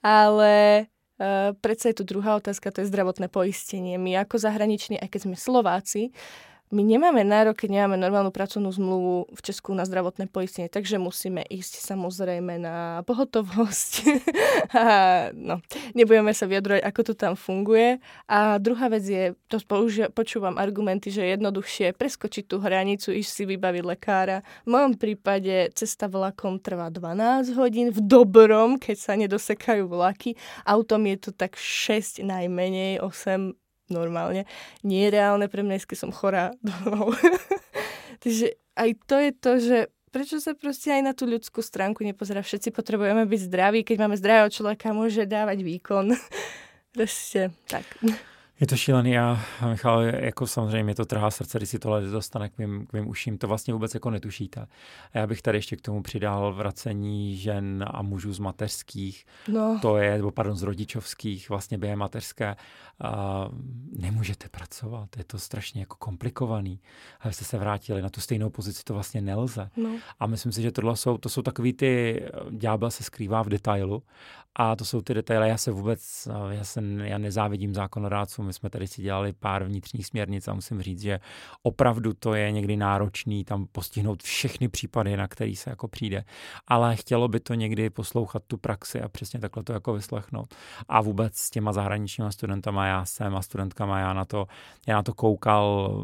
[0.00, 0.86] ale
[1.20, 4.00] Uh, predsa je tu druhá otázka, to je zdravotné poistenie.
[4.00, 6.16] My ako zahraniční, aj keď sme Slováci,
[6.70, 11.42] my nemáme nárok, keď nemáme normálnu pracovnú zmluvu v Česku na zdravotné poistenie, takže musíme
[11.42, 13.92] ísť samozrejme na pohotovosť.
[14.78, 14.84] a
[15.34, 15.58] no,
[15.98, 17.98] nebudeme sa vyjadrovať, ako to tam funguje.
[18.30, 19.58] A druhá vec je, to
[20.14, 24.46] počúvam argumenty, že je jednoduchšie preskočiť tú hranicu, ísť si vybaviť lekára.
[24.62, 30.38] V mojom prípade cesta vlakom trvá 12 hodín, v dobrom, keď sa nedosekajú vlaky.
[30.62, 33.58] Autom je to tak 6 najmenej, 8
[33.90, 34.46] normálne.
[34.86, 37.14] Nie je reálne pre mňa, keď som chorá domov.
[38.22, 39.78] Takže aj to je to, že
[40.10, 42.42] prečo sa proste aj na tú ľudskú stránku nepozerá.
[42.42, 46.14] Všetci potrebujeme byť zdraví, keď máme zdravého človeka, môže dávať výkon.
[46.94, 47.86] proste tak.
[48.60, 52.48] Je to šílený a Michal, jako samozřejmě mě to trhá srdce, když si tohle dostane
[52.48, 53.38] k mým, k mým uším.
[53.38, 54.66] To vlastně vůbec jako netušíte.
[55.12, 59.26] A já bych tady ještě k tomu přidal vracení žen a mužů z mateřských.
[59.48, 59.78] No.
[59.82, 62.56] To je, nebo pardon, z rodičovských, vlastně během mateřské.
[63.02, 63.48] A
[63.98, 66.80] nemůžete pracovat, je to strašně jako komplikovaný.
[67.20, 69.70] A jste se vrátili na tu stejnou pozici, to vlastně nelze.
[69.76, 69.90] No.
[70.20, 74.02] A myslím si, že tohle jsou, to jsou takový ty, ďábel se skrývá v detailu
[74.56, 75.48] a to jsou ty detaily.
[75.48, 80.06] Já se vůbec, já, se, já nezávidím zákonodárcům, My jsme tady si dělali pár vnitřních
[80.06, 81.20] směrnic a musím říct, že
[81.62, 86.24] opravdu to je někdy náročný tam postihnout všechny případy, na který se jako přijde.
[86.66, 90.54] Ale chtělo by to někdy poslouchat tu praxi a přesně takhle to jako vyslechnout.
[90.88, 94.46] A vůbec s těma zahraničníma studentama já jsem a studentkama já na to,
[94.86, 95.94] já na to koukal,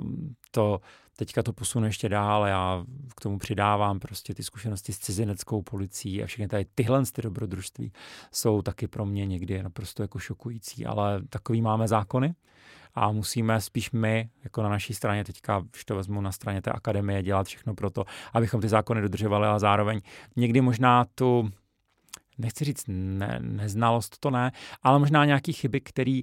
[0.51, 0.81] to
[1.17, 2.85] teďka to posunu ještě dál, já
[3.17, 7.93] k tomu přidávám prostě ty zkušenosti s cizineckou policií a všechny tady tyhle ty dobrodružství
[8.33, 12.35] jsou taky pro mě někdy naprosto jako šokující, ale takový máme zákony
[12.95, 16.71] a musíme spíš my, jako na naší straně, teďka, když to vezmu na straně té
[16.71, 20.01] akademie, dělat všechno pro to, abychom ty zákony dodržovali, ale zároveň
[20.37, 21.51] někdy možná tu
[22.39, 24.53] nechci říct ne, neznalost, to ne,
[24.83, 26.21] ale možná nějaký chyby, které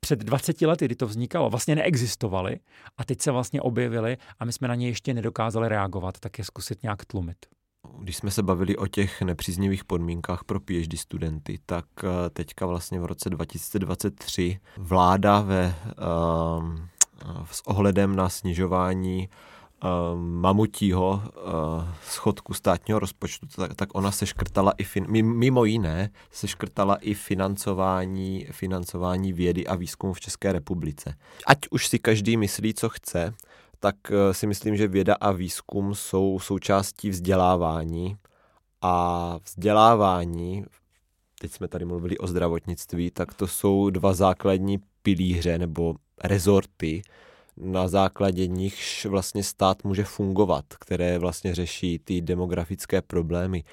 [0.00, 2.58] před 20 lety, kdy to vznikalo, vlastně neexistovaly
[2.98, 6.44] a teď se vlastně objevily a my jsme na ně ještě nedokázali reagovat, tak je
[6.44, 7.36] zkusit nějak tlumit.
[7.98, 13.00] Když jsme se bavili o těch nepříznivých podmínkách pro PhD studenty, tak eh, teďka vlastně
[13.00, 15.74] v roce 2023 vláda ve,
[16.58, 16.76] uh,
[17.50, 19.55] s ohledem na snižování uh,
[20.16, 26.48] mamutího uh, schodku státního rozpočtu, tak, tak ona se škrtala i, fin, mimo jiné, se
[26.48, 31.14] škrtala i financování, financování vědy a výzkumu v České republice.
[31.46, 33.34] Ať už si každý myslí, co chce,
[33.80, 38.16] tak uh, si myslím, že věda a výzkum jsou součástí vzdělávání
[38.82, 40.64] a vzdělávání,
[41.40, 45.94] teď jsme tady mluvili o zdravotnictví, tak to jsou dva základní pilíře nebo
[46.24, 47.02] rezorty,
[47.56, 53.64] na základě nichž vlastně stát může fungovat, které vlastně řeší ty demografické problémy.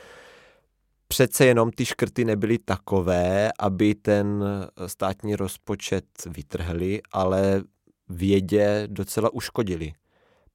[1.08, 4.44] Přece jenom ty škrty nebyly takové, aby ten
[4.88, 7.64] státní rozpočet vytrhli, ale
[8.10, 9.94] vědě docela uškodili.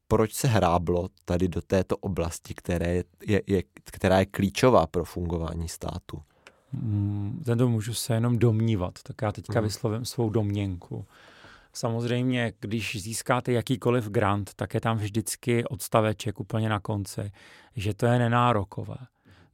[0.08, 5.68] Proč se hráblo tady do této oblasti, které je, je, která je klíčová pro fungování
[5.68, 6.22] státu?
[6.72, 9.68] Hmm, to můžu se jenom domnívat, tak já teďka hmm.
[9.68, 11.06] vyslovím svou domněnku.
[11.78, 17.30] Samozřejmě, když získáte jakýkoliv grant, tak je tam vždycky odstaveček úplně na konci,
[17.76, 18.96] že to je nenárokové.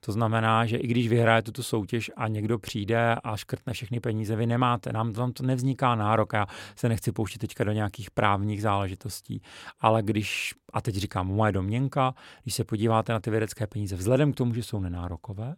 [0.01, 4.37] To znamená, že i když vyhrajete tu soutěž a někdo přijde a škrtne všechny peníze,
[4.37, 6.33] vy nemáte, nám tam to nevzniká nárok.
[6.33, 6.47] Já
[6.77, 9.43] se nechci pouštět teďka do nějakých právních záležitostí,
[9.81, 14.33] ale když, a teď říkám moje domněnka, když se podíváte na ty vědecké peníze, vzhledem
[14.33, 15.57] k tomu, že jsou nenárokové,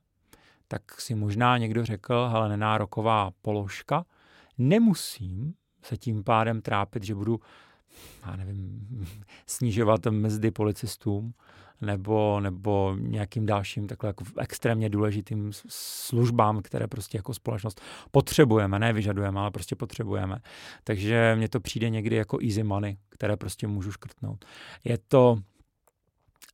[0.69, 4.05] tak si možná někdo řekl, hele, nenároková položka,
[4.59, 5.55] nemusím
[5.87, 7.41] se tím pádem trápit, že budu,
[8.27, 8.89] já nevím,
[9.47, 11.35] snižovat mzdy policistům
[11.81, 17.81] nebo, nebo nějakým dalším takhle jako extrémně důležitým službám, které prostě jako společnost
[18.11, 20.39] potřebujeme, ne vyžadujeme, ale prostě potřebujeme.
[20.85, 24.45] Takže mně to přijde někdy jako easy money, které prostě můžu škrtnout.
[24.85, 25.39] Je to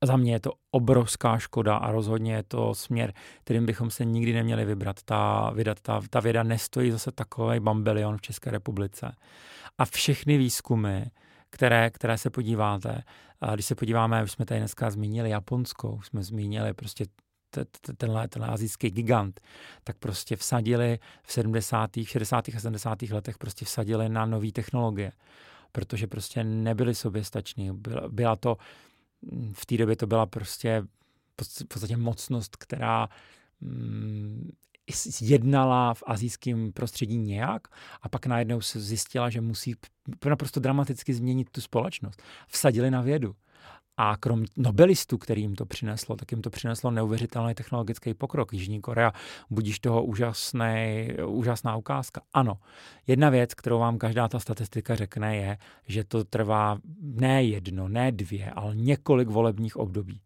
[0.02, 3.12] za mě je to obrovská škoda a rozhodně je to směr,
[3.44, 4.96] kterým bychom se nikdy neměli vybrat.
[5.04, 9.16] Ta, vydat, ta, ta věda nestojí zase takový bambelion v České republice.
[9.78, 11.02] A všechny výzkumy,
[11.50, 13.02] které, které se podíváte,
[13.40, 17.04] a když se podíváme, už jsme tady dneska zmínili Japonsko, už jsme zmínili prostě
[17.96, 19.40] tenhle, tenhle azijský gigant,
[19.84, 22.48] tak prostě vsadili v 70., 60.
[22.48, 23.02] a 70.
[23.02, 25.12] letech prostě vsadili na nové technologie,
[25.72, 27.72] protože prostě nebyli soběstační.
[27.72, 28.56] Byla, byla to
[29.52, 30.82] v té době to byla prostě
[31.42, 33.08] v podstatě mocnost, která
[33.60, 34.50] mm,
[35.20, 37.68] jednala v azijském prostředí nějak
[38.02, 39.74] a pak najednou se zjistila, že musí
[40.26, 42.22] naprosto dramaticky změnit tu společnost.
[42.48, 43.36] Vsadili na vědu.
[43.96, 48.52] A krom nobelistů, kterým to přineslo, tak jim to přineslo neuvěřitelný technologický pokrok.
[48.52, 49.12] Jižní Korea,
[49.50, 52.20] budíš toho úžasný, úžasná ukázka.
[52.32, 52.58] Ano,
[53.06, 58.12] jedna věc, kterou vám každá ta statistika řekne, je, že to trvá ne jedno, ne
[58.12, 60.20] dvě, ale několik volebních období.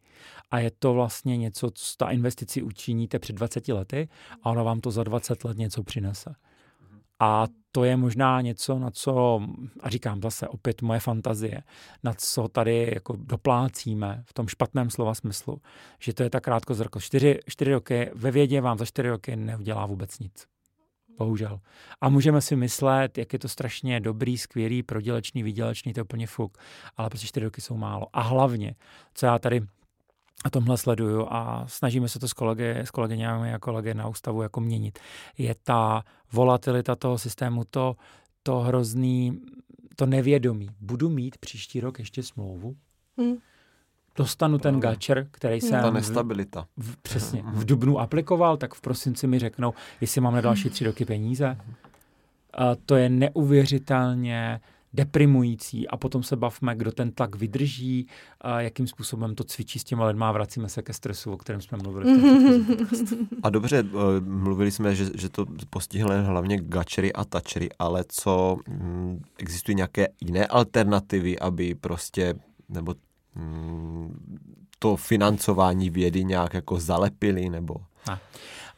[0.51, 4.09] A je to vlastně něco, co ta investici učiníte před 20 lety
[4.43, 6.35] a ono vám to za 20 let něco přinese.
[7.21, 9.41] A to je možná něco, na co,
[9.81, 11.63] a říkám zase opět moje fantazie,
[12.05, 15.61] na co tady jako doplácíme v tom špatném slova smyslu,
[16.01, 17.01] že to je tak krátko zrko.
[17.01, 20.47] Čtyři, čtyři roky, ve vědě vám za čtyři roky neudělá vůbec nic.
[21.19, 21.61] Bohužel.
[22.01, 26.27] A můžeme si myslet, jak je to strašně dobrý, skvělý, prodělečný, výdělečný, to je úplně
[26.27, 26.59] fuk.
[26.97, 28.07] Ale prostě čtyři roky jsou málo.
[28.13, 28.75] A hlavně,
[29.15, 29.61] co já tady
[30.45, 34.43] a tomhle sleduju a snažíme se to s kolegy, s kolegyňami a kolegy na ústavu
[34.43, 34.99] jako měnit.
[35.39, 37.97] Je ta volatilita toho systému, to,
[38.43, 39.41] to hrozný,
[39.97, 40.69] to nevědomí.
[40.81, 42.77] Budu mít příští rok ještě smlouvu?
[43.19, 43.37] Hmm.
[44.17, 45.83] Dostanu ten gačer, který jsem...
[45.83, 46.67] Ta nestabilita.
[46.77, 47.43] V, v, přesně.
[47.47, 51.57] V dubnu aplikoval, tak v prosinci mi řeknou, jestli mám na další tři roky peníze.
[52.55, 54.61] A to je neuvěřitelně
[54.97, 58.07] deprimující a potom se bavme, kdo ten tlak vydrží,
[58.41, 61.61] a jakým způsobem to cvičí s těma lidma a vracíme se ke stresu, o kterém
[61.61, 62.21] jsme mluvili.
[63.43, 68.57] A dobře, eh, mluvili jsme, že, že to postihne hlavně gačery a tačery, ale co
[68.69, 72.35] hm, existují nějaké jiné alternativy, aby prostě,
[72.69, 72.95] nebo
[73.35, 74.15] hm,
[74.79, 77.75] to financování vědy nějak jako zalepili, nebo...
[78.11, 78.19] A.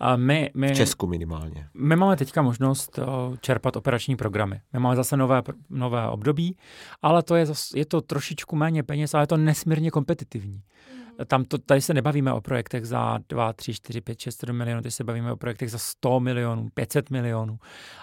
[0.01, 1.69] A my, my, v Česku minimálně.
[1.75, 2.99] My máme teďka možnost
[3.41, 4.61] čerpat operační programy.
[4.73, 6.57] My máme zase nové, nové období,
[7.03, 10.55] ale to je, je to trošičku méně peněz, ale je to nesmírně kompetitivní.
[10.55, 11.27] Mm.
[11.27, 14.83] Tam to, tady se nebavíme o projektech za 2, 3, 4, 5, 6, 7 milionů,
[14.83, 17.59] tady se bavíme o projektech za 100 milionů, 500 milionů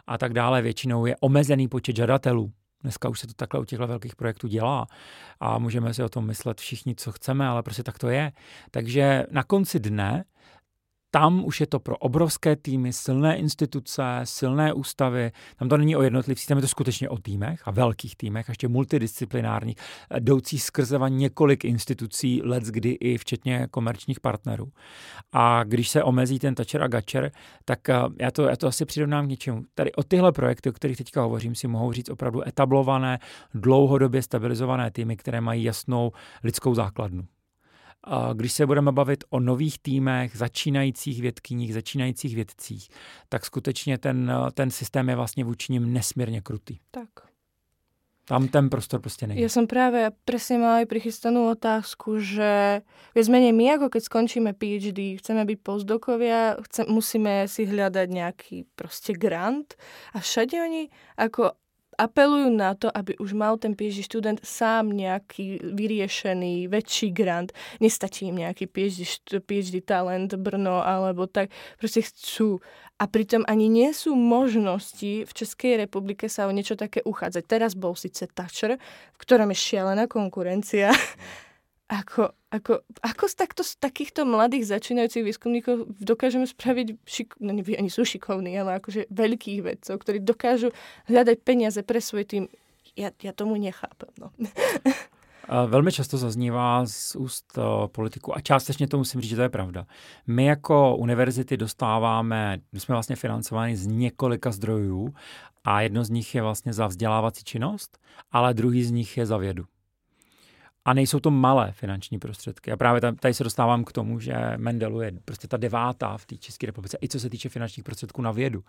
[0.07, 0.61] a tak dále.
[0.61, 2.51] Většinou je omezený počet žadatelů.
[2.81, 4.87] Dneska už se to takhle u těchto velkých projektů dělá
[5.39, 8.31] a můžeme si o tom myslet všichni, co chceme, ale prostě tak to je.
[8.71, 10.23] Takže na konci dne
[11.15, 15.31] tam už je to pro obrovské týmy, silné instituce, silné ústavy.
[15.55, 18.67] Tam to není o jednotlivcích, tam je to skutečně o týmech a velkých týmech, ještě
[18.67, 19.75] multidisciplinárních,
[20.19, 24.71] jdoucí skrze několik institucí, let kdy i včetně komerčních partnerů.
[25.31, 27.31] A když se omezí ten tačer a gačer,
[27.65, 29.61] tak eh, já to, já to asi přirovnám k něčemu.
[29.75, 33.19] Tady o tyhle projekty, o kterých teďka hovořím, si mohou říct opravdu etablované,
[33.53, 36.11] dlouhodobě stabilizované týmy, které mají jasnou
[36.43, 37.27] lidskou základnu.
[38.33, 42.89] Když se budeme bavit o nových týmech, začínajících vědkyních, začínajících vědcích,
[43.29, 46.77] tak skutečně ten, ten systém je vlastně vůči nim nesmírně krutý.
[46.91, 47.09] Tak.
[48.27, 49.41] Tam ten prostor prostě není.
[49.41, 52.81] Ja som práve presne mala aj prichystanú otázku, že
[53.13, 58.57] viac menej my, ako keď skončíme PhD, chceme byť postdokovia, chce, musíme si hľadať nejaký
[58.73, 59.77] proste grant
[60.17, 60.89] a všade oni
[61.21, 61.53] ako
[61.95, 67.55] apelujú na to, aby už mal ten PhD študent sám nejaký vyriešený väčší grant.
[67.79, 69.07] Nestačí im nejaký PhD,
[69.43, 71.51] PhD talent Brno alebo tak.
[71.79, 72.59] Proste chcú.
[72.95, 77.43] A pritom ani nie sú možnosti v Českej republike sa o niečo také uchádzať.
[77.43, 80.95] Teraz bol síce Thatcher, v ktorom je šialená konkurencia.
[81.85, 87.89] Ako, ako, ako z, takto, z takýchto mladých začínajúcich výskumníkov dokážeme spraviť, šik, no ani
[87.93, 90.73] sú šikovní, ale akože veľkých vedcov, ktorí dokážu
[91.05, 92.43] hľadať peniaze pre svoj tým.
[92.97, 94.09] Ja, ja tomu nechápem.
[94.17, 94.33] No.
[95.67, 99.49] Velmi často zaznívá z úst uh, politiku a částečně to musím říct, že to je
[99.49, 99.85] pravda.
[100.27, 105.13] My jako univerzity dostáváme, my jsme vlastně financováni z několika zdrojů
[105.63, 107.97] a jedno z nich je vlastně za vzdělávací činnost,
[108.31, 109.65] ale druhý z nich je za vědu.
[110.85, 112.71] A nejsou to malé finanční prostředky.
[112.71, 116.37] A právě tady se dostávám k tomu, že Mendelu je prostě ta devátá v té
[116.37, 118.63] České republice, i co se týče finančních prostředků na vědu.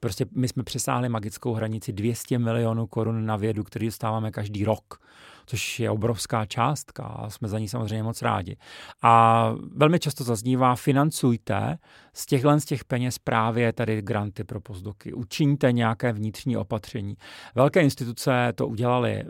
[0.00, 5.00] Prostě my jsme přesáhli magickou hranici 200 milionů korun na vědu, který dostáváme každý rok
[5.46, 8.56] což je obrovská částka a jsme za ní samozřejmě moc rádi.
[9.02, 11.78] A velmi často zaznívá, financujte
[12.12, 15.12] z těchhle z těch peněz právě tady granty pro pozdoky.
[15.12, 17.16] Učiňte nějaké vnitřní opatření.
[17.54, 19.24] Velké instituce to udělali.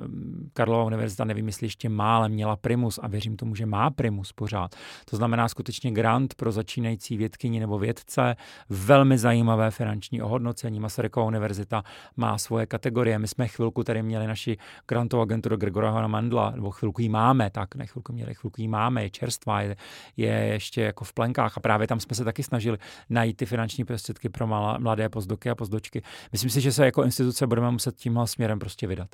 [0.53, 4.32] Karlova univerzita, nevím, jestli ještě má, ale měla primus a věřím tomu, že má primus
[4.32, 4.74] pořád.
[5.11, 8.36] To znamená skutečně grant pro začínající vědkyni nebo vědce,
[8.69, 10.81] velmi zajímavé finanční ohodnocení.
[10.81, 11.82] Masarykova univerzita
[12.16, 13.19] má svoje kategorie.
[13.19, 14.57] My jsme chvilku tady měli naši
[14.89, 18.68] grantovou agenturu Gregora pana Mandla, nebo chvilku jí máme, tak ne chvilku měli, chvilku jí
[18.68, 19.76] máme, je čerstvá, je,
[20.16, 22.78] je ještě jako v plenkách a právě tam jsme se taky snažili
[23.10, 26.02] najít ty finanční prostředky pro malá, mladé pozdoky a pozdočky.
[26.32, 29.09] Myslím si, že se jako instituce budeme muset tímhle směrem prostě vydat.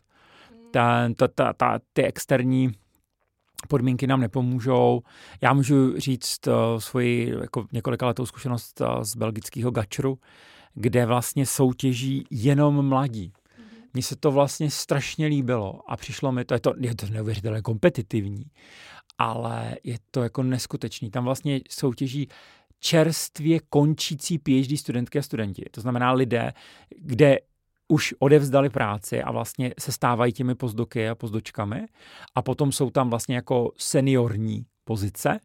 [0.70, 2.72] Ta, ta, ta, ta, ty externí
[3.68, 5.00] podmínky nám nepomůžou.
[5.42, 10.18] Já můžu říct uh, svoji jako několika letou zkušenost uh, z belgického gačru,
[10.74, 13.32] kde vlastně soutěží jenom mladí.
[13.94, 17.62] Mně se to vlastně strašně líbilo a přišlo mi to, je to, je to neuvěřitelně
[17.62, 18.44] kompetitivní,
[19.18, 21.10] ale je to jako neskutečný.
[21.10, 22.28] Tam vlastně soutěží
[22.80, 25.64] čerstvě končící PhD studentky a studenti.
[25.70, 26.52] To znamená lidé,
[26.98, 27.38] kde
[27.88, 31.86] už odevzdali práci a vlastně se stávají těmi pozdoky a pozdočkami
[32.34, 35.38] a potom jsou tam vlastně jako seniorní pozice,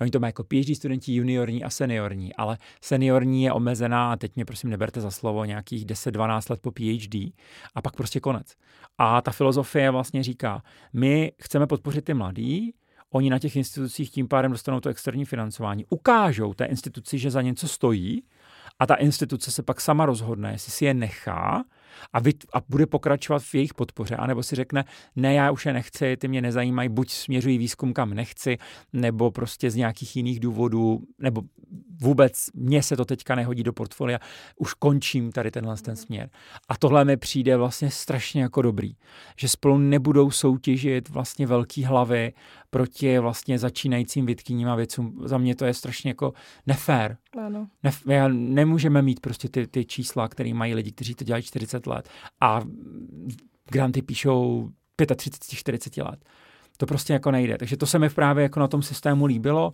[0.00, 4.44] Oni to mají jako PhD studenti juniorní a seniorní, ale seniorní je omezená, teď mě
[4.44, 7.14] prosím neberte za slovo, nějakých 10-12 let po PhD
[7.74, 8.54] a pak prostě konec.
[8.98, 10.62] A ta filozofie vlastně říká,
[10.92, 12.74] my chceme podpořit ty mladý,
[13.12, 17.42] oni na těch institucích tím pádem dostanou to externí financování, ukážou té instituci, že za
[17.42, 18.22] něco stojí
[18.78, 21.64] a ta instituce se pak sama rozhodne, jestli si je nechá
[22.12, 24.84] a, vy, a bude pokračovat v jejich podpoře, anebo si řekne,
[25.16, 28.58] ne, já už je nechci, ty mě nezajímají, buď směřují výzkum, kam nechci,
[28.92, 31.42] nebo prostě z nějakých jiných důvodů, nebo
[32.00, 34.18] vůbec mně se to teďka nehodí do portfolia,
[34.56, 36.30] už končím tady tenhle ten směr.
[36.68, 38.96] A tohle mi přijde vlastně strašně jako dobrý,
[39.36, 42.32] že spolu nebudou soutěžit vlastně velký hlavy
[42.70, 45.20] proti vlastně začínajícím vědkyním a věcům.
[45.24, 46.32] Za mě to je strašně jako
[46.66, 47.16] nefér.
[47.46, 47.68] Ano.
[47.84, 51.86] Nef- já nemůžeme mít prostě ty, ty čísla, které mají lidi, kteří to dělají 40
[51.86, 52.08] let
[52.40, 52.60] a
[53.70, 56.24] granty píšou 35-40 let.
[56.76, 57.58] To prostě jako nejde.
[57.58, 59.72] Takže to se mi právě jako na tom systému líbilo.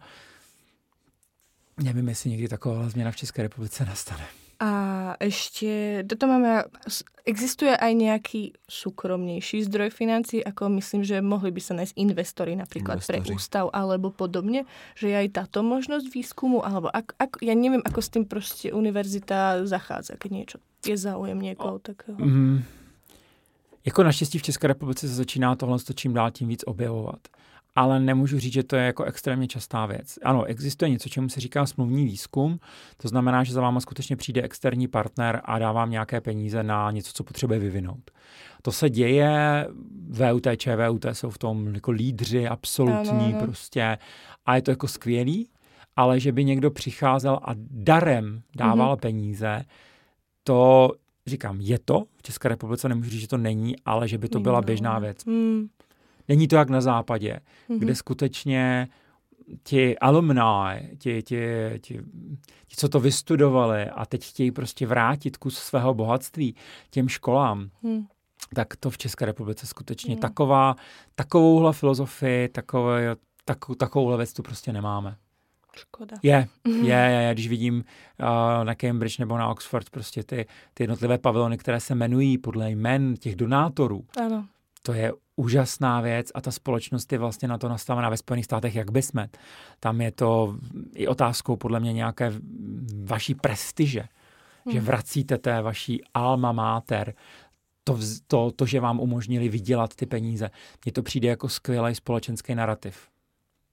[1.82, 4.26] Nevím, jestli někdy taková změna v České republice nastane.
[4.56, 4.72] A
[5.20, 6.64] ešte, toto máme,
[7.28, 13.04] existuje aj nejaký súkromnejší zdroj financí, ako myslím, že mohli by sa nájsť investori napríklad
[13.04, 13.20] Investori.
[13.20, 14.64] pre ústav alebo podobne,
[14.96, 18.72] že je aj táto možnosť výskumu, alebo ak, ak, ja neviem, ako s tým proste
[18.72, 22.16] univerzita zachádza, keď niečo je záujem niekoho takého.
[22.16, 22.64] Mm,
[23.84, 27.20] jako naštěstí v České republice se začíná tohle čím dál tím víc objevovat
[27.76, 30.18] ale nemůžu říct, že to je jako extrémně častá věc.
[30.22, 32.58] Ano, existuje něco, čemu se říká smluvní výzkum,
[32.96, 36.90] to znamená, že za váma skutečně přijde externí partner a dá vám nějaké peníze na
[36.90, 38.10] něco, co potřebuje vyvinout.
[38.62, 39.66] To se děje,
[40.08, 43.40] VUT, ČVUT jsou v tom jako lídři, absolutní ano, ano.
[43.40, 43.98] prostě
[44.46, 45.48] a je to jako skvělý,
[45.96, 49.00] ale že by někdo přicházel a darem dával mm-hmm.
[49.00, 49.64] peníze,
[50.44, 50.92] to
[51.26, 54.40] říkám, je to v České republice, nemůžu říct, že to není, ale že by to
[54.40, 55.24] byla běžná věc.
[55.24, 55.66] Mm.
[56.28, 57.78] Není to jak na západě, mm-hmm.
[57.78, 58.88] kde skutečně
[59.62, 60.40] ti alumni,
[60.98, 61.40] ti, ti,
[61.80, 62.00] ti,
[62.66, 66.54] ti, co to vystudovali a teď chtějí prostě vrátit kus svého bohatství
[66.90, 68.06] těm školám, mm.
[68.54, 70.20] tak to v České republice skutečně mm.
[70.20, 70.76] taková,
[71.14, 75.16] takovouhle filozofii, takové, tak, takovouhle věc tu prostě nemáme.
[75.76, 76.16] Škoda.
[76.22, 77.74] Je, je, je, je, když vidím
[78.20, 82.70] uh, na Cambridge nebo na Oxford prostě ty, ty jednotlivé pavilony, které se jmenují podle
[82.70, 84.04] jmen těch donátorů.
[84.26, 84.46] Ano.
[84.86, 88.74] To je úžasná věc a ta společnost je vlastně na to nastavená ve Spojených státech,
[88.74, 89.28] jak by jsme.
[89.80, 90.56] Tam je to
[90.94, 92.32] i otázkou podle mě nějaké
[93.04, 94.00] vaší prestiže,
[94.64, 94.72] hmm.
[94.72, 97.14] že vracíte té vaší alma mater,
[97.84, 100.50] to, to, to, že vám umožnili vydělat ty peníze.
[100.84, 103.08] Mně to přijde jako skvělý společenský narrativ.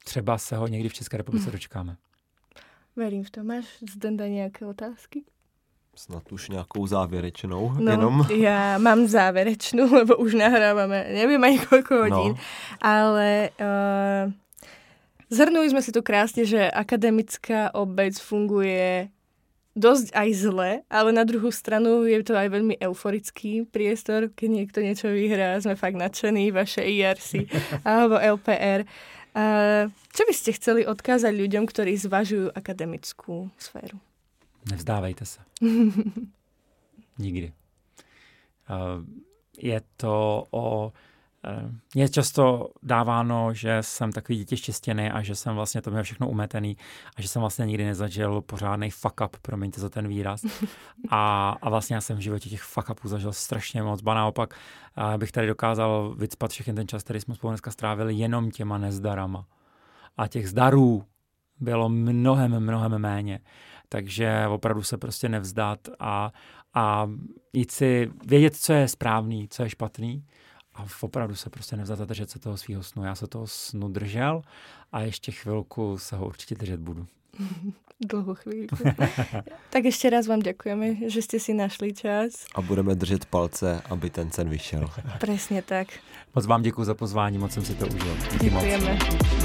[0.06, 1.52] Třeba se ho někdy v České republice hmm.
[1.52, 1.98] dočkáme.
[2.96, 3.44] Verím v to.
[3.44, 5.24] Máš zde nějaké otázky?
[5.96, 8.28] Snad už nějakou závěrečnou no, jenom.
[8.36, 12.38] Já mám závěrečnou, lebo už nahráváme, nevím ani koľko hodín, no.
[12.82, 14.32] ale uh,
[15.30, 19.10] zhrnuli jsme si tu krásně, že akademická obec funguje
[19.76, 24.80] dosť aj zle, ale na druhou stranu je to aj veľmi euforický priestor, keď niekto
[24.86, 27.50] niečo vyhrá, sme fakt nadšení, vaše IRC
[27.86, 28.86] alebo LPR.
[29.34, 33.98] Uh, čo by ste chceli odkázať ľuďom, ktorí zvažujú akademickú sféru?
[34.72, 35.40] Nevzdávejte se.
[37.18, 37.54] Nikdy.
[38.70, 39.06] Uh,
[39.58, 40.92] je to o uh,
[41.96, 46.30] je často dáváno, že jsem takový dítě štěstěný a že jsem vlastně to měl všechno
[46.30, 46.78] umetený
[47.16, 50.42] a že jsem vlastně nikdy nezažil pořádný fuck up, promiňte za ten výraz.
[51.10, 54.02] A, a vlastně já jsem v životě těch fuck upů zažil strašně moc.
[54.02, 54.54] Ba naopak
[54.98, 58.78] uh, bych tady dokázal vycpat všechny ten čas, který jsme spolu dneska strávili jenom těma
[58.78, 59.46] nezdarama.
[60.18, 61.06] A těch zdarů
[61.60, 63.40] bylo mnohem, mnohem méně
[63.94, 66.32] takže opravdu se prostě nevzdat a,
[66.74, 67.10] a
[67.54, 70.24] jít si vědět, co je správný, co je špatný
[70.76, 73.04] a opravdu se prostě nevzdat a držet se toho svého snu.
[73.04, 74.42] Já se toho snu držel
[74.92, 77.06] a ještě chvilku se ho určitě držet budu.
[78.10, 78.68] Dlouhou chvíli.
[79.70, 82.46] tak ještě raz vám děkujeme, že jste si našli čas.
[82.56, 84.90] A budeme držet palce, aby ten sen vyšel.
[85.20, 85.88] Přesně tak.
[86.36, 88.18] Moc vám děkuji za pozvání, moc jsem si to užil.
[88.32, 88.94] Díky Děkujeme.
[88.94, 89.43] Moc.